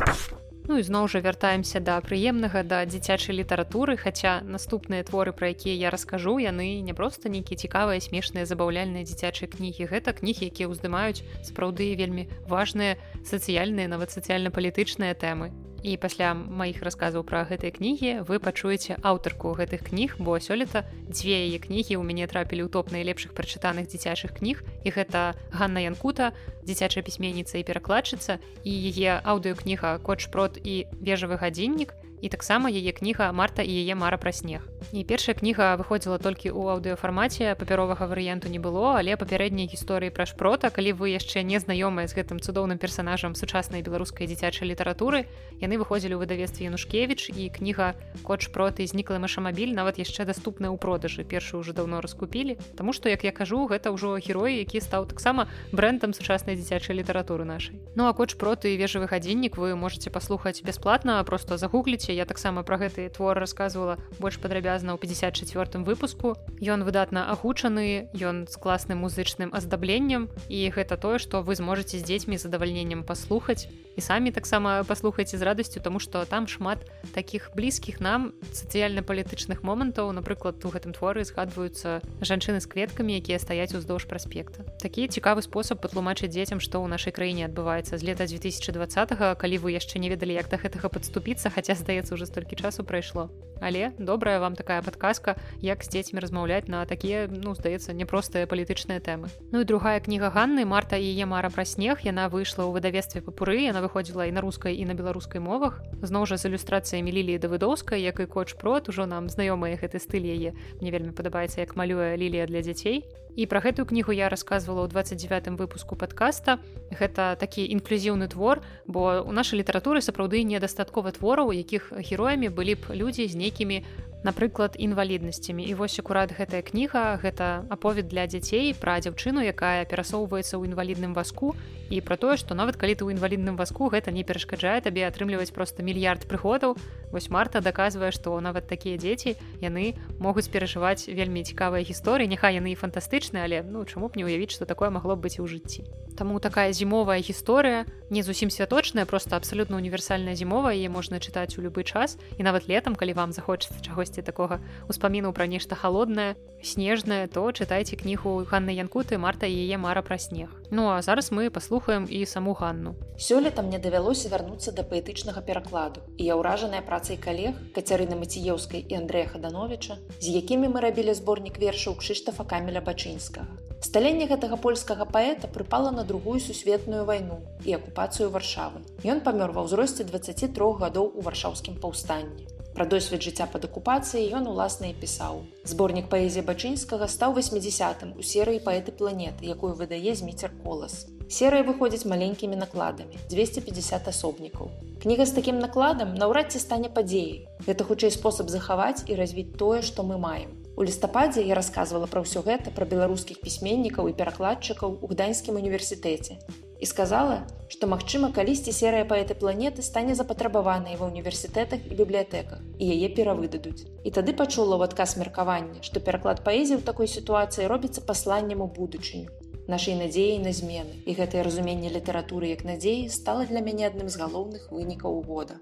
а 0.00 0.39
Ну 0.70 0.76
і 0.78 0.84
зноў 0.86 1.08
жа 1.10 1.18
вяртаемся 1.18 1.80
да 1.82 1.96
прыемнага 1.98 2.60
да 2.62 2.76
дзіцячай 2.86 3.34
літаратуры 3.34 3.96
хаця 3.98 4.34
наступныя 4.46 5.02
творы 5.02 5.32
пра 5.34 5.48
якія 5.50 5.74
я 5.74 5.90
раскажу 5.90 6.36
яны 6.38 6.78
не 6.86 6.94
проста 6.94 7.26
нейкія 7.26 7.58
цікавыя 7.58 7.98
смешныя 7.98 8.46
забаўляльныя 8.46 9.02
дзіцячыя 9.02 9.50
кнігі. 9.50 9.90
Гэта 9.90 10.14
кнігі 10.14 10.46
якія 10.46 10.70
ўздымаюць 10.70 11.26
сапраўды 11.42 11.90
вельмі 11.98 12.30
важныя 12.46 13.02
сацыяльныя 13.26 13.90
нават 13.90 14.14
сацыяльна-палітычныя 14.14 15.18
тэмы 15.18 15.50
і 15.82 15.96
пасля 15.96 16.34
маіх 16.34 16.82
расказаў 16.84 17.24
пра 17.24 17.44
гэтыя 17.48 17.72
кнігі 17.72 18.10
вы 18.28 18.38
пачуеце 18.42 18.96
аўтарку 19.00 19.54
гэтых 19.56 19.88
кніг 19.88 20.16
бо 20.18 20.36
сёлета 20.38 20.84
дзве 21.08 21.48
яе 21.48 21.58
кнігі 21.58 21.96
ў 21.96 22.02
мяне 22.04 22.26
трапілі 22.26 22.66
ў 22.66 22.70
топ 22.70 22.92
найлепшых 22.92 23.32
прачытаных 23.32 23.88
дзіцячых 23.88 24.36
кніг. 24.36 24.62
І 24.84 24.92
гэта 24.92 25.34
Ганна 25.52 25.80
Янкута 25.84 26.32
дзіцячая 26.62 27.02
пісьменніца 27.02 27.58
і 27.58 27.66
перакладчыца 27.66 28.38
і 28.64 28.72
яе 28.72 29.20
аўдыокніга 29.24 29.98
кот 30.04 30.20
шпрот 30.20 30.60
і 30.60 30.84
вежавы 31.00 31.40
гадзіннік 31.40 31.96
і 32.20 32.28
таксама 32.28 32.70
яе 32.70 32.92
кніга 32.92 33.32
марта 33.32 33.62
і 33.62 33.72
яе 33.72 33.94
мара 33.94 34.16
пра 34.16 34.32
снег 34.32 34.68
і 34.92 35.04
першая 35.04 35.34
кніга 35.34 35.76
выходзіла 35.80 36.18
толькі 36.18 36.52
ў 36.52 36.76
аўдыёфармаце 36.76 37.54
папяровага 37.56 38.06
варыянту 38.06 38.48
не 38.48 38.58
было 38.58 38.96
але 39.00 39.16
папярэдняй 39.16 39.66
гісторыі 39.70 40.10
пра 40.10 40.26
шпрота 40.26 40.70
калі 40.70 40.92
вы 41.00 41.16
яшчэ 41.16 41.42
не 41.42 41.60
знаёмыя 41.60 42.08
з 42.08 42.16
гэтым 42.16 42.40
цудоўным 42.40 42.78
персонажам 42.78 43.34
сучаснай 43.34 43.82
беларускай 43.82 44.26
дзіцячай 44.26 44.68
літаратуры 44.68 45.26
яны 45.60 45.78
выходзілі 45.80 46.16
ў 46.16 46.20
выдавестве 46.24 46.66
янушкевич 46.66 47.30
і 47.30 47.48
кніга 47.48 47.94
коч 48.22 48.48
проты 48.48 48.86
зніклы 48.86 49.18
машамабіль 49.18 49.72
нават 49.76 49.98
яшчэ 50.00 50.24
даступная 50.24 50.70
ў 50.70 50.78
продажы 50.80 51.24
першую 51.24 51.60
уже 51.60 51.72
даўно 51.72 52.00
раскупілі. 52.00 52.56
Таму 52.76 52.92
што 52.92 53.08
як 53.08 53.24
я 53.24 53.32
кажу 53.32 53.66
гэта 53.66 53.92
ўжо 53.92 54.18
герой 54.18 54.58
які 54.60 54.80
стаў 54.80 55.06
таксама 55.06 55.46
брэндам 55.72 56.12
сучаснай 56.12 56.56
дзіцячай 56.56 56.96
літаратуры 56.96 57.44
нашай. 57.44 57.78
Ну 57.94 58.08
а 58.08 58.12
коч 58.12 58.34
проты 58.34 58.74
вежавы 58.76 59.06
гадзіннік 59.06 59.56
вы 59.56 59.76
можете 59.76 60.10
паслухаць 60.10 60.62
бясплатна 60.62 61.22
просто 61.24 61.56
загугліце 61.56 62.09
я 62.12 62.24
таксама 62.24 62.62
про 62.62 62.78
гэты 62.78 63.08
твор 63.08 63.38
рассказывала 63.38 63.98
больш 64.18 64.38
падрабязна 64.38 64.94
ў 64.94 64.98
54 64.98 65.84
выпуску. 65.84 66.36
Ён 66.60 66.84
выдатна 66.84 67.30
агучаны 67.30 68.10
ён 68.16 68.46
з 68.48 68.56
класным 68.56 69.04
музычным 69.04 69.50
аздабленнем 69.52 70.28
і 70.48 70.70
гэта 70.70 70.96
тое 70.96 71.18
што 71.18 71.42
вы 71.42 71.54
зможаце 71.54 71.98
з 71.98 72.04
дзецьмі 72.04 72.36
задавальненнем 72.36 73.04
паслухаць 73.04 73.68
і 73.96 74.00
самі 74.00 74.30
таксама 74.30 74.84
паслухайце 74.84 75.36
з 75.38 75.42
радасцю 75.42 75.80
тому 75.80 76.00
что 76.00 76.24
там 76.24 76.46
шмат 76.46 76.78
таких 77.12 77.50
блізкіх 77.54 78.00
нам 78.00 78.32
сацыяльна-палітычных 78.52 79.62
момантаў 79.62 80.12
напрыклад 80.12 80.64
у 80.64 80.72
гэтым 80.72 80.96
творы 80.96 81.24
згадваюцца 81.24 82.00
жанчыны 82.24 82.60
з 82.60 82.66
кветкамі 82.66 83.18
якія 83.20 83.38
стаяць 83.38 83.74
уздоўж 83.76 84.08
праспекта 84.08 84.64
такі 84.80 85.08
цікавы 85.08 85.42
спосаб 85.44 85.84
патлумачыць 85.84 86.32
дзецям 86.32 86.64
што 86.64 86.80
ў 86.80 86.88
нашай 86.88 87.12
краіне 87.12 87.44
адбываецца 87.50 88.00
з 88.00 88.02
лета 88.08 88.24
2020 88.24 89.36
калі 89.36 89.56
вы 89.60 89.76
яшчэ 89.76 90.00
не 90.00 90.08
ведалі 90.08 90.32
як 90.38 90.48
да 90.48 90.56
гэтага 90.56 90.88
падступіцца 90.88 91.52
хаця 91.52 91.76
здаецца 91.76 91.99
уже 92.08 92.24
столькі 92.24 92.56
часу 92.56 92.84
прайшло 92.84 93.28
але 93.60 93.92
добрая 93.98 94.40
вам 94.40 94.56
такая 94.56 94.82
падказка 94.82 95.36
як 95.60 95.84
з 95.84 95.88
дзецьмі 95.92 96.20
размаўляць 96.20 96.66
на 96.68 96.84
такія 96.88 97.28
ну 97.28 97.54
здаецца 97.54 97.92
непростыя 97.92 98.48
палітычныя 98.48 98.98
тэмы. 99.04 99.28
Ну 99.52 99.60
і 99.60 99.68
другая 99.68 100.00
кніга 100.00 100.32
Ганны 100.32 100.64
марта 100.64 100.96
і 100.96 101.04
яе 101.04 101.28
мара 101.28 101.52
пра 101.52 101.64
снег. 101.64 102.00
Яна 102.02 102.28
выйшла 102.32 102.64
ў 102.64 102.72
выдавестве 102.72 103.20
папуры 103.20 103.68
яна 103.68 103.84
выходзіла 103.84 104.26
і 104.26 104.32
на 104.32 104.40
рускай 104.40 104.80
і 104.80 104.84
на 104.88 104.96
беларускай 104.96 105.40
мовах. 105.40 105.84
Зноў 106.00 106.26
жа 106.26 106.40
з 106.40 106.48
ілюстрацыямі 106.48 107.12
ліліі 107.12 107.38
давыдоўскай 107.38 108.00
як 108.00 108.20
і 108.20 108.26
коч 108.26 108.56
прот 108.56 108.88
ужо 108.88 109.06
нам 109.06 109.28
знаёмыя 109.28 109.76
гэты 109.76 110.00
стыль 110.00 110.26
яе. 110.26 110.56
Мне 110.80 110.90
вельмі 110.90 111.12
падабаецца 111.12 111.60
як 111.60 111.76
малюе 111.76 112.16
лілія 112.16 112.48
для 112.48 112.64
дзяцей 112.64 113.04
і 113.36 113.46
пра 113.46 113.60
гэтую 113.60 113.86
кнігу 113.86 114.12
я 114.12 114.28
рассказывала 114.28 114.86
ў 114.86 114.90
29 114.90 115.54
выпуску 115.58 115.96
подкаста. 115.96 116.58
Гэта 116.90 117.36
такі 117.36 117.66
інклюзіўны 117.70 118.28
твор 118.28 118.62
бо 118.86 119.22
у 119.22 119.32
нашай 119.32 119.62
літаратуры 119.62 120.02
сапраўды 120.02 120.42
недастаткова 120.42 121.12
твораў 121.14 121.52
якіх 121.54 121.92
героямі 121.92 122.48
былі 122.48 122.74
б 122.80 122.94
людзі 122.94 123.28
з 123.28 123.34
нейкімі 123.36 123.84
напрыклад 124.22 124.76
інваліднасцямі. 124.78 125.64
І 125.64 125.74
вось 125.74 125.98
акурат 125.98 126.32
гэтая 126.36 126.62
кніга 126.62 127.16
гэта 127.22 127.64
аповед 127.70 128.08
для 128.08 128.26
дзяцей 128.26 128.74
пра 128.74 129.00
дзяўчыну 129.00 129.40
якая 129.40 129.84
перасоўваецца 129.88 130.60
ў 130.60 130.68
інвалідным 130.68 131.16
васку 131.16 131.56
і 131.90 132.00
пра 132.04 132.16
тое 132.20 132.36
што 132.36 132.54
нават 132.54 132.76
калі 132.76 132.94
ты 132.94 133.02
ў 133.08 133.16
інвалідным 133.16 133.56
васку 133.56 133.88
гэта 133.88 134.12
не 134.12 134.22
перашкаджае 134.22 134.80
табе 134.84 135.08
атрымліваць 135.08 135.50
просто 135.50 135.82
мільярд 135.82 136.28
прыходаў 136.28 136.76
вось 137.10 137.30
марта 137.32 137.60
даказвае 137.60 138.12
што 138.14 138.38
нават 138.40 138.68
такія 138.68 139.00
дзеці 139.00 139.34
яны 139.64 139.96
могуць 140.20 140.46
перажываць 140.52 141.08
вельмі 141.08 141.42
цікавыя 141.42 141.82
гісторыі. 141.82 142.30
Няхай 142.30 142.60
яны 142.60 142.76
і 142.76 142.78
фантастычныя 142.78 143.48
але 143.48 143.64
ну 143.64 143.84
чаму 143.84 144.12
б 144.12 144.20
не 144.20 144.24
ўявіць 144.28 144.54
што 144.54 144.68
такое 144.68 144.90
магло 144.94 145.16
быць 145.16 145.40
ў 145.40 145.48
жыцці. 145.48 145.88
Таму 146.14 146.38
такая 146.38 146.70
зімовая 146.76 147.18
гісторыя 147.24 147.88
не 148.10 148.22
зусім 148.22 148.50
святочная 148.50 149.06
просто 149.06 149.36
абсалютна 149.36 149.76
універсальная 149.76 150.34
зімова 150.34 150.74
яе 150.76 150.92
можна 150.92 151.18
чытаць 151.18 151.58
у 151.58 151.62
любы 151.62 151.82
час. 151.82 152.18
І 152.38 152.42
нават 152.42 152.68
летом 152.68 152.94
калі 152.94 153.14
вам 153.16 153.32
захочацца 153.32 153.80
чагосьці 154.10 154.22
такога 154.22 154.60
успаміну 154.88 155.32
пра 155.32 155.46
нешта 155.46 155.74
холоднае 155.74 156.34
снежнае 156.62 157.28
то 157.28 157.50
чытайце 157.50 157.96
кнігу 157.96 158.44
Ганны 158.50 158.74
янкуты 158.74 159.18
марта 159.18 159.46
яе 159.46 159.78
мара 159.78 160.02
пра 160.02 160.18
снег 160.18 160.50
Ну 160.70 160.90
а 160.90 161.02
зараз 161.02 161.30
мы 161.30 161.50
паслухаем 161.50 162.06
і 162.10 162.26
саму 162.26 162.54
ганну 162.54 162.94
сёлета 163.18 163.62
мне 163.62 163.78
давялося 163.78 164.28
вярнуцца 164.28 164.72
да 164.72 164.82
паэтычнага 164.82 165.42
перакладу 165.42 166.02
і 166.18 166.24
я 166.24 166.36
ўражаная 166.36 166.82
працай 166.82 167.16
калег 167.16 167.54
кацярына 167.74 168.16
маціеўскай 168.16 168.82
і 168.82 168.94
Андрэя 168.98 169.30
хадановича 169.32 169.98
з 170.18 170.26
якімі 170.42 170.68
мы 170.68 170.80
рабілі 170.80 171.14
зборнік 171.14 171.58
вершаў 171.58 171.96
кшыштафа 172.02 172.44
камеля 172.44 172.80
бачынскага 172.80 173.70
Сталенне 173.80 174.26
гэтага 174.28 174.56
польскага 174.60 175.06
паэта 175.08 175.48
прыпала 175.48 175.90
на 175.90 176.04
другую 176.04 176.36
сусветную 176.46 177.06
вайну 177.08 177.40
і 177.64 177.72
акупацыю 177.80 178.28
варшавы. 178.28 178.84
Ён 179.08 179.24
памёр 179.24 179.56
ва 179.56 179.64
ўзросце 179.64 180.04
23 180.04 180.52
гадоў 180.84 181.08
у 181.16 181.24
варшаўскім 181.24 181.80
паўстанні. 181.80 182.44
Пра 182.74 182.86
досвед 182.86 183.22
жыцця 183.26 183.46
пад 183.50 183.64
акупацыяй 183.66 184.30
ён 184.38 184.46
уласна 184.50 184.90
і 184.90 184.94
пісаў. 184.94 185.42
Зборнік 185.66 186.06
паэзія 186.12 186.46
бачынскага 186.46 187.08
стаў 187.10 187.34
80 187.38 188.04
у 188.14 188.22
серыі 188.22 188.62
паэты 188.62 188.94
планеты, 188.94 189.44
якую 189.44 189.74
выдае 189.74 190.14
зміцер 190.14 190.54
колас. 190.62 191.06
Серыя 191.26 191.66
выходзіць 191.66 192.06
маленькімі 192.06 192.56
накладамі 192.62 193.18
250 193.30 194.08
асобнікаў. 194.14 194.70
Кніга 195.02 195.26
з 195.26 195.36
такім 195.36 195.58
накладам 195.58 196.14
наўрад 196.14 196.54
ці 196.54 196.62
стане 196.62 196.88
падзеяй. 196.94 197.44
Гэта 197.66 197.84
хутчэй 197.90 198.14
спосаб 198.14 198.50
захаваць 198.54 199.04
і 199.06 199.18
развіць 199.18 199.54
тое, 199.58 199.82
што 199.82 200.06
мы 200.06 200.18
маем. 200.18 200.56
У 200.78 200.86
лістападзе 200.86 201.42
я 201.44 201.58
рассказывала 201.58 202.06
пра 202.06 202.22
ўсё 202.24 202.46
гэта 202.46 202.70
пра 202.72 202.86
беларускіх 202.86 203.42
пісьменнікаў 203.44 204.08
і 204.08 204.16
перакладчыкаў 204.16 204.98
у 205.02 205.06
гданьскім 205.10 205.58
універсітэце 205.60 206.38
і 206.80 206.88
сказала, 206.88 207.44
што 207.68 207.86
магчыма 207.86 208.32
калісьці 208.36 208.72
серыя 208.72 209.04
паэты 209.04 209.36
планеты 209.36 209.84
стане 209.86 210.16
запатрабаванай 210.18 210.96
ва 210.96 211.10
ўніверсітэтах 211.12 211.84
і 211.86 211.98
бібліятэках 212.00 212.64
і 212.80 212.88
яе 212.96 213.12
перавыдадуць. 213.12 213.84
І 214.04 214.10
тады 214.10 214.32
пачула 214.32 214.80
ў 214.80 214.88
адказ 214.88 215.14
меркавання, 215.20 215.84
што 215.84 216.00
пераклад 216.00 216.40
паэзіі 216.40 216.80
ў 216.80 216.86
такой 216.88 217.06
сітуацыі 217.06 217.68
робіцца 217.68 218.00
пасланнем 218.00 218.64
у 218.64 218.68
будучыню 218.80 219.28
нашай 219.70 219.94
надзеі 219.94 220.40
на 220.42 220.50
змены 220.50 220.98
і 221.06 221.14
гэтае 221.14 221.44
разуменне 221.46 221.92
літаратуры 221.94 222.50
як 222.50 222.64
надзеі 222.66 223.06
стала 223.16 223.46
для 223.46 223.62
мяне 223.62 223.86
адным 223.86 224.10
з 224.10 224.18
галоўных 224.18 224.66
вынікаў 224.74 225.22
года 225.28 225.60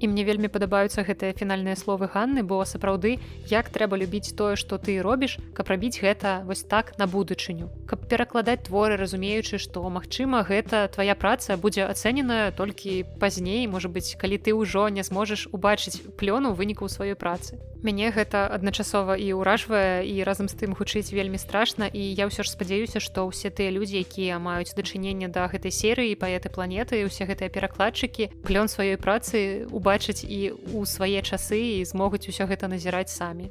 і 0.00 0.08
мне 0.08 0.24
вельмі 0.24 0.48
падабаюцца 0.48 1.04
гэтыя 1.04 1.36
фінальныя 1.36 1.76
словы 1.76 2.08
Ганны 2.08 2.42
бо 2.42 2.64
сапраўды 2.64 3.20
як 3.52 3.68
трэба 3.68 4.00
любіць 4.00 4.32
тое 4.32 4.56
што 4.56 4.80
ты 4.80 4.98
робіш 5.04 5.36
каб 5.54 5.68
рабіць 5.68 6.00
гэта 6.00 6.40
вось 6.48 6.64
так 6.64 6.96
на 6.98 7.06
будучыню. 7.06 7.68
Каб 7.86 8.08
перакладаць 8.08 8.64
творы 8.66 8.96
разумеючы 8.96 9.60
што 9.60 9.84
магчыма 9.88 10.42
гэта 10.48 10.88
твоя 10.88 11.14
праца 11.14 11.56
будзе 11.60 11.84
ацэненая 11.84 12.50
толькі 12.56 13.04
пазней 13.20 13.66
можа 13.68 13.92
быць 13.92 14.16
калі 14.16 14.40
ты 14.40 14.56
ўжо 14.56 14.88
не 14.88 15.04
зможаш 15.04 15.46
убачыць 15.52 16.00
плёну 16.16 16.56
выніку 16.56 16.88
сваёй 16.88 17.14
працы. 17.14 17.60
Мяне 17.82 18.12
гэта 18.12 18.44
адначасова 18.52 19.16
і 19.16 19.32
ўражвае 19.40 20.04
і 20.04 20.20
разам 20.24 20.52
з 20.52 20.56
тым 20.60 20.76
гучыць 20.76 21.12
вельмі 21.16 21.40
страшна 21.40 21.88
і 21.88 22.00
я 22.00 22.28
ўсё 22.28 22.44
ж 22.44 22.52
спадзяюся 22.52 23.00
што 23.00 23.24
ўсе 23.28 23.48
тыя 23.48 23.72
людзі 23.72 24.04
якія 24.04 24.36
маюць 24.36 24.76
дачыненне 24.76 25.32
да 25.32 25.48
гэтай 25.48 25.72
серыі 25.72 26.16
паэты 26.20 26.52
планеты 26.52 27.00
усе 27.08 27.24
гэтыя 27.24 27.48
перакладчыкі 27.48 28.28
плён 28.44 28.68
сваёй 28.68 29.00
працы 29.00 29.64
убачыць 29.90 30.22
і 30.22 30.54
ў 30.54 30.86
свае 30.86 31.18
часы 31.18 31.82
і 31.82 31.84
змогуць 31.84 32.30
усё 32.30 32.46
гэта 32.46 32.70
назіраць 32.70 33.10
самі 33.10 33.50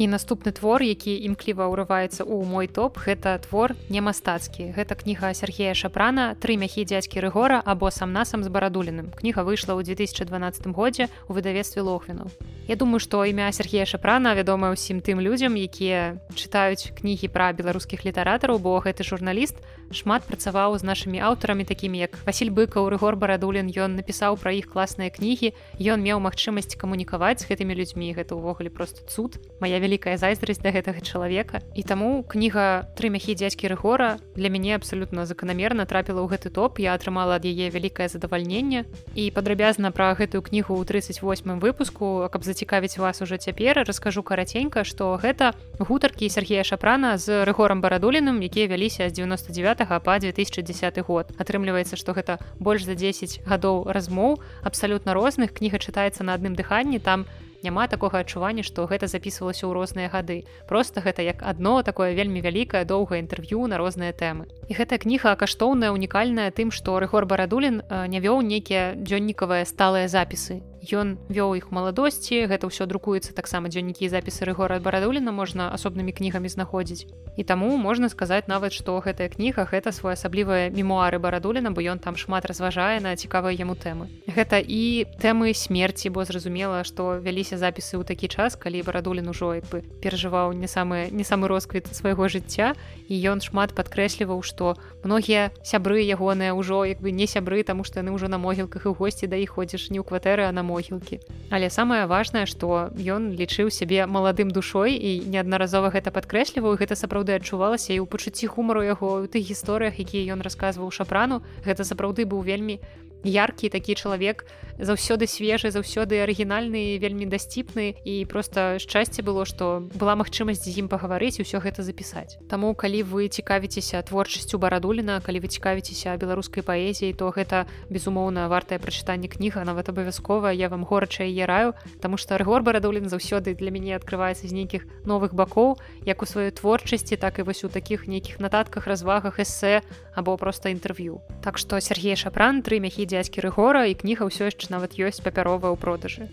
і 0.00 0.08
наступны 0.08 0.48
твор 0.56 0.80
які 0.80 1.12
імкліва 1.28 1.68
ўрываецца 1.68 2.24
ў 2.24 2.48
мой 2.48 2.72
топ 2.72 2.96
гэта 3.04 3.36
твор 3.44 3.76
не 3.92 4.00
мастацкі 4.00 4.72
гэта 4.72 4.96
кніга 4.96 5.36
Сергея 5.36 5.76
шапрана 5.76 6.32
тры 6.40 6.56
мяхі 6.56 6.88
дзядзькі 6.88 7.20
рыгора 7.20 7.60
або 7.60 7.92
сам 7.92 8.16
насам 8.16 8.40
з 8.40 8.48
барадуліным 8.48 9.12
кніга 9.12 9.44
выйшла 9.44 9.76
ў 9.76 9.84
2012 9.84 10.72
годзе 10.72 11.12
у 11.28 11.36
выдавестве 11.36 11.84
лохвіну 11.84 12.32
Я 12.64 12.80
думаю 12.80 12.96
што 13.04 13.28
імя 13.28 13.52
Сергея 13.52 13.84
шапрана 13.84 14.32
вядома 14.32 14.72
ўсім 14.72 15.04
тым 15.04 15.20
людзям 15.20 15.60
якія 15.60 16.16
чытаюць 16.32 16.96
кнігі 16.96 17.28
пра 17.28 17.52
беларускіх 17.52 18.08
літаратараў 18.08 18.56
бо 18.56 18.80
гэты 18.80 19.04
журналіст 19.04 19.60
шмат 19.90 20.22
працаваў 20.22 20.78
з 20.78 20.86
нашымі 20.86 21.18
аўтарамі 21.18 21.66
такімі 21.66 21.98
як 21.98 22.14
Васіль 22.26 22.54
быкаў 22.54 22.88
рыгор 22.94 23.18
барадулін. 23.18 23.74
Ён 23.74 23.98
напісаў 23.98 24.38
пра 24.38 24.54
іх 24.54 24.70
класныя 24.70 25.10
кнігі. 25.10 25.50
Ён 25.82 25.98
меў 26.06 26.22
магчымасць 26.22 26.78
камунікаваць 26.78 27.42
з 27.42 27.50
гэтымі 27.50 27.74
людзьмі. 27.74 28.14
Гэта 28.14 28.38
ўвогуле 28.38 28.70
просто 28.70 29.02
цуд. 29.10 29.42
Моя 29.58 29.82
вялі 29.82 29.89
вялікая 29.90 30.14
зайздрасць 30.22 30.62
да 30.62 30.70
гэтага 30.70 31.02
чалавека. 31.02 31.58
І 31.74 31.82
таму 31.82 32.22
кніга 32.22 32.86
тры 32.94 33.10
мяхі 33.10 33.34
дзядзькі 33.34 33.74
рыгора 33.74 34.22
для 34.38 34.46
мяне 34.46 34.78
абсалютна 34.78 35.26
заканамерна 35.26 35.82
трапіла 35.82 36.22
ў 36.22 36.30
гэты 36.30 36.54
топ. 36.54 36.78
Я 36.78 36.94
атрымала 36.94 37.42
ад 37.42 37.44
яе 37.44 37.74
вялікае 37.74 38.06
задавальненне. 38.06 38.86
І 39.18 39.34
падрабязна 39.34 39.90
пра 39.90 40.14
гэтую 40.14 40.46
кнігу 40.46 40.78
ў 40.78 40.86
38 40.86 41.58
выпуску 41.58 42.30
каб 42.30 42.46
зацікавіць 42.46 43.02
вас 43.02 43.18
уже 43.18 43.42
цяпер 43.42 43.82
раскажу 43.82 44.22
караценька 44.22 44.86
што 44.86 45.18
гэта 45.18 45.58
гутаркі 45.82 46.30
Сергея 46.30 46.62
шапрана 46.62 47.18
з 47.18 47.42
рыгорам 47.42 47.82
барадуліным 47.82 48.38
якія 48.46 48.70
вяліся 48.70 49.10
з 49.10 49.18
99 49.18 49.90
па 50.06 50.14
2010 50.22 51.02
год. 51.02 51.34
Атрымліваецца 51.34 51.98
што 51.98 52.14
гэта 52.14 52.38
больш 52.62 52.86
за 52.86 52.94
10 52.94 53.42
гадоў 53.42 53.90
размоў 53.90 54.38
абсалютна 54.62 55.18
розных. 55.18 55.50
Кніга 55.50 55.82
чытаецца 55.82 56.22
на 56.22 56.38
адным 56.38 56.54
дыханні 56.54 57.02
там 57.02 57.26
на 57.26 57.49
няма 57.62 57.86
такога 57.86 58.20
адчування 58.24 58.64
што 58.66 58.86
гэта 58.86 59.06
записывалася 59.06 59.66
ў 59.66 59.72
розныя 59.76 60.08
гады. 60.08 60.44
Просто 60.66 61.00
гэта 61.04 61.22
як 61.22 61.42
адно 61.42 61.82
такое 61.82 62.14
вельмі 62.14 62.40
вялікае 62.40 62.84
доўгае 62.84 63.20
інтэрв'ю 63.24 63.66
на 63.66 63.76
розныя 63.76 64.12
тэмы. 64.12 64.48
І 64.68 64.72
гэтая 64.74 64.98
кніга 64.98 65.36
каштоўная 65.36 65.92
унікальная 65.92 66.50
тым 66.50 66.72
што 66.72 66.98
рыгор 67.00 67.26
барадулін 67.26 67.82
не 68.08 68.18
вёў 68.20 68.42
нейкія 68.42 68.96
дзённікавыя 68.96 69.64
сталыя 69.68 70.08
запісы 70.08 70.60
ён 70.88 71.20
вёў 71.28 71.60
іх 71.60 71.68
маладосці 71.70 72.48
гэта 72.48 72.64
ўсё 72.64 72.88
друкуецца 72.88 73.36
таксама 73.36 73.68
дзённікі 73.68 74.08
запісы 74.08 74.48
рыгора 74.48 74.80
барадуліна 74.80 75.32
можна 75.32 75.68
асобнымі 75.76 76.12
кнігамі 76.12 76.48
знаходзіць. 76.48 77.04
І 77.36 77.44
таму 77.44 77.76
можна 77.76 78.08
сказаць 78.08 78.48
нават 78.48 78.72
што 78.72 78.96
гэтая 79.04 79.28
кніга 79.28 79.68
гэта 79.68 79.92
своеасаблівыя 79.92 80.72
мемуары 80.72 81.20
барадуліна 81.20 81.70
бо 81.70 81.84
ён 81.84 82.00
там 82.00 82.16
шмат 82.16 82.48
разважае 82.48 83.00
на 83.00 83.12
цікавыя 83.16 83.52
яму 83.52 83.76
тэмы. 83.76 84.08
Гэта 84.24 84.60
і 84.64 85.04
тэмы 85.20 85.52
смерці 85.52 86.08
бо 86.08 86.24
зразумела 86.24 86.84
што 86.84 87.20
вяліся 87.20 87.60
запісы 87.60 88.00
ў 88.00 88.04
такі 88.08 88.32
час 88.32 88.56
калі 88.56 88.80
барадулін 88.82 89.28
ужо 89.28 89.60
як 89.60 89.68
бы 89.68 89.84
перажываў 90.00 90.56
не 90.56 90.66
самы 90.66 91.12
не 91.12 91.24
самы 91.28 91.48
росквіт 91.52 91.92
свайго 91.92 92.28
жыцця 92.32 92.72
і 93.08 93.14
ён 93.28 93.44
шмат 93.44 93.76
падкрэсліваў 93.76 94.40
што 94.40 94.80
многія 95.04 95.52
сябры 95.62 96.00
ягоныя 96.08 96.56
ўжо 96.56 96.84
як 96.88 97.04
бы 97.04 97.12
не 97.12 97.28
сябры 97.28 97.62
таму 97.62 97.84
што 97.84 98.00
яны 98.00 98.16
ўжо 98.16 98.32
на 98.32 98.38
могілках 98.38 98.86
і 98.86 98.96
госці 98.96 99.28
да 99.28 99.36
іх 99.36 99.56
ходзіш 99.60 99.90
не 99.90 100.00
ў 100.00 100.04
кватэры 100.08 100.48
а 100.48 100.52
на 100.52 100.62
могілкі 100.80 101.20
але 101.50 101.70
самае 101.70 102.06
важнае 102.06 102.46
што 102.46 102.90
ён 102.96 103.34
лічыў 103.36 103.70
сябе 103.70 104.06
маладым 104.06 104.48
душой 104.48 104.96
і 104.96 105.10
неаднаразова 105.28 105.90
гэта 105.90 106.10
падкрэсліваў 106.10 106.78
гэта 106.80 106.96
сапраўды 106.96 107.36
адчувалася 107.36 107.92
і 107.92 108.00
ў 108.00 108.06
пачуцці 108.06 108.46
хумару 108.46 108.82
яго 108.86 109.20
ў 109.20 109.28
тых 109.28 109.44
гісторыях 109.44 110.00
якія 110.00 110.32
ён 110.34 110.40
расказваў 110.46 110.90
шапрану 110.90 111.42
гэта 111.66 111.84
сапраўды 111.84 112.24
быў 112.24 112.40
вельмі 112.46 112.80
яркі 113.24 113.68
такі 113.68 113.94
чалавек 113.94 114.46
заўсёды 114.80 115.28
свежы 115.28 115.68
заўсёды 115.70 116.24
арыгінальны 116.24 116.96
вельмі 116.98 117.28
дасціпны. 117.28 118.00
І 118.04 118.24
просто 118.24 118.80
шчасце 118.80 119.22
было 119.22 119.44
што 119.44 119.84
была 119.94 120.16
магчымасць 120.16 120.64
з 120.64 120.80
ім 120.80 120.88
пагаварыць 120.88 121.40
усё 121.40 121.60
гэта 121.60 121.84
запісаць. 121.84 122.40
Таму 122.48 122.72
калі 122.74 123.04
вы 123.04 123.28
цікавіцеся 123.28 124.00
творчасцю 124.02 124.56
барадуліна 124.58 125.20
калі 125.20 125.44
вы 125.44 125.48
цікавіцеся 125.52 126.16
беларускай 126.16 126.64
паэзіі 126.64 127.12
то 127.12 127.28
гэта 127.28 127.68
безумоўна 127.92 128.48
вартае 128.48 128.80
прачытанне 128.80 129.28
кніга 129.28 129.64
нават 129.64 129.92
абавязкова. 129.92 130.52
Я 130.52 130.68
вам 130.72 130.84
горача 130.84 131.24
яе 131.24 131.44
раю 131.44 131.76
Таму 132.00 132.16
што 132.16 132.40
рэгор 132.40 132.62
барадулін 132.64 133.12
заўсёды 133.12 133.52
для 133.54 133.70
мяне 133.70 133.96
адкрываецца 134.00 134.48
з 134.48 134.52
нейкіх 134.56 134.88
новых 135.04 135.36
бакоў 135.36 135.76
як 136.08 136.22
у 136.22 136.26
сваёй 136.26 136.50
творчасці 136.56 137.16
так 137.20 137.38
і 137.38 137.42
вось 137.42 137.64
у 137.64 137.68
такіх 137.68 138.08
нейкіх 138.08 138.40
нататках 138.40 138.86
развагах 138.86 139.38
эсэ 139.38 139.84
або 140.16 140.36
проста 140.40 140.72
інтэрв'ю. 140.72 141.20
Так 141.44 141.58
што 141.58 141.80
Сергей 141.80 142.16
шапран 142.16 142.62
тры 142.62 142.80
мяхі 142.80 143.09
дзядзькі 143.10 143.42
рэгора 143.42 143.90
і 143.90 143.98
кніга 143.98 144.30
ўсё 144.30 144.46
яшчэ 144.46 144.70
нават 144.70 144.94
ёсць 144.94 145.18
папяровая 145.18 145.74
ў 145.74 145.78
продажы. 145.82 146.30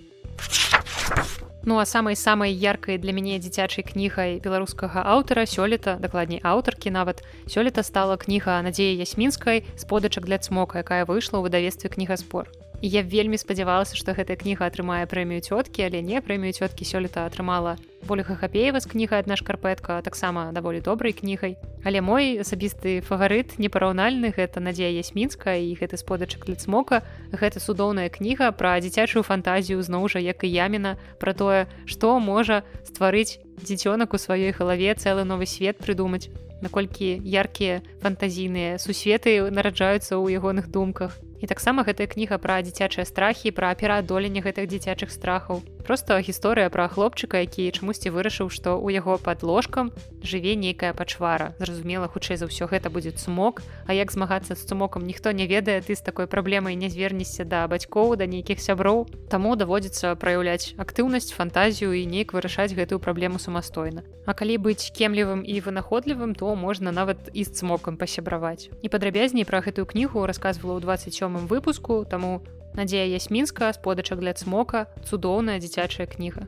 Ну 1.68 1.80
а 1.80 1.86
самай 1.86 2.16
самай 2.16 2.54
яркай 2.54 2.96
для 2.98 3.12
мяне 3.12 3.40
дзіцячай 3.44 3.84
кнігай 3.84 4.40
беларускага 4.40 5.04
аўтара 5.04 5.44
сёлета 5.44 5.98
дакладней 6.00 6.40
аўтаркі 6.40 6.94
нават 6.96 7.26
сёлета 7.44 7.84
стала 7.84 8.16
кніга 8.16 8.62
надзея 8.64 8.96
ясмінскай 8.96 9.66
сподачак 9.76 10.30
для 10.32 10.40
цмока 10.40 10.80
якая 10.80 11.04
выйшла 11.04 11.44
ў 11.44 11.52
выдавестве 11.52 11.92
кнігаспор 11.92 12.48
і 12.82 12.88
я 12.90 13.02
вельмі 13.02 13.38
спадзявалася 13.38 13.98
што 13.98 14.14
гэтая 14.14 14.38
кніга 14.38 14.70
атрымае 14.70 15.06
прэмію 15.10 15.42
цёткі 15.42 15.90
але 15.90 16.02
не 16.06 16.22
прэмію 16.22 16.54
цёткі 16.54 16.86
сёлета 16.86 17.26
атрымала 17.26 17.78
ольга 18.08 18.38
хапеева 18.38 18.80
з 18.80 18.86
кніга 18.86 19.18
адна 19.18 19.36
шкарпэтка 19.36 20.02
таксама 20.06 20.54
даволі 20.54 20.82
добрай 20.86 21.14
кнігай 21.14 21.58
але 21.84 22.02
мой 22.02 22.38
асабісты 22.46 23.02
фаварыт 23.02 23.58
непараўнальны 23.58 24.30
гэта 24.30 24.62
надзея 24.62 24.94
ясмінска 24.94 25.58
і 25.58 25.74
гэты 25.74 25.98
сподачак 25.98 26.46
для 26.46 26.56
цмока 26.56 27.02
гэта 27.34 27.58
цудоўная 27.58 28.10
кніга 28.14 28.54
пра 28.54 28.78
дзіцячую 28.78 29.26
фантазію 29.26 29.82
зноў 29.82 30.08
жа 30.14 30.22
як 30.22 30.46
і 30.46 30.54
яміна 30.54 30.98
пра 31.18 31.34
тое 31.34 31.66
што 31.90 32.20
можа 32.22 32.62
стварыць 32.86 33.42
дзіцёнак 33.58 34.14
у 34.14 34.22
сваёй 34.22 34.54
галаве 34.54 34.94
цэлы 34.94 35.26
новы 35.26 35.50
свет 35.50 35.82
прыдумаць 35.82 36.30
наколькі 36.62 37.18
яркія 37.26 37.82
фантазійныя 38.02 38.78
сусветы 38.78 39.42
нараджаюцца 39.50 40.18
ў 40.18 40.38
ягоных 40.38 40.70
думках 40.70 41.18
І 41.42 41.48
таксама 41.48 41.84
гэтая 41.88 42.08
кніга 42.08 42.38
пра 42.38 42.62
дзіцячыя 42.62 43.06
страхі 43.06 43.52
пра 43.52 43.74
пераадоленне 43.76 44.42
гэтых 44.42 44.68
дзіцячых 44.68 45.12
страхаў. 45.12 45.62
Проста 45.88 46.20
гісторыя 46.20 46.68
пра 46.70 46.92
хлопчыка, 46.92 47.40
які 47.46 47.72
чамусьці 47.72 48.12
вырашыў, 48.12 48.52
што 48.52 48.76
ў 48.76 49.00
яго 49.00 49.16
пад 49.18 49.44
ложкам 49.44 49.96
жыве 50.20 50.60
нейкая 50.60 50.92
пачвара. 50.92 51.56
Зразумела, 51.64 52.12
хутчэй 52.12 52.36
за 52.36 52.52
ўсё 52.52 52.68
гэта 52.68 52.92
будзе 52.92 53.16
цумок, 53.16 53.64
А 53.88 53.94
як 53.94 54.12
змагацца 54.12 54.56
з 54.56 54.68
цумокам 54.68 55.08
ніхто 55.08 55.32
не 55.32 55.48
ведае, 55.48 55.80
ты 55.82 55.96
з 55.96 56.04
такой 56.04 56.28
праблемай 56.28 56.76
не 56.76 56.90
звернешся 56.90 57.46
да 57.46 57.68
бацькоў, 57.68 58.18
да 58.20 58.28
нейкіх 58.28 58.60
сяброў. 58.60 59.08
Таму 59.32 59.56
даводзіцца 59.56 60.16
праяўляць 60.20 60.76
актыўнасць, 60.76 61.32
фантазію 61.32 61.96
і 61.96 62.04
неяк 62.04 62.36
вырашаць 62.36 62.76
гэтую 62.76 63.00
праблему 63.00 63.40
самастойна. 63.40 64.04
А 64.28 64.36
калі 64.36 64.60
быць 64.60 64.92
кемлівым 64.92 65.40
і 65.48 65.56
вынаходлівым, 65.64 66.36
то 66.36 66.52
можна 66.56 66.92
нават 66.92 67.32
і 67.32 67.48
з 67.48 67.64
цмокам 67.64 67.96
пасябраваць. 67.96 68.68
І 68.84 68.92
падрабязней 68.92 69.48
пра 69.48 69.64
гэтую 69.64 69.88
кнігу 69.88 70.28
расказвала 70.28 70.76
ў 70.76 70.84
27 70.84 71.27
сёмым 71.28 71.48
выпуску 71.52 72.06
таму 72.08 72.40
надзея 72.80 73.04
ясмінска 73.12 73.74
сподачак 73.76 74.24
для 74.24 74.32
цмока 74.32 74.88
цудоўная 75.04 75.60
дзіцячая 75.60 76.08
кніга 76.08 76.48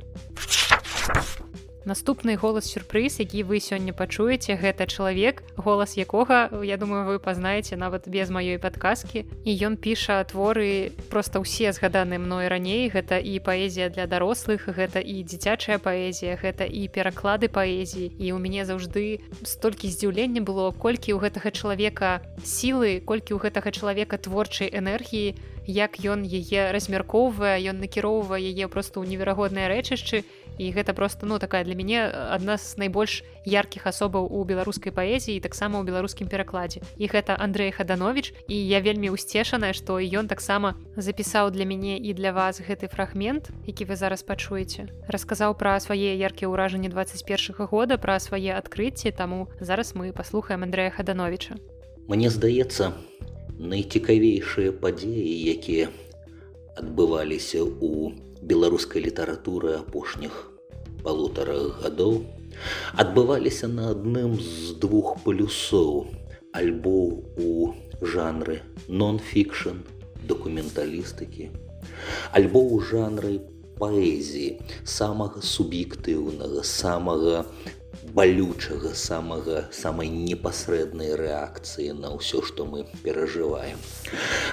наступны 1.86 2.36
голас 2.36 2.66
сюрпрыз 2.66 3.20
які 3.20 3.44
вы 3.44 3.60
сёння 3.60 3.94
пачуеце 3.94 4.56
гэта 4.56 4.88
чалавек 4.88 5.44
голас 5.56 5.98
якога 5.98 6.50
я 6.64 6.78
думаю 6.78 7.06
вы 7.06 7.20
пазнаеце 7.20 7.76
нават 7.76 8.08
без 8.08 8.30
маёй 8.30 8.60
падказкі. 8.60 9.26
І 9.46 9.52
ён 9.68 9.78
піша 9.78 10.24
творы 10.24 10.92
просто 11.10 11.40
ўсе 11.40 11.72
згаданыя 11.72 12.20
мной 12.20 12.48
раней. 12.48 12.90
Гэта 12.90 13.20
і 13.20 13.40
паэзія 13.40 13.90
для 13.90 14.06
дарослых 14.08 14.68
гэта 14.68 15.00
і 15.00 15.24
дзіцячая 15.24 15.80
паэзія 15.80 16.38
гэта 16.42 16.66
і 16.66 16.88
пераклады 16.88 17.48
паэзіі. 17.48 18.14
І 18.20 18.34
у 18.34 18.40
мяне 18.40 18.66
заўжды 18.66 19.24
столькі 19.44 19.90
здзіўлення 19.90 20.42
было 20.42 20.72
колькі 20.72 21.16
ў 21.16 21.30
гэтага 21.30 21.52
чалавека 21.52 22.22
сілы 22.44 23.00
колькі 23.06 23.36
ў 23.36 23.50
гэтага 23.50 23.72
чалавека 23.72 24.18
творчай 24.18 24.70
энергіі 24.70 25.36
як 25.70 26.02
ён 26.02 26.26
яе 26.26 26.74
размяркоўвае 26.74 27.62
ён 27.70 27.78
накіроўвае 27.86 28.42
яе 28.42 28.66
просто 28.68 29.00
ў 29.00 29.14
неверагодныя 29.14 29.70
рэчышчы 29.70 30.26
і 30.60 30.72
гэта 30.76 30.94
просто 30.94 31.26
ну 31.26 31.40
такая 31.40 31.64
для 31.64 31.74
мяне 31.74 32.04
адна 32.12 32.60
з 32.60 32.76
найбольш 32.76 33.24
яркіх 33.48 33.88
асобаў 33.88 34.28
у 34.28 34.44
беларускай 34.44 34.92
паэзіі 34.92 35.40
таксама 35.40 35.80
ў 35.80 35.88
беларускім 35.88 36.28
перакладзе 36.28 36.84
і 37.00 37.08
гэта 37.08 37.40
Андрей 37.40 37.72
хаданович 37.72 38.36
і 38.52 38.56
я 38.60 38.84
вельмі 38.84 39.16
усцешаная 39.16 39.72
што 39.72 40.04
ён 40.04 40.28
таксама 40.28 40.76
запісаў 41.00 41.56
для 41.56 41.64
мяне 41.64 41.96
і 41.96 42.12
для 42.14 42.36
вас 42.36 42.60
гэты 42.60 42.92
фрагмент 42.92 43.50
які 43.66 43.88
вы 43.88 43.96
зараз 43.96 44.22
пачуеце. 44.28 44.92
Расказаў 45.08 45.56
пра 45.56 45.80
свае 45.80 46.20
яркія 46.20 46.52
ўражанні 46.52 46.92
21 46.92 47.56
-го 47.56 47.66
года 47.72 47.98
пра 47.98 48.20
свае 48.20 48.52
адкрыцці 48.60 49.16
таму 49.16 49.48
зараз 49.60 49.96
мы 49.96 50.12
паслухаем 50.12 50.64
Андрея 50.64 50.92
хадановича 50.92 51.56
Мне 52.08 52.30
здаецца 52.30 52.92
найцікавейшыя 53.60 54.72
падзеі 54.72 55.56
якія 55.56 55.88
адбываліся 56.76 57.64
у 57.64 58.12
беларускай 58.42 59.04
літаратуры 59.04 59.76
апошніх 59.80 60.36
полутора 61.04 61.58
гадоў 61.84 62.24
адбываліся 63.04 63.68
на 63.72 63.92
адным 63.96 64.36
з 64.40 64.76
двух 64.84 65.18
палюсоў 65.26 66.08
альбо 66.62 66.98
у 67.46 67.74
жанры 68.14 68.60
нон-фікшн 68.88 69.84
дакументалістыкі 70.32 71.50
альбо 72.40 72.62
ў 72.64 72.78
жанры 72.92 73.34
паэзіі 73.80 74.50
самага 74.84 75.44
суб'ектыўнага 75.50 76.64
самага 76.72 77.44
балючага 78.16 78.94
самага 79.02 79.66
самай 79.76 80.10
непасрэднай 80.14 81.14
рэакцыі 81.20 81.94
на 82.00 82.16
ўсё 82.16 82.42
што 82.48 82.66
мы 82.66 82.86
перажываем. 83.04 83.78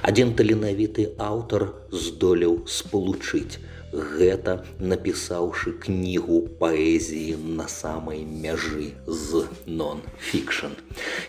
Адзін 0.03 0.35
таленавіты 0.39 1.09
аўтар 1.31 1.69
здолеў 1.91 2.61
спалучыць 2.67 3.63
гэта 3.97 4.65
напісаўшы 4.79 5.73
кнігу 5.81 6.41
паэзіі 6.61 7.37
на 7.57 7.69
самай 7.73 8.21
мяжы 8.25 8.93
з 9.07 9.47
нон-фікшн. 9.67 10.77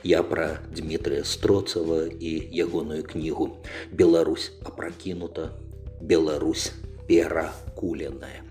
Я 0.03 0.23
пра 0.23 0.59
Дмітрыя 0.75 1.23
Строцава 1.23 2.03
і 2.07 2.31
ягоную 2.51 3.03
кнігу 3.03 3.63
Беларусь 3.91 4.51
апракінута, 4.65 5.51
Беларусь 6.01 6.71
перакуленая. 7.07 8.43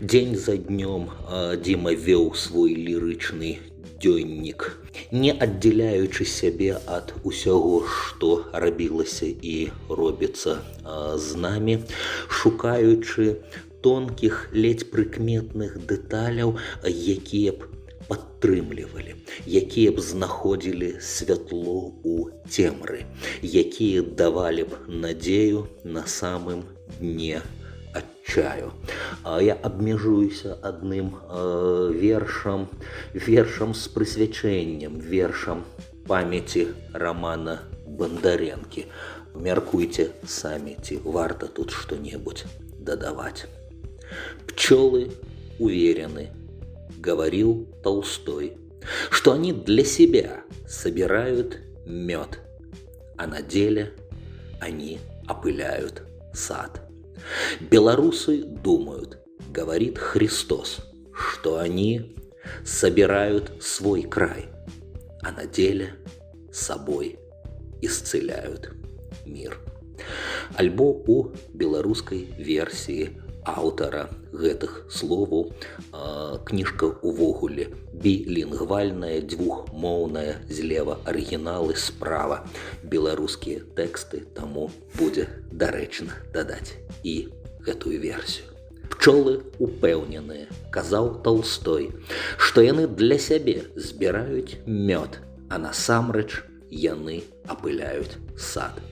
Дзень 0.00 0.36
за 0.36 0.56
днём 0.56 1.10
Дзіма 1.64 1.96
вёў 1.96 2.34
свой 2.36 2.76
лірычны 2.76 3.75
дзённік, 4.02 4.66
не 5.12 5.32
аддзяляючы 5.32 6.24
сябе 6.24 6.76
ад 6.86 7.14
усяго, 7.24 7.82
што 7.86 8.32
рабілася 8.52 9.26
і 9.26 9.56
робіцца 9.88 10.58
з 11.26 11.40
намі, 11.46 11.78
шукаючы 12.40 13.28
тонкіх 13.86 14.38
ледзь 14.52 14.86
прыкметных 14.92 15.78
дэталяў, 15.90 16.56
якія 16.86 17.52
б 17.56 17.70
падтрымлівалі, 18.08 19.14
якія 19.46 19.92
б 19.92 20.02
знаходзілі 20.08 20.90
святло 21.02 21.92
ў 22.06 22.30
цемры, 22.46 23.02
якія 23.42 24.02
давалі 24.02 24.70
б 24.70 24.82
надзею 25.04 25.66
на 25.84 26.06
самым 26.06 26.66
дне 27.00 27.42
адчаю. 28.25 28.71
Я 29.41 29.53
абмежуюся 29.53 30.57
адным 30.61 31.17
э, 31.29 31.91
вершам, 31.93 32.69
вершам 33.13 33.73
з 33.73 33.87
прысвячэннем, 33.87 34.99
вершам 34.99 35.63
памяці 36.07 36.67
рамана 36.93 37.59
Бандарэнкі. 37.87 38.85
Мяркуйце 39.35 40.11
самі, 40.27 40.75
ці 40.81 40.99
варта 41.03 41.47
тут 41.47 41.71
што-небудзь 41.71 42.45
додавать. 42.79 43.47
Пчелы 44.47 45.11
уверены, 45.59 46.29
говорил 46.97 47.67
Толстой, 47.83 48.57
что 49.09 49.33
они 49.33 49.53
для 49.53 49.85
себя 49.85 50.41
собирают 50.67 51.59
мед, 51.85 52.39
а 53.17 53.27
на 53.27 53.41
деле 53.41 53.93
они 54.59 54.99
опыляют 55.29 56.03
сад. 56.33 56.84
Белорусы 57.60 58.42
думают, 58.42 59.18
говорит 59.50 59.98
Христос, 59.98 60.78
что 61.12 61.58
они 61.58 62.16
собирают 62.64 63.52
свой 63.60 64.02
край, 64.02 64.46
а 65.22 65.32
на 65.32 65.46
деле 65.46 65.94
собой 66.52 67.18
исцеляют 67.82 68.72
мир. 69.24 69.58
Альбо 70.54 70.84
у 71.06 71.32
беларускай 71.54 72.28
версіі 72.38 73.10
аўтара 73.46 74.08
гэтых 74.34 74.90
словаў. 74.90 75.52
Кніжка 76.46 76.90
увогуле 77.02 77.70
білінгвальная 77.94 79.22
двухмоўная 79.22 80.42
злева 80.50 80.98
арыгіналы 81.06 81.78
справа 81.78 82.42
беларускія 82.82 83.62
тэксты 83.78 84.26
таму 84.34 84.68
будзе 84.98 85.30
дарэчна 85.52 86.18
дадаць 86.34 86.74
і 87.06 87.30
гэтую 87.62 88.02
версію. 88.02 88.50
Пчолы 88.90 89.40
упэўненыя 89.62 90.50
казаў 90.74 91.22
толстой 91.22 91.90
што 92.38 92.62
яны 92.66 92.86
для 92.86 93.18
сябе 93.22 93.62
збіраюць 93.74 94.58
мёд 94.66 95.22
а 95.48 95.58
насамрэч 95.62 96.42
яны 96.70 97.22
апыляюць 97.46 98.18
сад. 98.36 98.82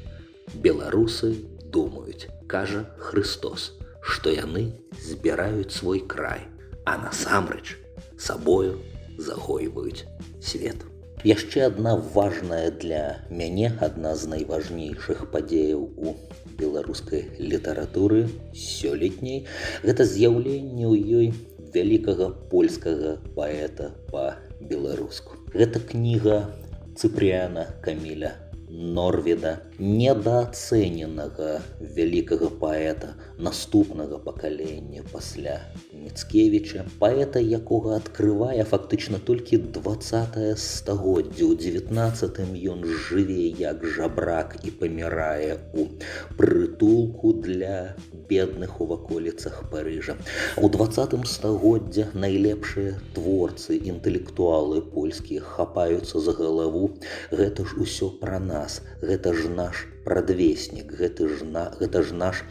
Беларусы 0.55 1.35
думаюць 1.75 2.31
кажа 2.47 2.87
Христос 2.99 3.73
што 4.05 4.31
яны 4.31 4.69
збіраюць 5.01 5.73
свой 5.73 6.01
край, 6.01 6.45
а 6.85 6.99
насамрэч 7.01 7.77
сабою 8.19 8.77
загойваюць 9.19 10.05
свет. 10.43 10.85
Яшчэ 11.25 11.65
адна 11.73 11.97
важная 11.97 12.69
для 12.71 13.25
мяне 13.31 13.73
адна 13.81 14.13
з 14.13 14.29
найважнейшых 14.29 15.25
падзеяў 15.33 15.89
у 15.97 16.13
беларускай 16.61 17.25
літаратуры 17.41 18.29
сёлетняй 18.53 19.47
гэта 19.83 20.05
з'яўленне 20.05 20.85
ў 20.85 20.97
ёй 21.21 21.29
вялікага 21.75 22.29
польскага 22.53 23.17
паэта 23.39 23.91
па-беларуску. 24.13 25.41
Гэта 25.57 25.81
кніга 25.81 26.53
цыпряна 26.95 27.67
каміля 27.81 28.37
Норведа, 28.75 29.51
недооцененага 29.79 31.61
вялікага 31.97 32.49
паэта 32.59 33.13
наступнага 33.39 34.19
пакалення 34.25 35.05
пасля 35.13 35.61
Мцкевіча, 35.95 36.83
паэта, 36.99 37.39
якога 37.39 37.95
адкрывае 38.01 38.67
фактычна 38.67 39.21
толькі 39.23 39.61
20 39.79 40.59
стагоддзя. 40.59 41.47
У 41.47 41.55
19 41.55 42.41
ён 42.75 42.83
жыве 43.07 43.47
як 43.63 43.87
жабрак 43.87 44.59
і 44.65 44.75
памірае 44.83 45.55
у 45.79 45.87
прытулку 46.35 47.33
для 47.47 47.95
бедных 48.29 48.81
у 48.81 48.87
ваколіцах 48.87 49.65
Парыжа. 49.71 50.17
У 50.57 50.69
20 50.69 51.17
стагоддзя 51.29 52.09
найлепшыя 52.15 52.99
творцы, 53.15 53.77
інтэлектуалы 53.77 54.81
польскія 54.81 55.41
хапаюцца 55.41 56.21
за 56.21 56.33
галаву. 56.33 56.95
Гэта 57.31 57.65
ж 57.65 57.81
усё 57.85 58.11
пра 58.21 58.39
нас 58.39 58.81
гэта 59.05 59.35
ж 59.35 59.49
наш 59.49 59.87
прадвеснік 60.05 60.93
гэты 61.01 61.29
ж 61.29 61.45
на 61.45 61.65
гэта 61.81 62.03
ж 62.03 62.17
наш 62.25 62.43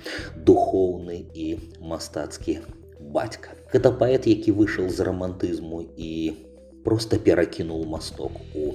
духоўны 0.49 1.17
і 1.33 1.47
мастацкі 1.91 2.59
бацька 3.17 3.57
гэта 3.73 3.91
паэт 4.01 4.29
які 4.29 4.55
выйшаў 4.59 4.89
з 4.89 5.07
рамантызму 5.09 5.81
і 5.97 6.13
просто 6.85 7.19
перакінуў 7.27 7.85
масток 7.95 8.39
у 8.53 8.73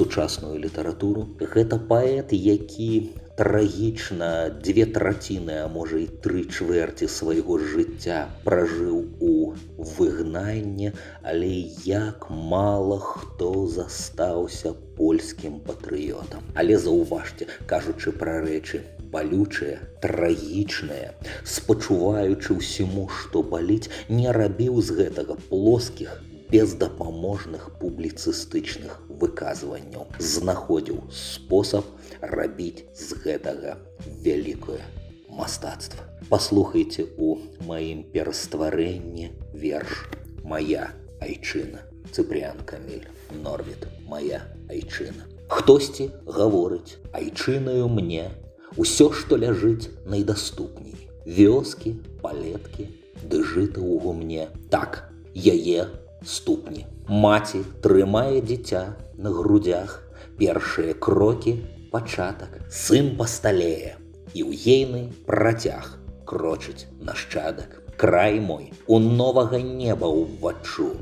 сучасную 0.00 0.58
літаратуру 0.64 1.28
гэта 1.40 1.80
паэт 1.92 2.36
які 2.38 2.90
трагічна 3.38 4.28
дзве 4.66 4.84
траціны 4.94 5.58
а 5.62 5.66
можа 5.70 6.00
і 6.02 6.06
тры 6.24 6.42
чвэрці 6.50 7.06
свайго 7.16 7.58
жыцця 7.62 8.26
пражыў 8.46 8.98
у 9.22 9.54
выгнанне 9.94 10.90
але 11.22 11.52
як 11.86 12.26
мала 12.54 12.98
хто 12.98 13.52
застаўся 13.78 14.74
польскім 14.98 15.60
патрыётам. 15.62 16.42
Але 16.58 16.78
заўважце 16.82 17.46
кажучы 17.70 18.10
пра 18.22 18.40
рэчы 18.42 18.82
балючыя 19.12 19.78
трагічныя 20.02 21.14
спачуваючы 21.56 22.58
ўсіму 22.58 23.06
што 23.20 23.46
баліць 23.54 23.86
не 24.08 24.34
рабіў 24.34 24.82
з 24.82 24.98
гэтага 24.98 25.38
плоскіх 25.52 26.18
бездапаможных 26.50 27.70
публіцыстычных 27.80 29.00
выказванняў 29.08 30.06
знаходзіў 30.18 31.02
спосаб 31.12 31.84
рабіць 32.20 32.84
з 32.96 33.18
гэтага 33.24 33.76
вялікае 34.24 34.80
мастацтва. 35.28 36.08
Паслухайце 36.28 37.06
у 37.18 37.36
маім 37.68 38.02
перастварэнні 38.14 39.30
верш 39.52 40.08
моя 40.42 40.90
айчына 41.20 41.84
цыпрян 42.12 42.64
камель 42.64 43.08
норвід 43.44 43.86
моя 44.08 44.40
айчына 44.72 45.28
хтосьці 45.52 46.10
гаворыць 46.38 46.96
айчынаю 47.12 47.88
мне 47.92 48.28
усё 48.76 49.12
што 49.12 49.36
ляжыць 49.36 49.92
найдаступней. 50.06 50.96
Вёскі 51.28 51.94
палеткі 52.24 52.88
ды 53.28 53.44
жыта 53.44 53.80
ў 53.84 54.00
гумне 54.00 54.48
так 54.72 55.12
яе 55.34 55.88
ступні. 56.24 56.86
Маці 57.08 57.62
трымае 57.82 58.40
дзіця 58.42 58.94
на 59.16 59.30
грудях, 59.30 60.02
першыя 60.38 60.94
крокі, 60.94 61.56
пачатак, 61.92 62.60
сын 62.70 63.16
пасталее 63.16 63.96
і 64.34 64.44
ў 64.44 64.52
ейны 64.52 65.02
працяг 65.26 65.96
крочыць 66.28 66.86
нашчадак. 67.00 67.82
Край 67.96 68.38
мой 68.40 68.70
у 68.86 68.98
новага 68.98 69.58
неба 69.58 70.06
ўваччу. 70.06 70.92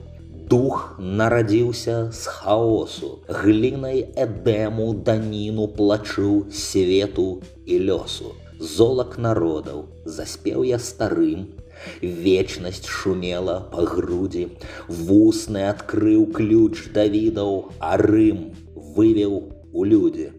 Дух 0.47 0.95
нарадзіўся 0.99 2.13
з 2.15 2.33
хаосу, 2.39 3.09
глінай 3.29 4.07
эдэму 4.15 4.87
даніну 5.09 5.67
плачу 5.67 6.47
свету 6.55 7.43
і 7.67 7.79
лёсу. 7.91 8.31
Золак 8.61 9.19
народаў 9.19 9.85
заспеў 10.07 10.63
я 10.65 10.79
старым, 10.79 11.51
Вечнасць 12.03 12.87
шумела 12.87 13.57
па 13.73 13.85
грудзі, 13.89 14.47
вусны 14.89 15.67
адкрыў 15.71 16.27
ключ 16.37 16.89
давідаў, 16.97 17.73
а 17.81 17.97
рым 18.03 18.51
вывеў 18.97 19.37
у 19.73 19.85
людзі. 19.85 20.33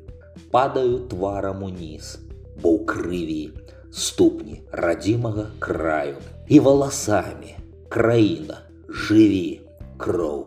Падаю 0.52 1.04
тварам 1.12 1.64
уніз, 1.68 2.18
бо 2.62 2.78
ў 2.78 2.86
крыві 2.86 3.44
ступні 3.92 4.62
радзімага 4.72 5.50
краю. 5.60 6.18
І 6.48 6.60
валасамі 6.64 7.56
краіна 7.90 8.62
жыві 8.88 9.62
кроў 10.00 10.46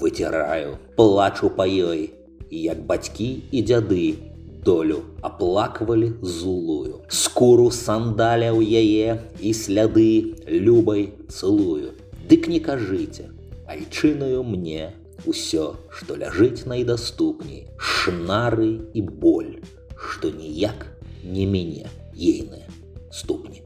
выціраю 0.00 0.76
плачу 0.96 1.50
па 1.58 1.66
ёй 1.66 2.10
як 2.50 2.82
бацькі 2.86 3.28
і 3.50 3.62
дзяды 3.62 4.35
долю 4.68 4.98
аплаквалі 5.30 6.12
зулую 6.34 7.00
скуру 7.22 7.70
сандаляў 7.78 8.60
яе 8.82 9.16
і 9.40 9.56
сляды 9.62 10.12
любай 10.68 11.08
цэлую 11.30 11.96
дык 12.30 12.52
не 12.52 12.60
кажыце 12.70 13.30
айчынаю 13.66 14.42
мне 14.42 14.94
усё 15.24 15.76
што 15.90 16.16
ляжыць 16.16 16.66
найдаступней. 16.70 17.66
Шнары 17.78 18.80
і 18.94 19.02
боль 19.02 19.60
што 19.96 20.30
ніяк 20.30 20.86
не 21.24 21.46
мяне. 21.46 21.88
Ейныя 22.14 22.68
ступні. 23.12 23.62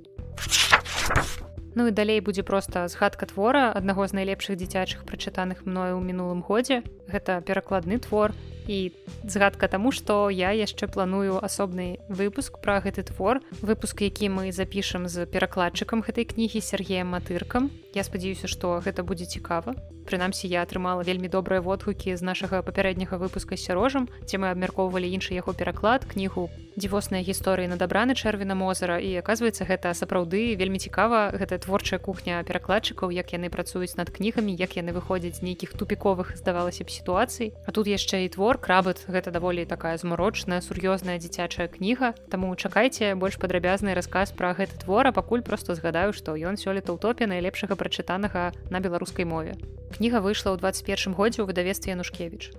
Ну 1.75 1.87
і 1.87 1.91
далей 1.91 2.21
будзе 2.21 2.43
проста 2.43 2.89
згадка 2.89 3.27
твора 3.27 3.71
аднаго 3.71 4.03
з 4.09 4.17
найлепшых 4.19 4.59
дзіцячых 4.59 5.07
прачытаных 5.07 5.63
мною 5.63 5.95
ў 5.95 6.03
мінулым 6.03 6.43
годзе. 6.43 6.83
Гэта 7.07 7.39
перакладны 7.47 8.03
твор 8.03 8.35
і 8.69 8.93
згадка 9.25 9.67
таму 9.67 9.91
што 9.91 10.29
я 10.29 10.53
яшчэ 10.53 10.87
планую 10.93 11.41
асобны 11.41 11.99
выпуск 12.13 12.61
пра 12.61 12.79
гэты 12.85 13.09
твор. 13.09 13.41
Выпуск 13.65 14.05
які 14.05 14.29
мы 14.29 14.53
запішам 14.53 15.09
з 15.09 15.25
перакладчыкам 15.25 16.05
гэтай 16.05 16.29
кнігі 16.29 16.61
сергеем 16.61 17.17
матыркам 17.17 17.73
я 17.95 18.05
спадзяюся 18.05 18.49
што 18.49 18.81
гэта 18.85 19.03
будзе 19.03 19.25
цікава. 19.25 19.77
Прынамсі 20.09 20.49
я 20.49 20.65
атрымала 20.65 21.05
вельмі 21.05 21.29
добрыя 21.29 21.61
водгукі 21.61 22.17
з 22.17 22.25
нашага 22.25 22.63
папярэдняга 22.65 23.21
выпуска 23.21 23.61
сярожам 23.61 24.09
дзе 24.25 24.41
мы 24.41 24.49
абмяркоўвалі 24.57 25.05
іншы 25.05 25.37
яго 25.37 25.53
пераклад 25.53 26.09
кнігу 26.09 26.49
дзівосныя 26.81 27.21
гісторыі 27.27 27.69
надабраны 27.69 28.17
чэрвена 28.17 28.57
мозара 28.57 28.97
і 29.03 29.21
аказваецца 29.21 29.69
гэта 29.69 29.93
сапраўды 29.93 30.57
вельмі 30.57 30.81
цікава 30.81 31.37
гэта 31.37 31.61
творчая 31.61 32.01
кухня 32.01 32.41
перакладчыкаў 32.49 33.13
як 33.13 33.37
яны 33.37 33.53
працуюць 33.53 34.01
над 34.01 34.09
кнігамі 34.09 34.57
як 34.57 34.81
яны 34.81 34.97
выходзяць 34.97 35.43
з 35.43 35.45
нейкіх 35.45 35.77
тупіковых 35.77 36.33
здавалася 36.41 36.87
б 36.87 36.89
сітуацый. 36.89 37.53
А 37.67 37.75
тут 37.77 37.85
яшчэ 37.91 38.25
і 38.25 38.33
твор 38.33 38.57
крабат 38.57 39.05
гэта 39.13 39.29
даволі 39.29 39.69
такая 39.69 39.99
змарочная 40.01 40.65
сур'ёзная 40.65 41.19
дзіцячая 41.21 41.69
кніга. 41.69 42.15
Таму 42.33 42.55
чакайце 42.57 43.13
больш 43.13 43.37
падрабязны 43.37 43.93
расказ 43.93 44.33
пра 44.33 44.57
гэты 44.57 44.81
твора 44.81 45.13
пакуль 45.13 45.45
просто 45.45 45.75
згадаю 45.75 46.17
што 46.17 46.33
ён 46.33 46.57
сёлета 46.57 46.95
ў 46.95 46.99
топе 47.03 47.27
найлепшага 47.29 47.77
прачытанага 47.79 48.51
на 48.75 48.83
беларускай 48.83 49.25
мове. 49.25 49.55
Кніга 49.95 50.19
выйшла 50.19 50.53
ў 50.53 50.61
21 50.61 51.15
годзе 51.15 51.41
ў 51.41 51.49
выдавестве 51.49 51.95
янушкевич 51.95 52.51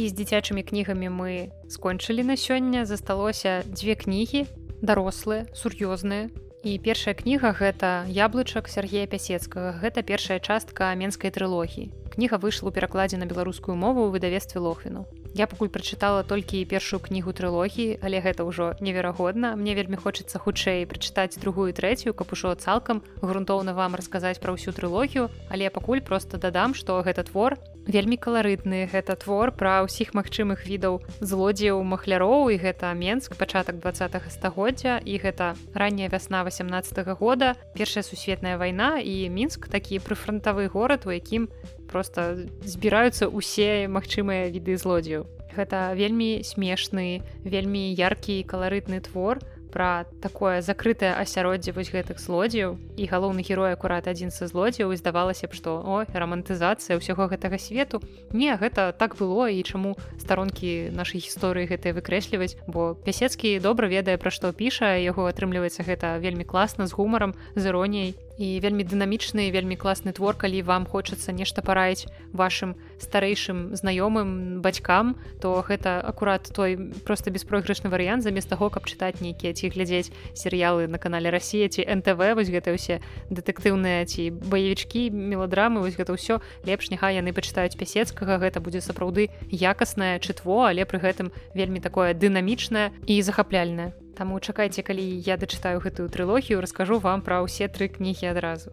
і 0.00 0.08
з 0.08 0.16
дзіцячымі 0.16 0.62
кнігамі 0.62 1.08
мы 1.12 1.32
скончылі 1.68 2.24
на 2.24 2.36
сёння. 2.36 2.86
Засталося 2.86 3.62
дзве 3.66 3.94
кнігі 3.94 4.46
дарослыя 4.80 5.44
сур'ёзныя. 5.52 6.32
І 6.64 6.76
першая 6.80 7.16
кніга 7.16 7.52
гэта 7.56 8.04
яблычак 8.08 8.68
Сергея 8.68 9.04
пясецкага. 9.04 9.76
Гэта 9.80 10.00
першая 10.00 10.40
частка 10.40 10.92
менскай 10.96 11.32
трылогіі. 11.32 11.92
Кніга 12.12 12.40
выйшла 12.40 12.68
ў 12.68 12.76
перакладзе 12.76 13.16
на 13.20 13.28
беларускую 13.28 13.76
мову 13.76 14.08
ў 14.08 14.16
выдавестве 14.16 14.60
лохвіну 14.60 15.04
я 15.34 15.46
пакуль 15.46 15.68
прачытала 15.68 16.22
толькі 16.22 16.64
першую 16.64 17.00
кнігу 17.00 17.32
трылогіі 17.32 17.98
але 18.02 18.20
гэта 18.20 18.44
ўжо 18.44 18.74
неверагодна. 18.80 19.56
Мне 19.56 19.74
вельмі 19.74 19.96
хочацца 19.96 20.38
хутчэй 20.38 20.86
прачытаць 20.86 21.38
другую 21.38 21.72
трэцюю 21.72 22.14
каб 22.14 22.32
ужо 22.32 22.54
цалкам 22.54 23.02
грунтоўна 23.22 23.74
вам 23.74 23.94
расказаць 23.94 24.40
пра 24.42 24.54
ўсю 24.54 24.74
трылогію 24.74 25.30
але 25.48 25.70
пакуль 25.70 26.02
просто 26.02 26.38
дадам 26.38 26.74
што 26.74 27.02
гэта 27.06 27.24
твор 27.26 27.58
вельмі 27.86 28.16
каларытны 28.16 28.88
гэта 28.92 29.16
твор 29.16 29.52
пра 29.52 29.84
ўсіх 29.86 30.12
магчымых 30.14 30.66
відаў 30.66 31.00
злодзеяў 31.20 31.82
махляроў 31.84 32.50
і 32.52 32.60
гэта 32.60 32.92
менск 32.94 33.36
пачатак 33.36 33.80
два 33.80 33.92
стагоддзя 33.92 35.00
і 35.04 35.14
гэта 35.18 35.54
ранняя 35.74 36.08
вясна 36.08 36.44
18 36.44 36.98
-го 37.04 37.14
года 37.16 37.54
першая 37.74 38.02
сусветная 38.02 38.56
вайна 38.56 38.98
і 38.98 39.28
мінск 39.30 39.68
такі 39.68 39.98
прыфронтавы 39.98 40.68
горад 40.68 41.06
у 41.06 41.10
якім 41.10 41.48
просто 41.90 42.46
збіраюцца 42.62 43.26
ўсе 43.26 43.88
магчымыя 43.88 44.50
віды 44.50 44.76
злодзеяў. 44.76 45.26
Гэта 45.56 45.94
вельмі 45.98 46.46
смешны 46.46 47.22
вельмі 47.42 47.90
яркі 47.94 48.46
каларытны 48.46 49.00
твор 49.00 49.38
у 49.42 49.59
пра 49.70 50.04
такое 50.20 50.60
закрытае 50.60 51.14
асяроддзе 51.14 51.72
вось 51.72 51.90
гэтых 51.94 52.18
злодзеяў. 52.18 52.76
І 52.98 53.04
галоўны 53.06 53.46
герой 53.46 53.72
акурат 53.72 54.10
адзін 54.10 54.34
са 54.34 54.50
злодзеяў 54.50 54.92
і 54.92 55.00
здавалася 55.00 55.46
б 55.46 55.56
што 55.56 55.78
о 55.80 56.04
рамантызацыя 56.04 56.98
ўсяго 56.98 57.30
гэтага 57.30 57.56
свету. 57.56 58.02
Не 58.34 58.54
гэта 58.58 58.92
так 58.92 59.16
было 59.16 59.46
і 59.48 59.62
чаму 59.62 59.96
старонкі 60.18 60.90
нашай 60.90 61.22
гісторыі 61.22 61.70
гэтыя 61.70 61.94
выкрэсліваць? 61.94 62.58
Бо 62.66 62.94
пясецкі 62.94 63.58
добра 63.62 63.86
ведае 63.86 64.18
пра 64.18 64.34
што 64.34 64.52
піша 64.52 64.98
яго 64.98 65.30
атрымліваецца 65.30 65.86
гэта 65.86 66.18
вельмі 66.18 66.44
класна 66.44 66.90
з 66.90 66.94
гумарам 66.94 67.38
з 67.54 67.70
іроніяй 67.70 68.14
і 68.40 68.56
вельмі 68.64 68.88
дынамічны 68.88 69.52
вельмі 69.52 69.76
класны 69.76 70.16
твор 70.16 70.32
калі 70.32 70.64
вам 70.64 70.88
хочацца 70.88 71.28
нешта 71.36 71.60
параіць 71.60 72.08
вашим 72.32 72.72
старэйшым 72.96 73.76
знаёмым 73.76 74.64
бацькам 74.64 75.20
то 75.44 75.60
гэта 75.60 76.00
акурат 76.00 76.48
той 76.48 76.80
просто 77.04 77.28
беспройгрышны 77.28 77.92
варыянт 77.92 78.24
замест 78.24 78.48
таго 78.48 78.72
каб 78.72 78.88
чытаць 78.88 79.20
нейкія 79.20 79.52
ці 79.52 79.68
глядзець 79.68 80.08
серыялы 80.32 80.88
на 80.88 80.96
канале 80.96 81.28
Росія 81.28 81.68
ці 81.68 81.84
нтв 81.84 82.16
вось 82.16 82.48
гэта 82.48 82.72
ўсе 82.72 83.04
дэтэктыўныя 83.28 84.08
ці 84.08 84.32
баевічкі 84.32 85.12
меладрамы 85.12 85.84
вось 85.84 86.00
гэта 86.00 86.16
ўсё 86.16 86.40
лепш 86.64 86.88
няхай 86.88 87.20
яны 87.20 87.36
пачытаюць 87.36 87.76
пясецкага 87.76 88.40
гэта 88.40 88.64
будзе 88.64 88.80
сапраўды 88.80 89.28
якаснае 89.52 90.16
чытво 90.24 90.72
але 90.72 90.88
пры 90.88 91.04
гэтым 91.04 91.28
вельмі 91.52 91.84
такое 91.84 92.16
дынамічнае 92.16 92.88
і 93.04 93.20
захапляльнае 93.20 93.92
Таму 94.16 94.40
чакайце, 94.40 94.82
калі 94.82 95.02
я 95.02 95.36
дачытаю 95.36 95.80
гэтую 95.80 96.08
трылогію, 96.08 96.60
раскажу 96.60 96.98
вам 96.98 97.22
пра 97.22 97.40
ўсе 97.44 97.68
тры 97.68 97.88
кнігі 97.88 98.30
адразу. 98.30 98.70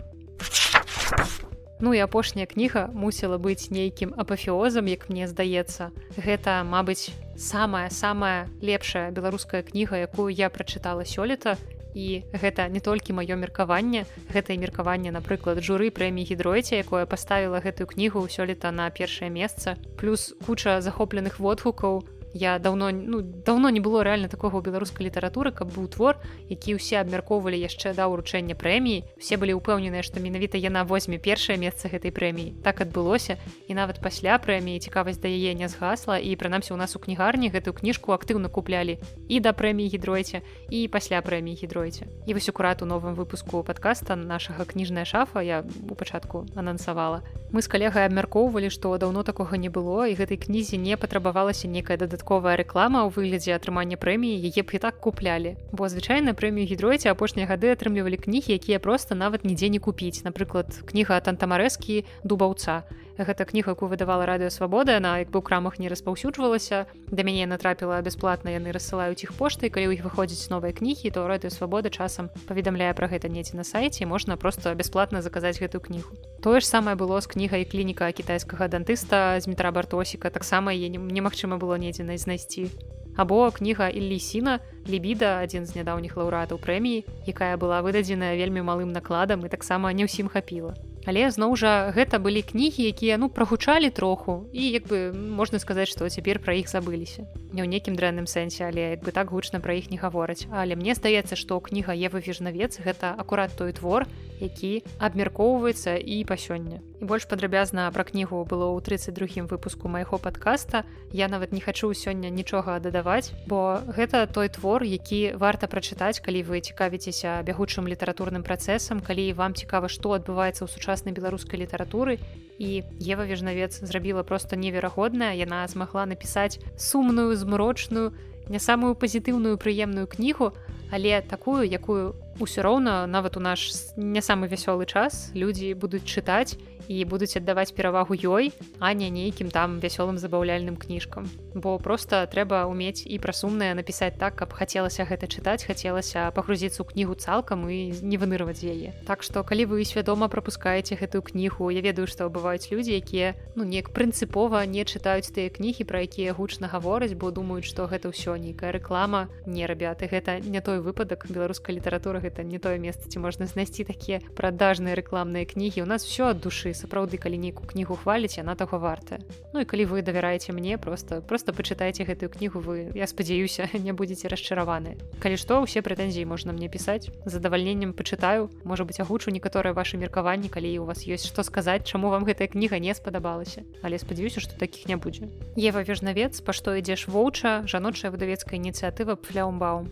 Ну 1.79 1.93
і 1.93 1.99
апошняя 2.01 2.49
кніга 2.49 2.89
мусіла 2.89 3.37
быць 3.37 3.69
нейкім 3.69 4.13
апафеозам, 4.17 4.89
як 4.89 5.09
мне 5.13 5.29
здаецца. 5.29 5.93
Гэта, 6.17 6.65
мабыць, 6.65 7.13
самая 7.37 7.89
самая 7.93 8.49
лепшая 8.61 9.11
беларуская 9.11 9.61
кніга, 9.61 10.01
якую 10.01 10.33
я 10.33 10.49
прачытала 10.49 11.05
сёлета. 11.05 11.57
І 11.97 12.25
гэта 12.33 12.69
не 12.69 12.81
толькі 12.81 13.13
маё 13.17 13.37
меркаванне, 13.37 14.05
гэтае 14.29 14.57
меркаванне, 14.57 15.09
напрыклад, 15.13 15.61
журы 15.65 15.89
прэміі 15.89 16.29
гідройце, 16.33 16.77
якое 16.81 17.05
паставіла 17.05 17.61
гэтую 17.61 17.87
кнігу 17.89 18.25
сёлета 18.25 18.69
на 18.71 18.89
першае 18.89 19.29
месца. 19.29 19.77
плюс 19.97 20.33
куча 20.45 20.81
захопленых 20.81 21.39
водгукаў, 21.39 22.05
я 22.33 22.59
давно 22.59 22.91
ну 22.91 23.21
давно 23.21 23.69
не 23.69 23.79
было 23.79 24.03
реально 24.03 24.29
такого 24.29 24.61
беларускай 24.61 25.07
літаратуры 25.07 25.51
каб 25.51 25.73
быў 25.73 25.87
твор 25.87 26.21
які 26.49 26.77
ўсе 26.77 27.01
абмяркоўвалі 27.01 27.57
яшчэ 27.57 27.93
да 27.97 28.07
ўручэння 28.07 28.55
прэміі. 28.55 29.03
Все 29.17 29.37
былі 29.41 29.57
ўпэўненыя 29.57 30.03
што 30.05 30.21
менавіта 30.21 30.61
яна 30.61 30.83
возьме 30.85 31.17
першае 31.17 31.57
месца 31.57 31.89
гэтай 31.89 32.13
прэміі. 32.13 32.61
Так 32.61 32.81
адбылося. 32.85 33.41
І 33.67 33.73
нават 33.73 33.99
пасля 33.99 34.37
прэміі 34.37 34.79
цікавасць 34.79 35.17
да 35.17 35.27
яе 35.27 35.57
не 35.57 35.67
згасла 35.67 36.19
і 36.21 36.35
прынамсі 36.37 36.73
у 36.73 36.77
нас 36.77 36.95
у 36.95 36.99
кнігарні 36.99 37.49
гэтую 37.49 37.73
кніжку 37.73 38.13
актыўна 38.13 38.49
куплялі 38.53 38.99
і 39.27 39.39
да 39.41 39.51
прэміі 39.51 39.89
гідройце 39.97 40.45
і 40.69 40.87
пасля 40.87 41.21
прэміі 41.25 41.57
гідройце 41.57 42.05
і 42.27 42.33
вось 42.33 42.49
акурат 42.49 42.81
у 42.81 42.85
новым 42.85 43.17
выпуску 43.17 43.63
подкаста 43.63 44.15
нашага 44.15 44.65
кніжная 44.65 45.05
шафа 45.05 45.41
я 45.41 45.65
у 45.89 45.95
пачатку 45.95 46.45
анансавала. 46.55 47.23
Мы 47.51 47.61
з 47.61 47.67
калегай 47.67 48.05
абмяркоўвалі 48.05 48.69
што 48.69 48.93
даўно 48.97 49.23
такога 49.23 49.57
не 49.57 49.69
было 49.69 50.05
і 50.05 50.13
гэтай 50.13 50.37
кнізе 50.37 50.77
не 50.77 50.97
патрабавалася 50.97 51.67
некая 51.67 51.97
дадатковая 51.97 52.26
дадатковая 52.27 52.59
рэклама 52.59 53.07
ў 53.07 53.15
выглядзе 53.15 53.55
атрымання 53.55 53.95
прэміі 53.95 54.51
яе 54.51 54.59
б 54.59 54.75
і 54.75 54.79
так 54.83 54.99
куплялі. 54.99 55.55
Бо 55.71 55.87
звычайна 55.87 56.35
прэмію 56.35 56.67
гідройце 56.67 57.07
апошнія 57.07 57.47
гады 57.47 57.71
атрымлівалі 57.71 58.19
кнігі 58.19 58.51
якія 58.51 58.83
проста 58.83 59.15
нават 59.15 59.47
нідзе 59.47 59.71
не 59.71 59.79
купіць. 59.79 60.27
Напрыклад 60.27 60.67
кніга 60.83 61.23
тантамарэскі 61.23 62.03
дубаўца 62.27 62.83
гэта 63.25 63.45
кніга 63.45 63.73
якую 63.73 63.89
выдавала 63.89 64.25
радыё 64.25 64.49
свабода 64.53 64.99
на 64.99 65.17
як 65.19 65.33
бы 65.33 65.41
ў 65.41 65.43
крамах 65.45 65.79
не 65.79 65.89
распаўсюджвалася. 65.89 66.85
Да 67.09 67.23
мяне 67.23 67.49
натрапіла 67.49 68.01
бясплатна 68.05 68.53
яны 68.53 68.69
рассылаюць 68.69 69.23
іх 69.25 69.33
поштай. 69.33 69.73
Калі 69.73 69.89
ў 69.89 69.93
іх 69.97 70.05
выходзіць 70.05 70.49
новыя 70.53 70.73
кнігі 70.73 71.09
то 71.09 71.25
радыё 71.25 71.49
свабода 71.49 71.89
часам 71.89 72.29
паведамляе 72.45 72.93
пра 72.93 73.09
гэта 73.09 73.29
недзе 73.29 73.57
на 73.57 73.63
сайце 73.63 74.05
можна 74.05 74.37
просто 74.37 74.75
бясплатна 74.75 75.21
заказаць 75.21 75.57
гэтую 75.57 75.81
кнігу. 75.81 76.13
Тое 76.43 76.61
ж 76.61 76.65
самае 76.69 76.93
было 76.93 77.17
з 77.21 77.27
кнігай 77.27 77.65
клініка 77.65 78.11
кітайскага 78.11 78.67
дантыста 78.67 79.39
з 79.41 79.47
метра 79.47 79.71
бартосіка. 79.71 80.29
Таксама 80.29 80.73
е 80.73 80.89
немагчыма 80.89 81.57
было 81.57 81.77
недзе 81.77 82.03
на 82.03 82.17
знайсці. 82.17 82.69
Або 83.17 83.49
кніга 83.51 83.89
іллісіна 83.89 84.59
лібіда. 84.85 85.41
Адзін 85.41 85.65
з 85.65 85.73
нядаўніх 85.73 86.17
лаўратаў 86.17 86.61
прэміі 86.61 87.05
якая 87.25 87.57
была 87.57 87.81
выдадзеная 87.81 88.37
вельмі 88.37 88.61
малым 88.61 88.93
накладам 88.93 89.41
і 89.45 89.49
таксама 89.49 89.89
не 89.93 90.05
ўсім 90.05 90.29
хапіла 90.29 90.77
але 91.07 91.31
зноў 91.31 91.55
жа 91.55 91.89
гэта 91.95 92.19
былі 92.19 92.43
кнігі 92.43 92.83
якія 92.91 93.15
ну 93.17 93.31
прагучалі 93.31 93.89
троху 93.89 94.45
і 94.51 94.63
як 94.75 94.91
бы 94.91 95.15
можна 95.15 95.57
сказаць 95.63 95.87
што 95.87 96.11
цяпер 96.11 96.43
пра 96.43 96.59
іх 96.59 96.67
забыліся. 96.67 97.23
Не 97.55 97.63
ў 97.63 97.67
нейкім 97.71 97.95
дрэнным 97.95 98.27
сэнсе 98.27 98.67
але 98.67 98.99
як 98.99 99.07
бы 99.07 99.15
так 99.15 99.31
гучна 99.31 99.63
пра 99.63 99.79
іх 99.79 99.87
не 99.87 99.97
гавораць. 99.97 100.51
Але 100.51 100.75
мне 100.75 100.93
здаецца 100.99 101.39
што 101.39 101.63
кніга 101.63 101.95
Евы 101.95 102.19
вежнавец 102.19 102.75
гэта 102.83 103.15
акурат 103.15 103.55
той 103.55 103.71
твор 103.71 104.03
які 104.43 104.83
абмяркоўваецца 104.99 105.97
і 105.97 106.21
па 106.27 106.35
сёння. 106.35 106.83
І 106.83 106.97
больш 107.01 107.25
падрабязна 107.29 107.89
пра 107.93 108.03
кнігу 108.03 108.41
было 108.49 108.73
ў 108.73 108.81
32 108.81 109.45
выпуску 109.45 109.87
майго 109.87 110.17
подкаста 110.17 110.83
я 111.13 111.27
нават 111.27 111.53
не 111.53 111.61
хачу 111.61 111.93
сёння 111.93 112.29
нічога 112.29 112.79
дадаваць 112.79 113.31
бо 113.45 113.81
гэта 113.85 114.25
той 114.25 114.49
твор 114.49 114.83
які 114.83 115.37
варта 115.37 115.67
прачытаць 115.67 116.19
калі 116.19 116.41
вы 116.43 116.61
цікавіцеся 116.61 117.41
бягучым 117.45 117.87
літаратурным 117.87 118.41
працэсам 118.41 118.99
калі 118.99 119.33
вам 119.33 119.53
цікава 119.53 119.89
што 119.89 120.17
адбываецца 120.17 120.65
ў 120.65 120.69
сучаснай 120.97 121.13
беларускай 121.13 121.59
літаратуры 121.61 122.17
і 122.57 122.81
Ева 122.99 123.25
вежнавец 123.25 123.79
зрабіла 123.85 124.23
просто 124.23 124.55
неверагодная 124.55 125.37
яна 125.37 125.67
змагла 125.67 126.05
напісаць 126.09 126.57
сумную 126.77 127.35
змрочную 127.37 128.13
не 128.49 128.59
самую 128.59 128.95
пазітыўную 128.95 129.61
прыемную 129.61 130.07
кнігу 130.09 130.57
але 130.89 131.21
такую 131.21 131.69
якую 131.69 132.17
ўсё 132.41 132.65
роўна 132.65 133.05
нават 133.05 133.37
у 133.37 133.39
наш 133.39 133.93
не 133.95 134.21
самы 134.25 134.49
вясёлы 134.49 134.89
час 134.89 135.29
людзі 135.37 135.77
будуць 135.77 136.09
чытаць 136.09 136.57
і 136.87 137.03
будуць 137.05 137.35
аддаваць 137.37 137.75
перавагу 137.75 138.15
ёй 138.15 138.53
а 138.79 138.93
не 138.93 139.09
нейкім 139.09 139.51
там 139.51 139.79
вясёлым 139.79 140.17
забаўляльным 140.17 140.77
кніжкам 140.79 141.29
бо 141.53 141.77
просто 141.79 142.25
трэба 142.31 142.65
уметь 142.65 143.03
і 143.05 143.19
пра 143.19 143.33
сумнае 143.33 143.73
напісаць 143.75 144.15
так 144.17 144.35
каб 144.39 144.53
хацелася 144.53 145.03
гэта 145.03 145.27
чытаць 145.27 145.65
хацелася 145.67 146.31
пагрузіцца 146.31 146.83
ў 146.83 146.87
кнігу 146.93 147.17
цалкам 147.17 147.67
і 147.69 147.91
не 148.01 148.17
выныраваць 148.21 148.63
яе. 148.63 148.93
Так 149.09 149.23
што 149.25 149.43
калі 149.43 149.65
вы 149.73 149.85
свядома 149.85 150.29
пропускаеце 150.29 150.95
гэтую 150.95 151.25
кнігу 151.25 151.69
я 151.73 151.81
ведаю 151.81 152.07
што 152.07 152.29
бываюць 152.29 152.69
людзі 152.71 152.95
якія 152.95 153.33
ну 153.57 153.65
неяк 153.65 153.91
прынцыпова 153.91 154.63
не 154.69 154.85
чытаюць 154.85 155.33
тыя 155.33 155.49
кнігі 155.49 155.89
пра 155.89 156.05
якія 156.05 156.37
гучна 156.37 156.69
гавораць 156.71 157.17
бо 157.17 157.33
думаюць 157.33 157.65
што 157.65 157.89
гэта 157.89 158.13
ўсё 158.13 158.37
нейкая 158.37 158.71
рэклама. 158.77 159.27
Не 159.45 159.65
рабяты 159.65 160.07
гэта 160.07 160.39
не 160.39 160.61
той 160.61 160.79
выпадак. 160.79 161.25
Беларускай 161.27 161.75
літаратуры 161.75 162.21
гэта 162.21 162.45
не 162.45 162.61
тое 162.61 162.77
месца 162.77 163.09
ці 163.09 163.19
можна 163.19 163.49
знайсці 163.49 163.83
такія 163.83 164.21
прадажныя 164.37 164.95
рэкламныя 164.95 165.49
кнігі. 165.49 165.83
У 165.83 165.89
нас 165.89 166.05
все 166.05 166.31
ад 166.31 166.39
душы 166.39 166.76
сапраўды 166.77 167.17
калі 167.17 167.41
нейкую 167.41 167.67
кнігу 167.67 167.97
хваліць 167.97 168.37
яна 168.37 168.55
таго 168.55 168.77
вартая. 168.77 169.19
Ну 169.53 169.61
і 169.61 169.65
калі 169.65 169.85
вы 169.89 170.01
давяраеце 170.05 170.53
мне 170.53 170.77
просто 170.77 171.21
просто 171.21 171.51
пачытайце 171.51 172.05
гэтую 172.05 172.29
кнігу 172.29 172.61
вы 172.61 172.93
я 172.93 173.07
спадзяюся 173.07 173.69
не 173.85 173.91
будзеце 173.91 174.29
расчараваны. 174.29 174.95
Калі 175.19 175.35
што 175.35 175.59
ўсе 175.65 175.81
прэтэнзіі 175.81 176.29
можна 176.29 176.53
мне 176.53 176.69
пісаць. 176.69 177.09
Задавальненнем 177.25 177.93
пачытаю. 177.93 178.49
Можа 178.63 178.85
быть 178.85 178.99
агучу 179.01 179.33
некаторыя 179.33 179.73
ваши 179.73 179.97
меркаванні 179.97 180.47
калі 180.47 180.71
у 180.79 180.85
вас 180.85 181.03
ёсць 181.03 181.27
што 181.27 181.43
сказаць 181.43 181.89
чаму 181.89 182.13
вам 182.13 182.23
гэтая 182.23 182.47
кніга 182.47 182.79
не 182.79 182.93
спадабалася. 182.93 183.65
Але 183.81 183.97
спадзяюся 183.97 184.39
што 184.39 184.53
такіх 184.55 184.87
не 184.87 184.95
будзе. 184.95 185.27
Ева 185.57 185.81
вежнавец 185.83 186.39
па 186.45 186.53
што 186.53 186.77
ідзеш 186.77 187.09
воўча? 187.09 187.67
жаночая 187.67 188.11
выдавецкая 188.11 188.59
ініцыятыва 188.61 189.15
пляумбаум 189.15 189.89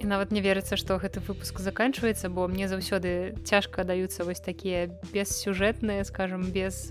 і 0.00 0.06
нават 0.08 0.32
не 0.32 0.40
верыцца 0.40 0.80
што 0.80 0.96
гэты 0.96 1.20
выпуск 1.20 1.60
заканчваецца 1.60 2.32
бо 2.32 2.48
мне 2.48 2.68
заўсёды 2.68 3.36
цяжка 3.44 3.84
даюцца 3.84 4.24
вось 4.24 4.40
такія 4.40 4.88
бессюжэтныя 5.12 6.04
скажем 6.08 6.48
без 6.48 6.88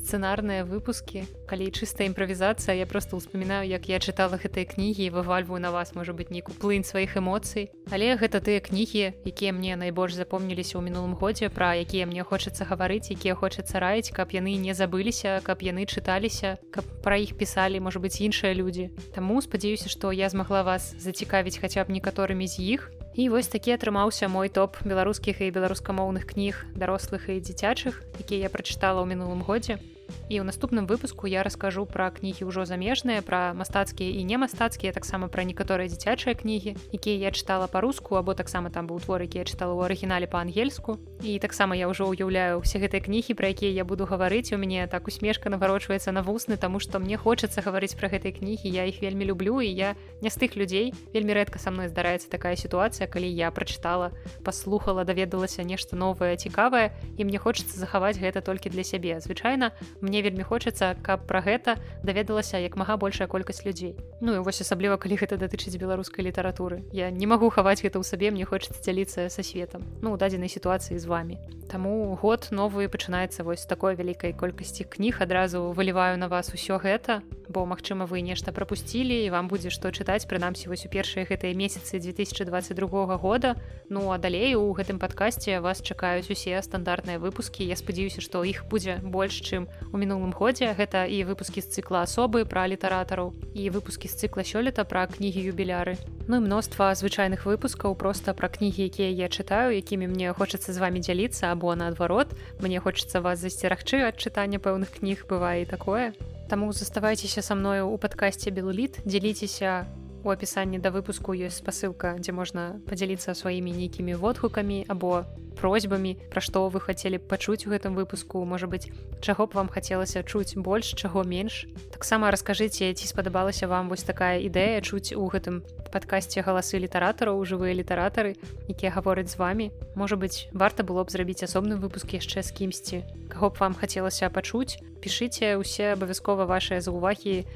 сцэнарныя 0.00 0.64
выпускі 0.64 1.28
калі 1.44 1.68
чыстая 1.70 2.08
імправізацыя 2.08 2.72
я 2.80 2.86
просто 2.88 3.20
ўспамінаю 3.20 3.68
як 3.68 3.92
я 3.92 4.00
чытала 4.00 4.40
гэтыя 4.40 4.64
кнігі 4.64 5.12
вывальваю 5.12 5.60
на 5.60 5.70
вас 5.70 5.92
можа 5.94 6.16
быть 6.16 6.32
нейку 6.32 6.56
плынь 6.56 6.84
сваіх 6.84 7.20
эмоцый 7.20 7.68
але 7.92 8.16
гэта 8.16 8.40
тыя 8.40 8.64
кнігі 8.64 9.12
якія 9.28 9.52
мне 9.52 9.76
найбольш 9.76 10.16
запомніліся 10.16 10.80
ў 10.80 10.88
мінулым 10.88 11.12
годзе 11.12 11.52
пра 11.52 11.76
якія 11.76 12.08
мне 12.08 12.24
хочацца 12.24 12.64
гаварыць 12.64 13.12
якія 13.12 13.36
хочацца 13.36 13.76
раіць 13.84 14.16
каб 14.16 14.32
яны 14.32 14.56
не 14.56 14.72
забыліся 14.72 15.44
каб 15.44 15.60
яны 15.60 15.84
чыталіся 15.84 16.56
каб 16.72 16.88
пра 17.04 17.20
іх 17.20 17.36
пісалі 17.36 17.84
можа 17.84 18.00
быть 18.00 18.16
іншыя 18.16 18.56
людзі 18.56 18.88
Таму 19.12 19.44
спадзяюся 19.44 19.92
што 19.92 20.08
я 20.08 20.32
змагла 20.32 20.64
вас 20.64 20.96
зацікавіць 20.96 21.60
хаця 21.60 21.84
б 21.84 21.92
некаторымі 21.92 22.45
з 22.46 22.62
іх 22.78 22.90
і 23.16 23.28
вось 23.32 23.48
такі 23.48 23.72
атрымаўся 23.76 24.28
мой 24.28 24.48
топ 24.48 24.76
беларускіх 24.84 25.40
і 25.40 25.50
беларускамоўных 25.50 26.28
кніг 26.32 26.64
дарослых 26.76 27.28
і 27.32 27.40
дзіцячых 27.40 28.02
якія 28.20 28.46
я 28.46 28.50
прачытала 28.52 29.00
ў 29.02 29.06
мінулым 29.12 29.40
годзе 29.42 29.80
і 30.28 30.40
ў 30.40 30.44
наступным 30.46 30.86
выпуску 30.86 31.26
я 31.26 31.42
раскажу 31.42 31.86
пра 31.86 32.10
кнігі 32.10 32.48
ўжо 32.50 32.66
замежныя 32.66 33.22
пра 33.22 33.54
мастацкія 33.54 34.10
і 34.10 34.24
не 34.24 34.38
мастацкія 34.38 34.92
таксама 34.92 35.28
пра 35.28 35.46
некаторыя 35.46 35.86
дзіцячыя 35.86 36.34
кнігі 36.34 36.76
якія 36.92 37.28
я 37.28 37.30
чытала 37.30 37.66
па-руску 37.70 38.16
або 38.18 38.34
таксама 38.34 38.70
там 38.70 38.86
быў 38.90 39.00
твор 39.00 39.22
які 39.22 39.42
я 39.42 39.46
чытала 39.46 39.74
ў 39.78 39.86
арыгінале 39.86 40.26
па-ангельску 40.26 40.98
і 41.22 41.38
таксама 41.38 41.78
я 41.78 41.86
ўжо 41.86 42.10
ўяўляю 42.10 42.60
все 42.66 42.82
гэтыя 42.82 43.04
кнігі 43.04 43.38
пра 43.38 43.54
якія 43.54 43.70
я 43.70 43.84
буду 43.84 44.06
гаварыць 44.06 44.50
у 44.52 44.58
мяне 44.58 44.86
так 44.86 45.06
усмешка 45.06 45.50
наварочваецца 45.50 46.10
на 46.10 46.26
вусны 46.26 46.56
таму 46.56 46.82
што 46.82 46.98
мне 46.98 47.16
хочацца 47.16 47.62
гаварыць 47.62 47.94
пра 47.94 48.10
гэтай 48.10 48.34
кнігі 48.34 48.66
я 48.66 48.86
іх 48.86 49.02
вельмі 49.02 49.26
люблю 49.30 49.60
і 49.60 49.70
я 49.70 49.94
не 50.22 50.30
з 50.30 50.36
тых 50.36 50.56
людзей 50.56 50.94
вельмі 51.14 51.34
рэдка 51.38 51.58
са 51.58 51.70
мной 51.70 51.88
здараецца 51.88 52.30
такая 52.30 52.56
сітуацыя 52.56 53.06
калі 53.06 53.30
я 53.30 53.50
прачытала 53.50 54.10
паслухала 54.42 55.04
даведалася 55.04 55.62
нешта 55.62 55.96
новае 55.96 56.36
цікавае 56.36 56.92
і 57.16 57.24
мне 57.24 57.38
хочацца 57.38 57.78
захаваць 57.78 58.18
гэта 58.18 58.40
толькі 58.40 58.70
для 58.70 58.84
сябе. 58.84 59.20
Звычайна 59.20 59.72
мне 60.00 60.15
вельмі 60.22 60.44
хочацца 60.44 60.94
каб 61.02 61.26
пра 61.26 61.40
гэта 61.40 61.76
даведалася 62.02 62.58
як 62.62 62.76
мага 62.76 62.96
большая 62.96 63.28
колькасць 63.28 63.64
людзей. 63.64 63.96
Ну 64.20 64.36
і 64.36 64.44
вось 64.44 64.60
асабліва 64.60 64.96
калі 64.96 65.16
гэта 65.16 65.36
датычыць 65.36 65.76
беларускай 65.76 66.24
літаратуры. 66.24 66.84
Я 66.92 67.10
не 67.10 67.26
магу 67.26 67.50
хаваць 67.50 67.82
гэта 67.82 67.98
ў 67.98 68.04
сабе 68.04 68.30
мне 68.30 68.44
хочацца 68.44 68.80
дзяліцца 68.80 69.28
са 69.28 69.42
светом 69.42 69.82
ну 70.02 70.12
у 70.12 70.16
дадзенай 70.16 70.48
сітуацыі 70.48 70.98
з 70.98 71.06
вами 71.06 71.38
Таму 71.66 72.14
год 72.14 72.48
новы 72.54 72.86
пачынаецца 72.86 73.42
вось 73.42 73.66
такой 73.66 73.98
вялікай 73.98 74.32
колькасці 74.32 74.86
кніг 74.86 75.18
адразу 75.20 75.72
выліваю 75.74 76.14
на 76.18 76.28
вас 76.28 76.52
усё 76.54 76.78
гэта 76.78 77.22
бо 77.48 77.64
магчыма 77.66 78.06
вы 78.06 78.20
нешта 78.20 78.52
прапусцілі 78.52 79.14
і 79.24 79.30
вам 79.30 79.48
будзе 79.48 79.70
што 79.70 79.90
чытаць 79.94 80.26
прынамсі 80.26 80.68
вось 80.68 80.86
у 80.86 80.90
першыя 80.90 81.26
гэтыя 81.26 81.54
месяцы 81.54 81.98
2022 81.98 83.16
года. 83.16 83.56
Ну 83.88 84.10
а 84.12 84.18
далей 84.18 84.54
у 84.54 84.72
гэтым 84.74 84.98
падкасці 84.98 85.58
вас 85.62 85.82
чакаюць 85.82 86.30
усе 86.30 86.60
стандартныя 86.62 87.18
выпускі. 87.18 87.64
Я 87.64 87.76
спадзяюся 87.76 88.20
што 88.20 88.44
іх 88.44 88.66
будзе 88.66 88.98
больш 89.02 89.40
чым 89.40 89.68
у 89.92 89.96
мінулым 89.96 90.32
годзе. 90.32 90.74
Гэта 90.76 91.06
і 91.06 91.22
выпускі 91.24 91.62
з 91.62 91.70
цыкла 91.70 92.02
асобы 92.02 92.44
пра 92.44 92.66
літаратараў 92.66 93.34
і 93.54 93.70
выпускі 93.70 94.08
з 94.08 94.26
цыкла 94.26 94.42
сёлета 94.42 94.84
пра 94.84 95.06
кнігі 95.06 95.50
юбіляры. 95.54 95.96
Ну 96.26 96.42
і 96.42 96.46
мноства 96.46 96.90
звычайных 96.94 97.46
выпускаў 97.46 97.94
просто 97.94 98.34
пра 98.34 98.48
кнігі 98.48 98.90
якія 98.90 99.10
я 99.10 99.28
чытаю 99.30 99.70
якімі 99.78 100.10
мне 100.10 100.32
хочацца 100.32 100.72
з 100.72 100.78
вами 100.82 100.98
дзяліцца 100.98 101.54
або 101.54 101.74
наадварот 101.78 102.34
мне 102.60 102.80
хочацца 102.80 103.20
вас 103.22 103.38
засцерагчы 103.38 104.02
ад 104.02 104.18
чытання 104.18 104.58
пэўных 104.58 104.98
кніг. 104.98 105.26
Бывае 105.26 105.66
такое 105.66 106.14
Таму 106.46 106.72
заставайцеся 106.72 107.42
са 107.42 107.54
мною 107.58 107.90
у 107.90 107.96
падкасці 107.98 108.54
белліт 108.54 109.00
дзяліцеся 109.02 109.86
у 110.26 110.30
апісанні 110.34 110.82
да 110.82 110.90
выпуску 110.90 111.38
ёсць 111.38 111.62
спасылка 111.62 112.18
дзе 112.18 112.34
можна 112.34 112.82
падзяліцца 112.90 113.30
сваімі 113.38 113.70
нейкімі 113.70 114.18
водгукамі 114.18 114.82
або 114.90 115.22
просьбамі 115.54 116.18
пра 116.34 116.42
што 116.42 116.66
вы 116.68 116.82
хацелі 116.82 117.22
пачуць 117.22 117.64
у 117.66 117.70
гэтым 117.70 117.94
выпуску. 117.94 118.42
Можа 118.44 118.66
быть 118.66 118.90
чаго 119.22 119.46
б 119.46 119.54
вам 119.54 119.68
хацелася 119.70 120.26
чуць 120.26 120.58
больш 120.58 120.92
чаго 120.98 121.22
менш 121.22 121.66
таксама 121.94 122.30
раскажыце 122.34 122.90
ці 122.92 123.06
спадабалася 123.06 123.70
вам 123.70 123.88
вось 123.88 124.02
такая 124.02 124.42
ідэя 124.42 124.82
чуць 124.82 125.14
у 125.14 125.30
гэтым 125.30 125.62
падкасці 125.94 126.42
галасы 126.42 126.82
літаратараў 126.82 127.38
жывыя 127.46 127.72
літаратары 127.78 128.34
якія 128.66 128.90
гавораць 128.98 129.30
з 129.30 129.38
вами. 129.38 129.70
Можа 129.94 130.18
быть 130.18 130.50
варта 130.52 130.82
было 130.82 131.06
б 131.06 131.10
зрабіць 131.14 131.46
асобны 131.46 131.78
выпуск 131.78 132.18
яшчэ 132.18 132.42
з 132.42 132.50
кімсьці. 132.50 132.96
Каго 133.30 133.54
б 133.54 133.62
вам 133.62 133.78
хацелася 133.78 134.26
пачуць 134.28 134.82
пішыце 135.00 135.54
ўсе 135.54 135.94
абавязкова 135.94 136.50
вашыя 136.50 136.82
заўвагі. 136.82 137.46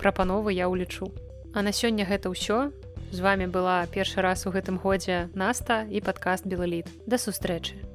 Прапановы 0.00 0.56
я 0.56 0.70
ўлічу 0.70 1.12
А 1.52 1.62
на 1.62 1.72
сёння 1.72 2.06
гэта 2.06 2.30
ўсё. 2.30 2.70
З 3.10 3.18
вами 3.20 3.46
была 3.50 3.82
першы 3.90 4.22
раз 4.22 4.46
у 4.46 4.54
гэтым 4.54 4.78
годзе 4.78 5.26
наста 5.34 5.82
і 5.90 5.98
падкаст 5.98 6.46
белаліт 6.46 6.86
да 7.10 7.18
сустрэчы 7.18 7.89